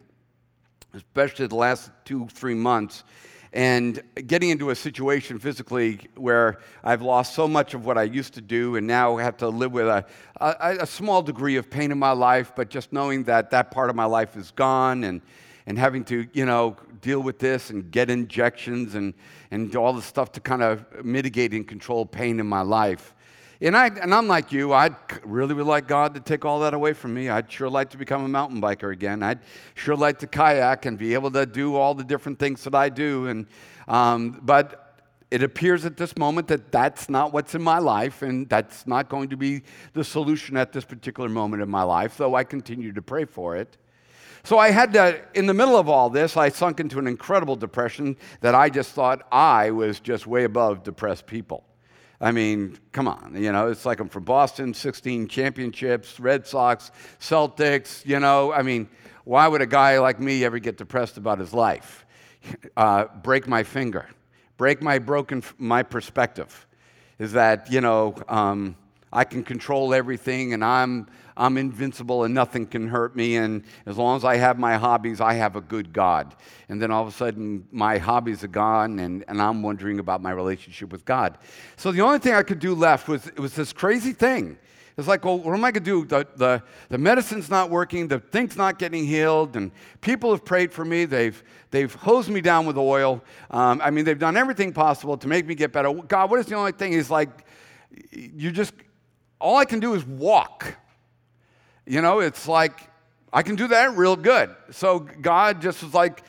especially 0.92 1.46
the 1.46 1.56
last 1.56 1.90
two, 2.04 2.26
three 2.26 2.52
months 2.52 3.02
and 3.52 4.02
getting 4.26 4.50
into 4.50 4.70
a 4.70 4.74
situation 4.74 5.38
physically 5.38 6.00
where 6.16 6.58
I've 6.84 7.02
lost 7.02 7.34
so 7.34 7.48
much 7.48 7.74
of 7.74 7.86
what 7.86 7.96
I 7.96 8.02
used 8.02 8.34
to 8.34 8.40
do 8.40 8.76
and 8.76 8.86
now 8.86 9.16
have 9.16 9.36
to 9.38 9.48
live 9.48 9.72
with 9.72 9.86
a, 9.86 10.04
a, 10.40 10.78
a, 10.80 10.86
small 10.86 11.22
degree 11.22 11.56
of 11.56 11.70
pain 11.70 11.90
in 11.90 11.98
my 11.98 12.12
life, 12.12 12.52
but 12.54 12.68
just 12.68 12.92
knowing 12.92 13.24
that 13.24 13.50
that 13.50 13.70
part 13.70 13.88
of 13.88 13.96
my 13.96 14.04
life 14.04 14.36
is 14.36 14.50
gone 14.50 15.04
and, 15.04 15.22
and 15.66 15.78
having 15.78 16.04
to, 16.04 16.26
you 16.32 16.44
know, 16.44 16.76
deal 17.00 17.20
with 17.20 17.38
this 17.38 17.70
and 17.70 17.90
get 17.90 18.10
injections 18.10 18.94
and, 18.94 19.14
and 19.50 19.74
all 19.76 19.92
the 19.92 20.02
stuff 20.02 20.32
to 20.32 20.40
kind 20.40 20.62
of 20.62 21.04
mitigate 21.04 21.52
and 21.52 21.66
control 21.66 22.04
pain 22.04 22.40
in 22.40 22.46
my 22.46 22.62
life. 22.62 23.14
And, 23.60 23.76
I, 23.76 23.86
and 23.86 24.14
I'm 24.14 24.28
like 24.28 24.52
you, 24.52 24.72
I'd 24.72 24.94
really 25.24 25.52
would 25.52 25.66
like 25.66 25.88
God 25.88 26.14
to 26.14 26.20
take 26.20 26.44
all 26.44 26.60
that 26.60 26.74
away 26.74 26.92
from 26.92 27.12
me. 27.12 27.28
I'd 27.28 27.50
sure 27.50 27.68
like 27.68 27.90
to 27.90 27.96
become 27.96 28.24
a 28.24 28.28
mountain 28.28 28.60
biker 28.60 28.92
again. 28.92 29.20
I'd 29.20 29.40
sure 29.74 29.96
like 29.96 30.20
to 30.20 30.28
kayak 30.28 30.86
and 30.86 30.96
be 30.96 31.14
able 31.14 31.32
to 31.32 31.44
do 31.44 31.74
all 31.74 31.92
the 31.94 32.04
different 32.04 32.38
things 32.38 32.62
that 32.64 32.74
I 32.76 32.88
do. 32.88 33.26
And, 33.26 33.46
um, 33.88 34.40
but 34.44 35.02
it 35.32 35.42
appears 35.42 35.84
at 35.84 35.96
this 35.96 36.16
moment 36.16 36.46
that 36.48 36.70
that's 36.70 37.08
not 37.08 37.32
what's 37.32 37.56
in 37.56 37.62
my 37.62 37.78
life, 37.78 38.22
and 38.22 38.48
that's 38.48 38.86
not 38.86 39.08
going 39.08 39.28
to 39.30 39.36
be 39.36 39.62
the 39.92 40.04
solution 40.04 40.56
at 40.56 40.72
this 40.72 40.84
particular 40.84 41.28
moment 41.28 41.60
in 41.60 41.68
my 41.68 41.82
life, 41.82 42.16
though 42.16 42.36
I 42.36 42.44
continue 42.44 42.92
to 42.92 43.02
pray 43.02 43.24
for 43.24 43.56
it. 43.56 43.76
So 44.44 44.58
I 44.58 44.70
had 44.70 44.92
to, 44.92 45.20
in 45.34 45.46
the 45.46 45.52
middle 45.52 45.76
of 45.76 45.88
all 45.88 46.08
this, 46.08 46.36
I 46.36 46.48
sunk 46.48 46.78
into 46.78 47.00
an 47.00 47.08
incredible 47.08 47.56
depression 47.56 48.16
that 48.40 48.54
I 48.54 48.70
just 48.70 48.92
thought 48.92 49.26
I 49.32 49.72
was 49.72 49.98
just 49.98 50.28
way 50.28 50.44
above 50.44 50.84
depressed 50.84 51.26
people. 51.26 51.64
I 52.20 52.32
mean, 52.32 52.78
come 52.92 53.06
on, 53.06 53.34
you 53.36 53.52
know, 53.52 53.68
it's 53.68 53.86
like 53.86 54.00
I'm 54.00 54.08
from 54.08 54.24
Boston, 54.24 54.74
16 54.74 55.28
championships, 55.28 56.18
Red 56.18 56.46
Sox, 56.46 56.90
Celtics, 57.20 58.04
you 58.04 58.18
know. 58.18 58.52
I 58.52 58.62
mean, 58.62 58.88
why 59.24 59.46
would 59.46 59.62
a 59.62 59.66
guy 59.66 59.98
like 60.00 60.18
me 60.18 60.44
ever 60.44 60.58
get 60.58 60.78
depressed 60.78 61.16
about 61.16 61.38
his 61.38 61.54
life? 61.54 62.04
Uh, 62.76 63.04
break 63.22 63.46
my 63.46 63.62
finger, 63.62 64.08
break 64.56 64.80
my 64.80 64.98
broken, 64.98 65.42
my 65.58 65.82
perspective 65.82 66.66
is 67.18 67.32
that, 67.32 67.70
you 67.70 67.80
know, 67.80 68.14
um, 68.28 68.76
I 69.12 69.24
can 69.24 69.42
control 69.42 69.94
everything 69.94 70.52
and 70.52 70.64
I'm, 70.64 71.06
I'm 71.36 71.56
invincible 71.56 72.24
and 72.24 72.34
nothing 72.34 72.66
can 72.66 72.88
hurt 72.88 73.16
me. 73.16 73.36
And 73.36 73.62
as 73.86 73.96
long 73.96 74.16
as 74.16 74.24
I 74.24 74.36
have 74.36 74.58
my 74.58 74.76
hobbies, 74.76 75.20
I 75.20 75.34
have 75.34 75.56
a 75.56 75.60
good 75.60 75.92
God. 75.92 76.34
And 76.68 76.80
then 76.80 76.90
all 76.90 77.02
of 77.02 77.08
a 77.08 77.12
sudden, 77.12 77.66
my 77.70 77.98
hobbies 77.98 78.44
are 78.44 78.48
gone 78.48 78.98
and, 78.98 79.24
and 79.28 79.40
I'm 79.40 79.62
wondering 79.62 79.98
about 79.98 80.20
my 80.20 80.30
relationship 80.30 80.92
with 80.92 81.04
God. 81.04 81.38
So 81.76 81.92
the 81.92 82.02
only 82.02 82.18
thing 82.18 82.34
I 82.34 82.42
could 82.42 82.58
do 82.58 82.74
left 82.74 83.08
was, 83.08 83.26
it 83.26 83.38
was 83.38 83.54
this 83.54 83.72
crazy 83.72 84.12
thing. 84.12 84.58
It's 84.98 85.06
like, 85.06 85.24
well, 85.24 85.38
what 85.38 85.54
am 85.54 85.64
I 85.64 85.70
going 85.70 85.84
to 85.84 85.90
do? 85.90 86.04
The, 86.04 86.26
the, 86.34 86.62
the 86.88 86.98
medicine's 86.98 87.48
not 87.48 87.70
working, 87.70 88.08
the 88.08 88.18
thing's 88.18 88.56
not 88.56 88.80
getting 88.80 89.06
healed, 89.06 89.54
and 89.54 89.70
people 90.00 90.32
have 90.32 90.44
prayed 90.44 90.72
for 90.72 90.84
me. 90.84 91.04
They've, 91.04 91.40
they've 91.70 91.94
hosed 91.94 92.28
me 92.28 92.40
down 92.40 92.66
with 92.66 92.76
oil. 92.76 93.22
Um, 93.52 93.80
I 93.80 93.90
mean, 93.92 94.04
they've 94.04 94.18
done 94.18 94.36
everything 94.36 94.72
possible 94.72 95.16
to 95.16 95.28
make 95.28 95.46
me 95.46 95.54
get 95.54 95.72
better. 95.72 95.92
God, 95.94 96.32
what 96.32 96.40
is 96.40 96.46
the 96.46 96.56
only 96.56 96.72
thing? 96.72 96.90
He's 96.90 97.10
like, 97.10 97.30
you 98.10 98.50
just, 98.50 98.74
all 99.40 99.56
I 99.56 99.64
can 99.64 99.80
do 99.80 99.94
is 99.94 100.04
walk. 100.04 100.76
You 101.86 102.02
know, 102.02 102.20
it's 102.20 102.46
like 102.48 102.88
I 103.32 103.42
can 103.42 103.56
do 103.56 103.68
that 103.68 103.96
real 103.96 104.16
good. 104.16 104.54
So 104.70 105.00
God 105.00 105.60
just 105.60 105.82
was 105.82 105.94
like, 105.94 106.22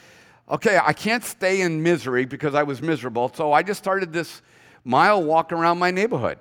okay, 0.49 0.79
I 0.81 0.93
can't 0.93 1.23
stay 1.23 1.61
in 1.61 1.83
misery 1.83 2.25
because 2.25 2.55
I 2.55 2.63
was 2.63 2.81
miserable. 2.81 3.31
So 3.33 3.53
I 3.53 3.63
just 3.63 3.79
started 3.79 4.11
this 4.11 4.41
mile 4.83 5.23
walk 5.23 5.51
around 5.51 5.79
my 5.79 5.91
neighborhood. 5.91 6.39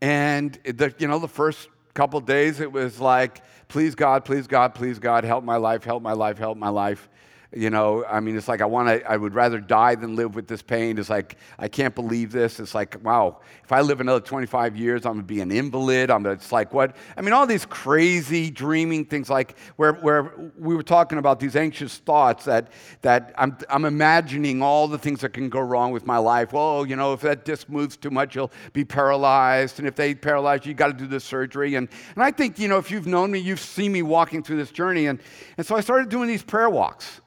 And 0.00 0.54
the, 0.64 0.94
you 0.98 1.08
know, 1.08 1.18
the 1.18 1.28
first 1.28 1.68
couple 1.94 2.20
days 2.20 2.60
it 2.60 2.70
was 2.70 3.00
like, 3.00 3.42
please 3.68 3.94
God, 3.94 4.24
please 4.24 4.46
God, 4.46 4.74
please 4.74 4.98
God, 4.98 5.24
help 5.24 5.44
my 5.44 5.56
life, 5.56 5.82
help 5.82 6.02
my 6.02 6.12
life, 6.12 6.38
help 6.38 6.58
my 6.58 6.68
life. 6.68 7.08
You 7.54 7.70
know, 7.70 8.04
I 8.04 8.18
mean, 8.18 8.36
it's 8.36 8.48
like 8.48 8.60
I 8.60 8.64
want 8.64 8.88
to, 8.88 9.08
I 9.10 9.16
would 9.16 9.32
rather 9.32 9.60
die 9.60 9.94
than 9.94 10.16
live 10.16 10.34
with 10.34 10.48
this 10.48 10.62
pain. 10.62 10.98
It's 10.98 11.08
like, 11.08 11.36
I 11.58 11.68
can't 11.68 11.94
believe 11.94 12.32
this. 12.32 12.58
It's 12.58 12.74
like, 12.74 13.02
wow, 13.04 13.40
if 13.62 13.70
I 13.70 13.82
live 13.82 14.00
another 14.00 14.20
25 14.20 14.76
years, 14.76 15.06
I'm 15.06 15.12
going 15.12 15.22
to 15.22 15.26
be 15.26 15.40
an 15.40 15.52
invalid. 15.52 16.10
I'm 16.10 16.26
it's 16.26 16.50
like, 16.50 16.74
what? 16.74 16.96
I 17.16 17.22
mean, 17.22 17.32
all 17.32 17.46
these 17.46 17.64
crazy 17.64 18.50
dreaming 18.50 19.04
things, 19.04 19.30
like 19.30 19.56
where, 19.76 19.92
where 19.92 20.32
we 20.58 20.74
were 20.74 20.82
talking 20.82 21.18
about 21.18 21.38
these 21.38 21.54
anxious 21.54 21.98
thoughts 21.98 22.44
that, 22.46 22.68
that 23.02 23.32
I'm, 23.38 23.56
I'm 23.70 23.84
imagining 23.84 24.60
all 24.60 24.88
the 24.88 24.98
things 24.98 25.20
that 25.20 25.32
can 25.32 25.48
go 25.48 25.60
wrong 25.60 25.92
with 25.92 26.04
my 26.04 26.18
life. 26.18 26.52
Well, 26.52 26.84
you 26.84 26.96
know, 26.96 27.12
if 27.12 27.20
that 27.20 27.44
disc 27.44 27.68
moves 27.68 27.96
too 27.96 28.10
much, 28.10 28.34
you'll 28.34 28.52
be 28.72 28.84
paralyzed. 28.84 29.78
And 29.78 29.86
if 29.86 29.94
they 29.94 30.16
paralyze 30.16 30.64
you, 30.64 30.70
you 30.70 30.74
got 30.74 30.88
to 30.88 30.92
do 30.92 31.06
the 31.06 31.20
surgery. 31.20 31.76
And, 31.76 31.88
and 32.14 32.24
I 32.24 32.32
think, 32.32 32.58
you 32.58 32.66
know, 32.66 32.78
if 32.78 32.90
you've 32.90 33.06
known 33.06 33.30
me, 33.30 33.38
you've 33.38 33.60
seen 33.60 33.92
me 33.92 34.02
walking 34.02 34.42
through 34.42 34.56
this 34.56 34.72
journey. 34.72 35.06
And, 35.06 35.20
and 35.56 35.64
so 35.64 35.76
I 35.76 35.80
started 35.80 36.08
doing 36.08 36.28
these 36.28 36.42
prayer 36.42 36.68
walks. 36.68 37.20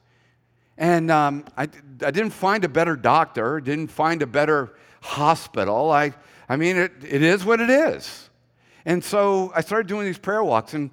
And 0.79 1.11
um, 1.11 1.43
I, 1.57 1.63
I 1.63 1.67
didn't 2.09 2.29
find 2.29 2.63
a 2.63 2.69
better 2.69 2.95
doctor, 2.95 3.59
didn't 3.59 3.91
find 3.91 4.21
a 4.21 4.25
better 4.25 4.75
hospital. 5.01 5.91
I, 5.91 6.13
I 6.47 6.55
mean, 6.55 6.77
it, 6.77 6.93
it 7.07 7.21
is 7.21 7.43
what 7.43 7.59
it 7.59 7.69
is. 7.69 8.29
And 8.85 9.03
so 9.03 9.51
I 9.53 9.59
started 9.59 9.87
doing 9.87 10.05
these 10.05 10.17
prayer 10.17 10.41
walks, 10.41 10.73
and 10.73 10.89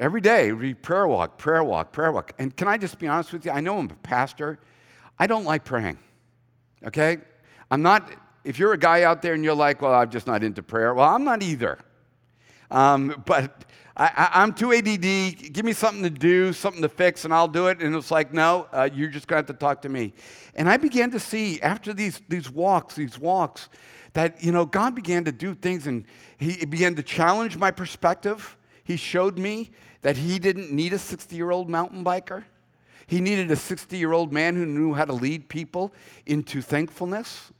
every 0.00 0.20
day, 0.20 0.50
read 0.50 0.82
prayer 0.82 1.06
walk, 1.06 1.38
prayer 1.38 1.62
walk, 1.62 1.92
prayer 1.92 2.10
walk. 2.10 2.32
And 2.40 2.54
can 2.56 2.66
I 2.66 2.76
just 2.76 2.98
be 2.98 3.06
honest 3.06 3.32
with 3.32 3.44
you? 3.44 3.52
I 3.52 3.60
know 3.60 3.78
I'm 3.78 3.88
a 3.88 3.94
pastor. 4.02 4.58
I 5.16 5.28
don't 5.28 5.44
like 5.44 5.64
praying. 5.64 5.98
Okay? 6.84 7.18
I'm 7.70 7.82
not, 7.82 8.10
if 8.42 8.58
you're 8.58 8.72
a 8.72 8.78
guy 8.78 9.04
out 9.04 9.22
there 9.22 9.34
and 9.34 9.44
you're 9.44 9.54
like, 9.54 9.80
well, 9.80 9.94
I'm 9.94 10.10
just 10.10 10.26
not 10.26 10.42
into 10.42 10.64
prayer, 10.64 10.92
well, 10.92 11.08
I'm 11.08 11.22
not 11.22 11.40
either. 11.40 11.78
Um, 12.70 13.22
but 13.26 13.64
I, 13.96 14.42
am 14.42 14.54
too 14.54 14.72
ADD. 14.72 15.52
Give 15.52 15.64
me 15.64 15.72
something 15.72 16.02
to 16.02 16.10
do, 16.10 16.52
something 16.52 16.80
to 16.82 16.88
fix, 16.88 17.24
and 17.24 17.34
I'll 17.34 17.48
do 17.48 17.66
it. 17.66 17.82
And 17.82 17.94
it's 17.94 18.10
like, 18.10 18.32
no, 18.32 18.66
uh, 18.72 18.88
you're 18.92 19.10
just 19.10 19.26
going 19.26 19.44
to 19.44 19.48
have 19.48 19.58
to 19.58 19.60
talk 19.60 19.82
to 19.82 19.88
me. 19.88 20.14
And 20.54 20.68
I 20.68 20.76
began 20.76 21.10
to 21.10 21.20
see 21.20 21.60
after 21.60 21.92
these, 21.92 22.20
these 22.28 22.50
walks, 22.50 22.94
these 22.94 23.18
walks, 23.18 23.68
that, 24.12 24.42
you 24.42 24.52
know, 24.52 24.64
God 24.64 24.94
began 24.94 25.24
to 25.24 25.32
do 25.32 25.54
things 25.54 25.86
and 25.86 26.04
he 26.38 26.64
began 26.64 26.94
to 26.96 27.02
challenge 27.02 27.56
my 27.56 27.70
perspective. 27.70 28.56
He 28.84 28.96
showed 28.96 29.38
me 29.38 29.70
that 30.02 30.16
he 30.16 30.38
didn't 30.38 30.72
need 30.72 30.92
a 30.92 30.98
60 30.98 31.36
year 31.36 31.50
old 31.50 31.68
mountain 31.68 32.04
biker. 32.04 32.44
He 33.06 33.20
needed 33.20 33.50
a 33.50 33.56
60 33.56 33.96
year 33.96 34.12
old 34.12 34.32
man 34.32 34.56
who 34.56 34.64
knew 34.66 34.94
how 34.94 35.04
to 35.04 35.12
lead 35.12 35.48
people 35.48 35.92
into 36.26 36.62
thankfulness. 36.62 37.52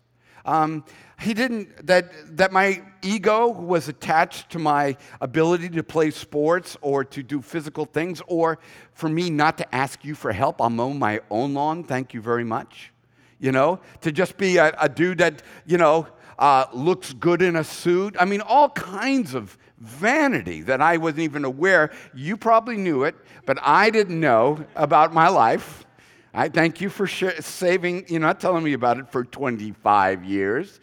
Um, 0.44 0.84
he 1.20 1.34
didn't, 1.34 1.86
that, 1.86 2.36
that 2.36 2.52
my 2.52 2.82
ego 3.02 3.48
was 3.48 3.88
attached 3.88 4.50
to 4.50 4.58
my 4.58 4.96
ability 5.20 5.68
to 5.70 5.82
play 5.82 6.10
sports 6.10 6.76
or 6.80 7.04
to 7.04 7.22
do 7.22 7.42
physical 7.42 7.84
things, 7.84 8.22
or 8.26 8.58
for 8.94 9.08
me 9.08 9.28
not 9.30 9.58
to 9.58 9.74
ask 9.74 10.04
you 10.04 10.14
for 10.14 10.32
help. 10.32 10.60
I'll 10.60 10.70
mow 10.70 10.92
my 10.92 11.20
own 11.30 11.54
lawn, 11.54 11.84
thank 11.84 12.14
you 12.14 12.22
very 12.22 12.44
much. 12.44 12.92
You 13.38 13.52
know, 13.52 13.80
to 14.02 14.12
just 14.12 14.36
be 14.36 14.58
a, 14.58 14.74
a 14.78 14.88
dude 14.88 15.18
that, 15.18 15.42
you 15.66 15.78
know, 15.78 16.06
uh, 16.38 16.66
looks 16.72 17.12
good 17.12 17.42
in 17.42 17.56
a 17.56 17.64
suit. 17.64 18.16
I 18.18 18.24
mean, 18.24 18.40
all 18.40 18.70
kinds 18.70 19.34
of 19.34 19.56
vanity 19.78 20.62
that 20.62 20.80
I 20.80 20.96
wasn't 20.96 21.20
even 21.20 21.44
aware. 21.44 21.90
You 22.14 22.36
probably 22.36 22.76
knew 22.76 23.04
it, 23.04 23.14
but 23.46 23.58
I 23.62 23.90
didn't 23.90 24.20
know 24.20 24.64
about 24.76 25.12
my 25.12 25.28
life. 25.28 25.84
I 26.32 26.48
thank 26.48 26.80
you 26.80 26.88
for 26.88 27.06
sh- 27.06 27.40
saving, 27.40 28.06
you're 28.08 28.20
not 28.20 28.40
telling 28.40 28.62
me 28.62 28.72
about 28.72 28.98
it 28.98 29.10
for 29.10 29.24
25 29.24 30.24
years. 30.24 30.80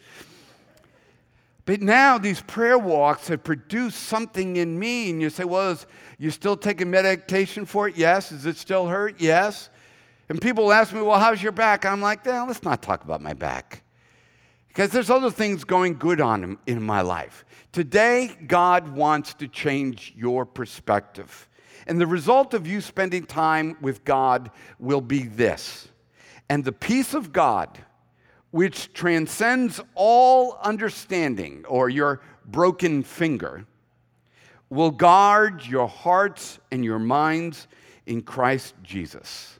But 1.64 1.82
now 1.82 2.16
these 2.16 2.40
prayer 2.40 2.78
walks 2.78 3.28
have 3.28 3.44
produced 3.44 4.04
something 4.04 4.56
in 4.56 4.78
me, 4.78 5.10
and 5.10 5.20
you 5.20 5.28
say, 5.28 5.44
Well, 5.44 5.72
is, 5.72 5.86
you 6.18 6.30
still 6.30 6.56
taking 6.56 6.90
medication 6.90 7.66
for 7.66 7.88
it? 7.88 7.96
Yes. 7.96 8.32
Is 8.32 8.46
it 8.46 8.56
still 8.56 8.86
hurt? 8.86 9.20
Yes. 9.20 9.68
And 10.30 10.40
people 10.40 10.72
ask 10.72 10.94
me, 10.94 11.02
Well, 11.02 11.18
how's 11.18 11.42
your 11.42 11.52
back? 11.52 11.84
I'm 11.84 12.00
like, 12.00 12.24
well, 12.24 12.46
let's 12.46 12.62
not 12.62 12.82
talk 12.82 13.04
about 13.04 13.20
my 13.20 13.34
back. 13.34 13.82
Because 14.68 14.90
there's 14.90 15.10
other 15.10 15.30
things 15.30 15.64
going 15.64 15.94
good 15.98 16.20
on 16.20 16.58
in 16.66 16.82
my 16.82 17.00
life. 17.00 17.44
Today, 17.72 18.30
God 18.46 18.88
wants 18.88 19.34
to 19.34 19.48
change 19.48 20.14
your 20.16 20.46
perspective. 20.46 21.47
And 21.88 21.98
the 21.98 22.06
result 22.06 22.52
of 22.52 22.66
you 22.66 22.82
spending 22.82 23.24
time 23.24 23.76
with 23.80 24.04
God 24.04 24.50
will 24.78 25.00
be 25.00 25.22
this. 25.24 25.88
And 26.50 26.62
the 26.62 26.72
peace 26.72 27.14
of 27.14 27.32
God, 27.32 27.78
which 28.50 28.92
transcends 28.92 29.80
all 29.94 30.58
understanding, 30.62 31.64
or 31.66 31.88
your 31.88 32.20
broken 32.44 33.02
finger, 33.02 33.66
will 34.68 34.90
guard 34.90 35.64
your 35.64 35.88
hearts 35.88 36.58
and 36.70 36.84
your 36.84 36.98
minds 36.98 37.66
in 38.06 38.20
Christ 38.20 38.74
Jesus. 38.82 39.58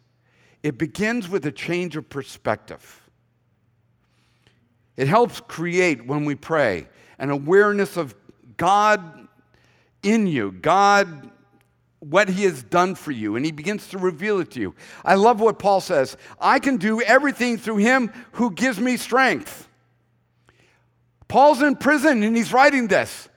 It 0.62 0.76
begins 0.76 1.30
with 1.30 1.46
a 1.46 1.52
change 1.52 1.96
of 1.96 2.10
perspective. 2.10 3.08
It 4.98 5.08
helps 5.08 5.40
create, 5.40 6.06
when 6.06 6.26
we 6.26 6.34
pray, 6.34 6.88
an 7.18 7.30
awareness 7.30 7.96
of 7.96 8.14
God 8.58 9.28
in 10.02 10.26
you, 10.26 10.52
God, 10.52 11.30
what 12.00 12.28
He 12.28 12.44
has 12.44 12.62
done 12.62 12.94
for 12.94 13.10
you, 13.10 13.36
and 13.36 13.44
He 13.44 13.52
begins 13.52 13.88
to 13.88 13.98
reveal 13.98 14.40
it 14.40 14.50
to 14.52 14.60
you. 14.60 14.74
I 15.04 15.14
love 15.14 15.40
what 15.40 15.58
Paul 15.58 15.80
says 15.80 16.16
I 16.40 16.58
can 16.58 16.76
do 16.76 17.00
everything 17.02 17.56
through 17.56 17.78
Him 17.78 18.12
who 18.32 18.50
gives 18.50 18.78
me 18.78 18.96
strength. 18.96 19.68
Paul's 21.28 21.60
in 21.60 21.76
prison 21.76 22.22
and 22.22 22.34
he's 22.34 22.52
writing 22.52 22.88
this. 22.88 23.28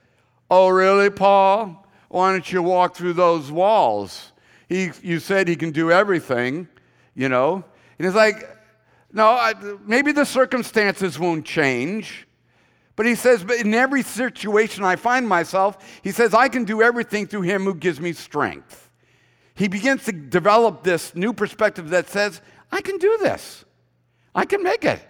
Oh, 0.50 0.70
really, 0.70 1.10
Paul? 1.10 1.86
Why 2.10 2.32
don't 2.32 2.52
you 2.52 2.64
walk 2.64 2.96
through 2.96 3.14
those 3.14 3.52
walls? 3.52 4.32
He, 4.68 4.92
you 5.04 5.20
said 5.20 5.48
he 5.48 5.58
can 5.58 5.72
do 5.72 5.92
everything, 5.92 6.68
you 7.14 7.30
know? 7.30 7.64
And 8.00 8.06
he's 8.06 8.16
like, 8.16 8.58
no, 9.12 9.28
I, 9.28 9.54
maybe 9.86 10.14
the 10.14 10.26
circumstances 10.26 11.20
won't 11.20 11.46
change. 11.46 12.28
But 12.96 13.06
he 13.06 13.16
says, 13.16 13.44
but 13.44 13.58
in 13.58 13.74
every 13.74 14.04
situation 14.04 14.84
I 14.84 14.96
find 14.96 15.28
myself, 15.28 15.78
he 16.04 16.12
says, 16.12 16.34
I 16.34 16.50
can 16.50 16.66
do 16.66 16.82
everything 16.82 17.28
through 17.28 17.44
him 17.44 17.64
who 17.64 17.74
gives 17.74 18.00
me 18.00 18.14
strength. 18.14 18.90
He 19.56 19.68
begins 19.68 20.06
to 20.06 20.12
develop 20.12 20.84
this 20.84 21.16
new 21.16 21.34
perspective 21.34 21.90
that 21.90 22.10
says, 22.10 22.42
I 22.72 22.82
can 22.82 22.98
do 22.98 23.18
this. 23.22 23.66
I 24.34 24.46
can 24.46 24.64
make 24.64 24.86
it. 24.86 25.02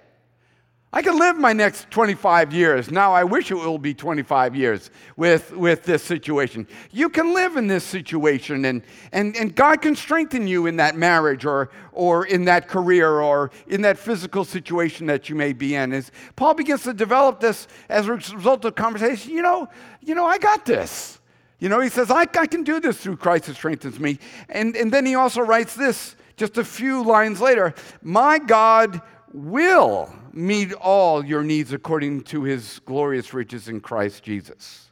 I 0.93 1.01
can 1.01 1.17
live 1.17 1.37
my 1.37 1.53
next 1.53 1.89
25 1.89 2.51
years. 2.51 2.91
Now, 2.91 3.13
I 3.13 3.23
wish 3.23 3.49
it 3.49 3.55
will 3.55 3.77
be 3.77 3.93
25 3.93 4.57
years 4.57 4.91
with, 5.15 5.55
with 5.55 5.83
this 5.83 6.03
situation. 6.03 6.67
You 6.91 7.07
can 7.07 7.33
live 7.33 7.55
in 7.55 7.67
this 7.67 7.85
situation, 7.85 8.65
and, 8.65 8.81
and, 9.13 9.33
and 9.37 9.55
God 9.55 9.81
can 9.81 9.95
strengthen 9.95 10.47
you 10.47 10.65
in 10.65 10.75
that 10.77 10.97
marriage 10.97 11.45
or, 11.45 11.69
or 11.93 12.25
in 12.25 12.43
that 12.45 12.67
career 12.67 13.21
or 13.21 13.51
in 13.67 13.83
that 13.83 13.97
physical 13.97 14.43
situation 14.43 15.07
that 15.07 15.29
you 15.29 15.35
may 15.35 15.53
be 15.53 15.75
in. 15.75 15.93
As 15.93 16.11
Paul 16.35 16.55
begins 16.55 16.83
to 16.83 16.93
develop 16.93 17.39
this 17.39 17.69
as 17.87 18.07
a 18.07 18.13
result 18.13 18.65
of 18.65 18.75
conversation, 18.75 19.31
you 19.31 19.41
know, 19.41 19.69
you 20.01 20.13
know, 20.13 20.25
I 20.25 20.39
got 20.39 20.65
this. 20.65 21.21
You 21.59 21.69
know, 21.69 21.79
he 21.79 21.87
says, 21.87 22.11
I, 22.11 22.21
I 22.37 22.47
can 22.47 22.63
do 22.63 22.81
this 22.81 22.97
through 22.97 23.15
Christ 23.15 23.45
who 23.45 23.53
strengthens 23.53 23.97
me. 23.97 24.19
And, 24.49 24.75
and 24.75 24.91
then 24.91 25.05
he 25.05 25.15
also 25.15 25.39
writes 25.39 25.73
this 25.73 26.17
just 26.35 26.57
a 26.57 26.65
few 26.65 27.01
lines 27.01 27.39
later 27.39 27.75
My 28.01 28.39
God 28.39 29.01
will 29.31 30.13
meet 30.33 30.73
all 30.73 31.23
your 31.25 31.43
needs 31.43 31.73
according 31.73 32.21
to 32.23 32.43
his 32.43 32.79
glorious 32.85 33.33
riches 33.33 33.67
in 33.67 33.81
Christ 33.81 34.23
Jesus. 34.23 34.89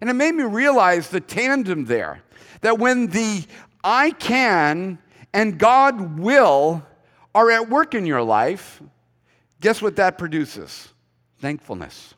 And 0.00 0.10
it 0.10 0.14
made 0.14 0.34
me 0.34 0.44
realize 0.44 1.08
the 1.08 1.20
tandem 1.20 1.84
there 1.84 2.22
that 2.60 2.78
when 2.78 3.08
the 3.08 3.44
I 3.84 4.10
can 4.10 4.98
and 5.32 5.58
God 5.58 6.18
will 6.18 6.84
are 7.34 7.50
at 7.50 7.68
work 7.68 7.94
in 7.94 8.06
your 8.06 8.22
life, 8.22 8.82
guess 9.60 9.80
what 9.80 9.96
that 9.96 10.18
produces? 10.18 10.88
Thankfulness. 11.38 12.14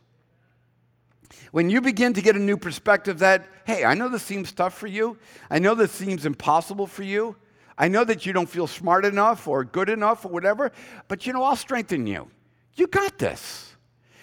When 1.53 1.71
you 1.71 1.81
begin 1.81 2.15
to 2.15 2.23
get 2.23 2.37
a 2.37 2.41
new 2.41 2.57
perspective 2.57 3.21
that, 3.21 3.47
hey, 3.65 3.85
I 3.85 3.95
know 3.95 4.09
this 4.09 4.23
seems 4.23 4.51
tough 4.51 4.77
for 4.77 4.89
you, 4.89 5.17
I 5.51 5.61
know 5.61 5.75
this 5.75 5.93
seems 5.93 6.27
impossible 6.27 6.87
for 6.87 7.05
you, 7.05 7.37
I 7.77 7.89
know 7.89 8.05
that 8.05 8.25
you 8.25 8.33
don't 8.33 8.49
feel 8.49 8.67
smart 8.67 9.05
enough 9.05 9.49
or 9.49 9.65
good 9.65 9.89
enough 9.89 10.25
or 10.25 10.29
whatever, 10.29 10.73
but 11.09 11.27
you 11.27 11.33
know, 11.33 11.43
I'll 11.43 11.57
strengthen 11.57 12.07
you. 12.07 12.29
You 12.75 12.87
got 12.87 13.19
this. 13.19 13.75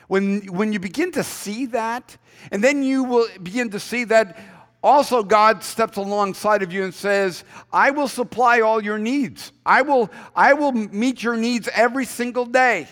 When, 0.08 0.42
when 0.48 0.74
you 0.74 0.80
begin 0.80 1.12
to 1.14 1.24
see 1.24 1.68
that, 1.68 2.18
and 2.52 2.64
then 2.64 2.84
you 2.84 3.04
will 3.04 3.28
begin 3.42 3.70
to 3.72 3.80
see 3.80 4.04
that 4.06 4.38
also 4.84 5.24
God 5.24 5.64
steps 5.64 5.98
alongside 5.98 6.64
of 6.64 6.74
you 6.74 6.84
and 6.84 6.94
says, 6.94 7.44
I 7.72 7.92
will 7.92 8.08
supply 8.08 8.62
all 8.62 8.84
your 8.84 8.98
needs. 8.98 9.52
I 9.66 9.84
will, 9.84 10.10
I 10.36 10.54
will 10.54 10.72
meet 10.72 11.24
your 11.24 11.38
needs 11.38 11.70
every 11.74 12.06
single 12.06 12.46
day. 12.46 12.88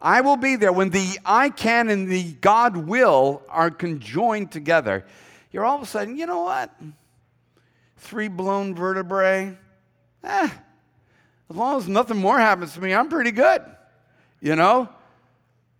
I 0.00 0.20
will 0.20 0.36
be 0.36 0.56
there. 0.56 0.72
When 0.72 0.90
the 0.90 1.18
I 1.24 1.48
can 1.48 1.88
and 1.88 2.10
the 2.10 2.32
God 2.32 2.76
will 2.76 3.42
are 3.48 3.70
conjoined 3.70 4.52
together, 4.52 5.06
you're 5.52 5.64
all 5.64 5.76
of 5.76 5.82
a 5.82 5.86
sudden, 5.86 6.16
you 6.16 6.26
know 6.26 6.42
what? 6.42 6.70
Three 7.96 8.28
blown 8.28 8.74
vertebrae. 8.74 9.56
Eh, 10.22 10.48
as 11.50 11.56
long 11.56 11.76
as 11.76 11.88
nothing 11.88 12.16
more 12.16 12.38
happens 12.38 12.74
to 12.74 12.80
me, 12.80 12.94
I'm 12.94 13.08
pretty 13.08 13.30
good, 13.30 13.62
you 14.40 14.56
know? 14.56 14.88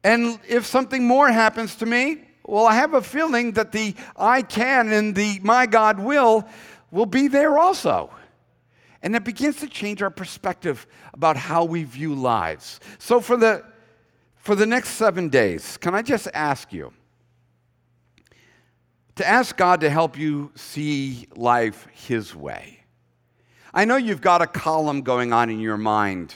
And 0.02 0.38
if 0.46 0.66
something 0.66 1.06
more 1.06 1.28
happens 1.30 1.76
to 1.76 1.86
me, 1.86 2.24
well, 2.46 2.66
I 2.66 2.74
have 2.74 2.92
a 2.92 3.00
feeling 3.00 3.52
that 3.52 3.72
the 3.72 3.94
I 4.16 4.42
can 4.42 4.92
and 4.92 5.14
the 5.14 5.40
my 5.42 5.64
God 5.64 5.98
will 5.98 6.46
will 6.90 7.06
be 7.06 7.28
there 7.28 7.58
also. 7.58 8.10
And 9.02 9.16
it 9.16 9.24
begins 9.24 9.56
to 9.56 9.66
change 9.66 10.02
our 10.02 10.10
perspective 10.10 10.86
about 11.14 11.36
how 11.36 11.64
we 11.64 11.84
view 11.84 12.14
lives. 12.14 12.80
So 12.98 13.20
for 13.20 13.36
the 13.36 13.64
for 14.36 14.54
the 14.54 14.66
next 14.66 14.90
7 14.90 15.30
days, 15.30 15.78
can 15.78 15.94
I 15.94 16.02
just 16.02 16.28
ask 16.34 16.70
you 16.70 16.92
to 19.16 19.26
ask 19.26 19.56
God 19.56 19.80
to 19.80 19.90
help 19.90 20.18
you 20.18 20.50
see 20.54 21.28
life 21.36 21.86
His 21.92 22.34
way. 22.34 22.80
I 23.72 23.84
know 23.84 23.96
you've 23.96 24.20
got 24.20 24.42
a 24.42 24.46
column 24.46 25.02
going 25.02 25.32
on 25.32 25.50
in 25.50 25.60
your 25.60 25.76
mind. 25.76 26.34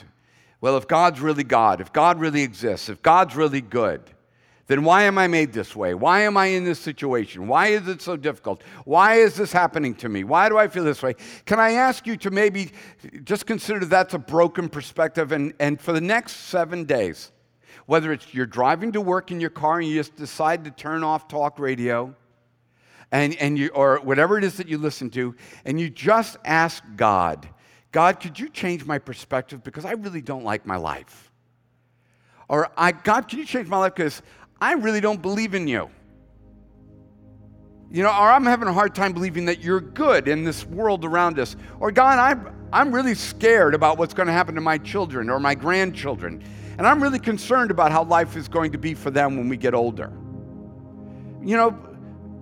Well, 0.61 0.75
if 0.77 0.87
God's 0.87 1.21
really 1.21 1.45
God, 1.45 1.79
if 1.79 1.93
God 1.93 2.19
really 2.19 2.41
exists, 2.43 2.89
if 2.89 3.01
God's 3.01 3.35
really 3.35 3.61
good, 3.61 4.01
then 4.67 4.83
why 4.83 5.03
am 5.03 5.17
I 5.17 5.27
made 5.27 5.51
this 5.51 5.75
way? 5.75 5.93
Why 5.93 6.21
am 6.21 6.37
I 6.37 6.47
in 6.47 6.63
this 6.63 6.79
situation? 6.79 7.47
Why 7.47 7.67
is 7.67 7.87
it 7.87 8.01
so 8.01 8.15
difficult? 8.15 8.61
Why 8.85 9.15
is 9.15 9.35
this 9.35 9.51
happening 9.51 9.95
to 9.95 10.09
me? 10.09 10.23
Why 10.23 10.47
do 10.47 10.57
I 10.57 10.67
feel 10.67 10.83
this 10.83 11.01
way? 11.01 11.15
Can 11.45 11.59
I 11.59 11.71
ask 11.71 12.05
you 12.05 12.17
to 12.17 12.29
maybe 12.29 12.71
just 13.23 13.47
consider 13.47 13.85
that's 13.85 14.13
a 14.13 14.19
broken 14.19 14.69
perspective 14.69 15.31
and, 15.31 15.53
and 15.59 15.81
for 15.81 15.91
the 15.91 16.01
next 16.01 16.33
seven 16.33 16.83
days, 16.83 17.31
Whether 17.89 18.11
it's 18.11 18.35
you're 18.35 18.45
driving 18.45 18.91
to 18.91 19.01
work 19.01 19.31
in 19.31 19.41
your 19.41 19.49
car 19.49 19.79
and 19.79 19.87
you 19.87 19.95
just 19.95 20.15
decide 20.15 20.63
to 20.65 20.69
turn 20.69 21.03
off 21.03 21.27
talk 21.27 21.57
radio, 21.57 22.13
and, 23.11 23.35
and 23.37 23.57
you, 23.57 23.69
or 23.69 23.99
whatever 23.99 24.37
it 24.37 24.43
is 24.43 24.57
that 24.57 24.67
you 24.67 24.77
listen 24.77 25.09
to, 25.11 25.35
and 25.65 25.79
you 25.79 25.89
just 25.89 26.37
ask 26.45 26.83
God, 26.95 27.47
God, 27.91 28.19
could 28.19 28.39
you 28.39 28.49
change 28.49 28.85
my 28.85 28.99
perspective 28.99 29.63
because 29.63 29.85
I 29.85 29.93
really 29.93 30.21
don't 30.21 30.43
like 30.43 30.65
my 30.65 30.77
life? 30.77 31.31
Or, 32.47 32.69
I, 32.77 32.91
God, 32.91 33.27
can 33.27 33.39
you 33.39 33.45
change 33.45 33.67
my 33.67 33.77
life 33.77 33.95
because 33.95 34.21
I 34.61 34.73
really 34.73 35.01
don't 35.01 35.21
believe 35.21 35.53
in 35.53 35.67
you? 35.67 35.89
You 37.91 38.03
know, 38.03 38.09
or 38.09 38.31
I'm 38.31 38.45
having 38.45 38.67
a 38.67 38.73
hard 38.73 38.93
time 38.93 39.13
believing 39.13 39.45
that 39.45 39.61
you're 39.61 39.81
good 39.81 40.27
in 40.27 40.43
this 40.43 40.65
world 40.65 41.03
around 41.05 41.39
us. 41.39 41.55
Or, 41.79 41.91
God, 41.91 42.19
I'm, 42.19 42.69
I'm 42.71 42.93
really 42.93 43.15
scared 43.15 43.73
about 43.73 43.97
what's 43.97 44.13
going 44.13 44.27
to 44.27 44.33
happen 44.33 44.53
to 44.55 44.61
my 44.61 44.77
children 44.77 45.29
or 45.29 45.39
my 45.39 45.55
grandchildren. 45.55 46.43
And 46.77 46.85
I'm 46.85 47.01
really 47.01 47.19
concerned 47.19 47.71
about 47.71 47.91
how 47.91 48.03
life 48.03 48.35
is 48.35 48.47
going 48.47 48.71
to 48.73 48.77
be 48.77 48.93
for 48.93 49.09
them 49.09 49.37
when 49.37 49.49
we 49.49 49.57
get 49.57 49.73
older. 49.73 50.11
You 51.41 51.57
know, 51.57 51.88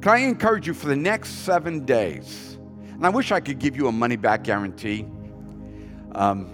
can 0.02 0.12
I 0.12 0.18
encourage 0.20 0.68
you 0.68 0.74
for 0.74 0.88
the 0.88 0.96
next 0.96 1.30
seven 1.30 1.86
days? 1.86 2.58
And 2.94 3.06
I 3.06 3.10
wish 3.10 3.32
I 3.32 3.40
could 3.40 3.60
give 3.60 3.76
you 3.76 3.88
a 3.88 3.92
money 3.92 4.16
back 4.16 4.44
guarantee. 4.44 5.06
Um, 6.14 6.54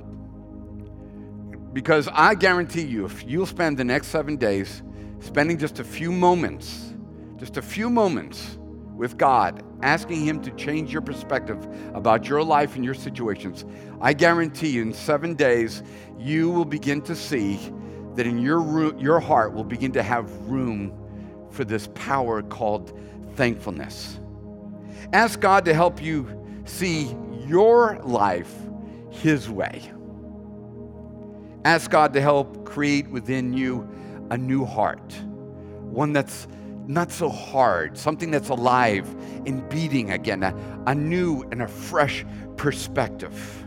because 1.74 2.08
I 2.14 2.36
guarantee 2.36 2.84
you, 2.84 3.06
if 3.06 3.26
you'll 3.26 3.46
spend 3.46 3.78
the 3.78 3.84
next 3.84 4.08
seven 4.08 4.38
days 4.38 4.84
spending 5.20 5.58
just 5.58 5.80
a 5.80 5.84
few 5.84 6.12
moments, 6.12 6.94
just 7.38 7.58
a 7.58 7.62
few 7.62 7.90
moments 7.90 8.58
with 8.96 9.18
God, 9.18 9.64
asking 9.82 10.26
Him 10.26 10.42
to 10.44 10.52
change 10.52 10.94
your 10.94 11.02
perspective 11.02 11.68
about 11.94 12.28
your 12.28 12.44
life 12.44 12.76
and 12.76 12.86
your 12.86 12.94
situations, 12.94 13.66
I 14.02 14.14
guarantee 14.14 14.70
you 14.70 14.84
in 14.84 14.94
seven 14.94 15.34
days, 15.34 15.82
you 16.20 16.50
will 16.52 16.66
begin 16.66 17.02
to 17.02 17.16
see 17.16 17.60
that 18.16 18.28
in 18.28 18.38
your, 18.38 18.96
your 19.00 19.20
heart 19.20 19.54
will 19.54 19.64
begin 19.64 19.92
to 19.94 20.04
have 20.04 20.32
room 20.42 20.98
for 21.50 21.64
this 21.64 21.88
power 21.96 22.42
called 22.42 23.00
thankfulness. 23.36 24.20
Ask 25.12 25.40
God 25.40 25.66
to 25.66 25.74
help 25.74 26.02
you 26.02 26.28
see 26.66 27.16
your 27.46 28.00
life 28.04 28.54
His 29.10 29.50
way. 29.50 29.92
Ask 31.66 31.92
God 31.92 32.14
to 32.14 32.22
help 32.22 32.66
create 32.66 33.08
within 33.10 33.54
you 33.54 33.88
a 34.32 34.38
new 34.38 34.66
heart, 34.66 35.14
one 35.82 36.14
that's 36.14 36.48
not 36.88 37.12
so 37.12 37.30
hard, 37.30 37.98
something 37.98 38.32
that's 38.32 38.50
alive 38.50 39.08
and 39.46 39.68
beating 39.70 40.12
again, 40.12 40.44
a, 40.44 40.84
a 40.88 40.96
new 40.96 41.44
and 41.52 41.62
a 41.62 41.68
fresh 41.68 42.26
perspective. 42.58 43.64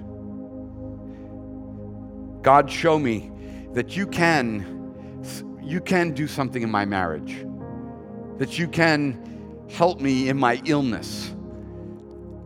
God, 2.42 2.70
show 2.70 2.98
me 2.98 3.30
that 3.72 3.96
you 3.96 4.06
can 4.06 4.72
you 5.62 5.80
can 5.80 6.12
do 6.12 6.28
something 6.28 6.62
in 6.62 6.70
my 6.70 6.84
marriage. 6.84 7.44
That 8.38 8.56
you 8.56 8.68
can 8.68 9.35
help 9.70 10.00
me 10.00 10.28
in 10.28 10.38
my 10.38 10.60
illness. 10.64 11.34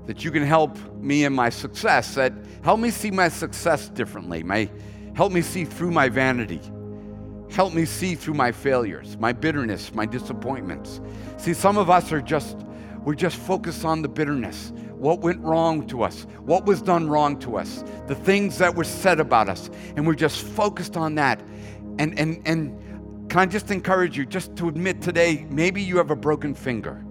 That 0.06 0.24
you 0.24 0.30
can 0.30 0.42
help 0.42 0.76
me 0.96 1.24
in 1.24 1.32
my 1.32 1.50
success. 1.50 2.14
That 2.14 2.32
help 2.62 2.80
me 2.80 2.90
see 2.90 3.10
my 3.10 3.28
success 3.28 3.88
differently. 3.88 4.42
My 4.42 4.68
help 5.14 5.32
me 5.32 5.42
see 5.42 5.64
through 5.64 5.90
my 5.90 6.08
vanity. 6.08 6.60
Help 7.50 7.74
me 7.74 7.84
see 7.84 8.14
through 8.14 8.34
my 8.34 8.52
failures, 8.52 9.16
my 9.18 9.32
bitterness, 9.32 9.92
my 9.92 10.06
disappointments. 10.06 11.00
See, 11.36 11.52
some 11.52 11.78
of 11.78 11.90
us 11.90 12.12
are 12.12 12.20
just, 12.20 12.56
we're 13.04 13.14
just 13.14 13.36
focused 13.36 13.84
on 13.84 14.02
the 14.02 14.08
bitterness. 14.08 14.72
What 14.92 15.20
went 15.20 15.40
wrong 15.40 15.86
to 15.88 16.02
us? 16.02 16.26
What 16.44 16.64
was 16.64 16.80
done 16.80 17.08
wrong 17.08 17.38
to 17.40 17.56
us? 17.56 17.82
The 18.06 18.14
things 18.14 18.58
that 18.58 18.74
were 18.74 18.84
said 18.84 19.18
about 19.18 19.48
us. 19.48 19.68
And 19.96 20.06
we're 20.06 20.14
just 20.14 20.42
focused 20.42 20.96
on 20.96 21.16
that. 21.16 21.40
And, 21.98 22.16
and, 22.18 22.40
and 22.46 23.28
can 23.28 23.40
I 23.40 23.46
just 23.46 23.70
encourage 23.72 24.16
you 24.16 24.26
just 24.26 24.54
to 24.56 24.68
admit 24.68 25.02
today, 25.02 25.46
maybe 25.50 25.82
you 25.82 25.96
have 25.96 26.10
a 26.10 26.16
broken 26.16 26.54
finger 26.54 27.04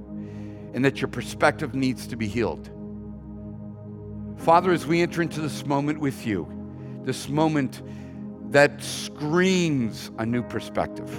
and 0.74 0.84
that 0.86 1.02
your 1.02 1.08
perspective 1.08 1.74
needs 1.74 2.08
to 2.08 2.16
be 2.16 2.28
healed. 2.28 2.70
Father, 4.38 4.72
as 4.72 4.88
we 4.88 5.02
enter 5.02 5.22
into 5.22 5.42
this 5.42 5.66
moment 5.66 6.00
with 6.00 6.26
you, 6.26 6.48
this 7.04 7.28
moment 7.28 7.82
that 8.52 8.82
screams 8.82 10.12
a 10.18 10.26
new 10.26 10.44
perspective. 10.44 11.10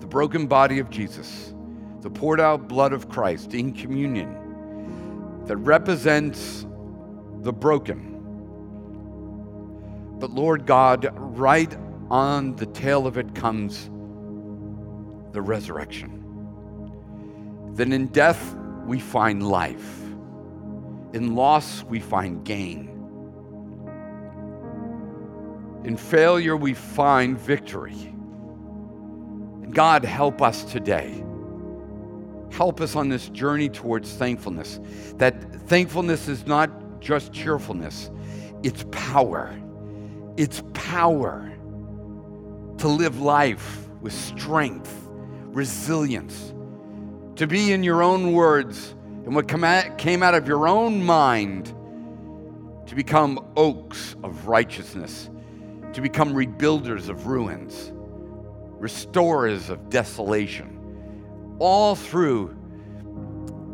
The 0.00 0.06
broken 0.06 0.46
body 0.46 0.78
of 0.78 0.90
Jesus, 0.90 1.54
the 2.00 2.10
poured 2.10 2.40
out 2.40 2.68
blood 2.68 2.92
of 2.92 3.08
Christ 3.08 3.54
in 3.54 3.72
communion 3.72 5.42
that 5.46 5.56
represents 5.56 6.66
the 7.40 7.52
broken. 7.52 8.12
But 10.18 10.30
Lord 10.30 10.66
God, 10.66 11.08
right 11.16 11.74
on 12.10 12.56
the 12.56 12.66
tail 12.66 13.06
of 13.06 13.18
it 13.18 13.34
comes 13.34 13.90
the 15.32 15.42
resurrection. 15.42 16.25
Then 17.76 17.92
in 17.92 18.06
death 18.06 18.54
we 18.86 18.98
find 18.98 19.46
life, 19.46 20.02
in 21.12 21.34
loss 21.34 21.82
we 21.84 22.00
find 22.00 22.42
gain. 22.44 22.88
In 25.84 25.96
failure, 25.96 26.56
we 26.56 26.74
find 26.74 27.38
victory. 27.38 28.12
And 29.62 29.74
God, 29.74 30.04
help 30.04 30.42
us 30.42 30.64
today. 30.64 31.22
Help 32.50 32.80
us 32.80 32.96
on 32.96 33.08
this 33.10 33.28
journey 33.28 33.68
towards 33.68 34.12
thankfulness. 34.14 34.80
That 35.16 35.54
thankfulness 35.68 36.28
is 36.28 36.46
not 36.46 36.70
just 37.00 37.32
cheerfulness, 37.32 38.10
it's 38.62 38.84
power. 38.90 39.54
It's 40.36 40.62
power 40.72 41.52
to 42.78 42.88
live 42.88 43.20
life 43.20 43.88
with 44.00 44.12
strength, 44.12 45.08
resilience, 45.44 46.52
to 47.36 47.46
be, 47.46 47.72
in 47.72 47.82
your 47.82 48.02
own 48.02 48.32
words, 48.32 48.94
and 49.24 49.34
what 49.34 49.48
came 49.48 50.22
out 50.22 50.34
of 50.34 50.48
your 50.48 50.68
own 50.68 51.02
mind, 51.02 51.74
to 52.86 52.94
become 52.94 53.44
oaks 53.56 54.14
of 54.22 54.46
righteousness 54.46 55.28
to 55.96 56.02
become 56.02 56.34
rebuilders 56.34 57.08
of 57.08 57.26
ruins, 57.26 57.90
restorers 58.78 59.70
of 59.70 59.88
desolation, 59.88 61.56
all 61.58 61.94
through 61.94 62.54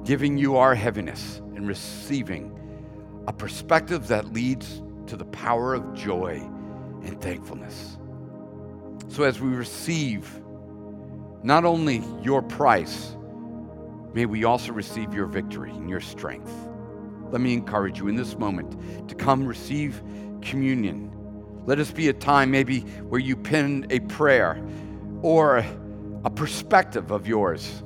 giving 0.04 0.38
you 0.38 0.56
our 0.56 0.72
heaviness 0.72 1.38
and 1.56 1.66
receiving 1.66 2.56
a 3.26 3.32
perspective 3.32 4.06
that 4.06 4.32
leads 4.32 4.82
to 5.08 5.16
the 5.16 5.24
power 5.24 5.74
of 5.74 5.94
joy 5.94 6.40
and 7.02 7.20
thankfulness. 7.20 7.98
So, 9.08 9.24
as 9.24 9.40
we 9.40 9.48
receive 9.48 10.40
not 11.42 11.64
only 11.64 12.04
your 12.22 12.40
price, 12.40 13.16
may 14.14 14.26
we 14.26 14.44
also 14.44 14.72
receive 14.72 15.14
your 15.14 15.26
victory 15.26 15.70
and 15.70 15.88
your 15.88 16.00
strength. 16.00 16.52
Let 17.30 17.40
me 17.40 17.52
encourage 17.52 17.98
you 17.98 18.08
in 18.08 18.16
this 18.16 18.38
moment 18.38 19.08
to 19.08 19.14
come 19.14 19.46
receive 19.46 20.02
communion 20.42 21.12
let 21.64 21.78
us 21.78 21.92
be 21.92 22.08
a 22.08 22.12
time 22.12 22.50
maybe 22.50 22.80
where 22.80 23.20
you 23.20 23.36
pin 23.36 23.86
a 23.90 24.00
prayer 24.00 24.60
or 25.22 25.64
a 26.24 26.30
perspective 26.30 27.12
of 27.12 27.28
yours 27.28 27.82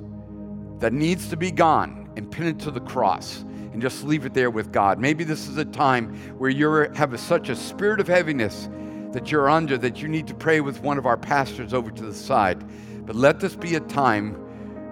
that 0.78 0.92
needs 0.92 1.28
to 1.28 1.36
be 1.36 1.50
gone 1.50 2.10
and 2.16 2.30
pin 2.30 2.46
it 2.46 2.58
to 2.60 2.70
the 2.70 2.80
cross 2.80 3.42
and 3.72 3.82
just 3.82 4.04
leave 4.04 4.24
it 4.24 4.32
there 4.32 4.50
with 4.50 4.72
God. 4.72 4.98
Maybe 4.98 5.24
this 5.24 5.46
is 5.46 5.58
a 5.58 5.64
time 5.64 6.16
where 6.38 6.48
you 6.48 6.88
have 6.94 7.12
a, 7.12 7.18
such 7.18 7.50
a 7.50 7.56
spirit 7.56 8.00
of 8.00 8.08
heaviness 8.08 8.70
that 9.12 9.30
you're 9.30 9.50
under 9.50 9.76
that 9.76 10.00
you 10.00 10.08
need 10.08 10.26
to 10.28 10.34
pray 10.34 10.62
with 10.62 10.80
one 10.80 10.96
of 10.96 11.04
our 11.04 11.18
pastors 11.18 11.74
over 11.74 11.90
to 11.90 12.02
the 12.02 12.14
side. 12.14 12.64
But 13.06 13.14
let 13.14 13.40
this 13.40 13.56
be 13.56 13.74
a 13.74 13.80
time 13.80 14.42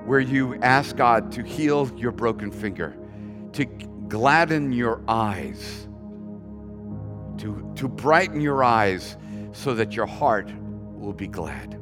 where 0.05 0.21
you 0.21 0.55
ask 0.57 0.97
God 0.97 1.33
to 1.33 1.43
heal 1.43 1.91
your 1.97 2.13
broken 2.13 2.51
finger, 2.51 2.97
to 3.53 3.65
gladden 3.65 4.73
your 4.73 5.03
eyes 5.09 5.85
to, 7.39 7.73
to 7.77 7.89
brighten 7.89 8.41
your 8.41 8.63
eyes 8.63 9.17
so 9.53 9.75
that 9.75 9.95
your 9.95 10.07
heart 10.07 10.51
will 10.95 11.13
be 11.13 11.27
glad. 11.27 11.81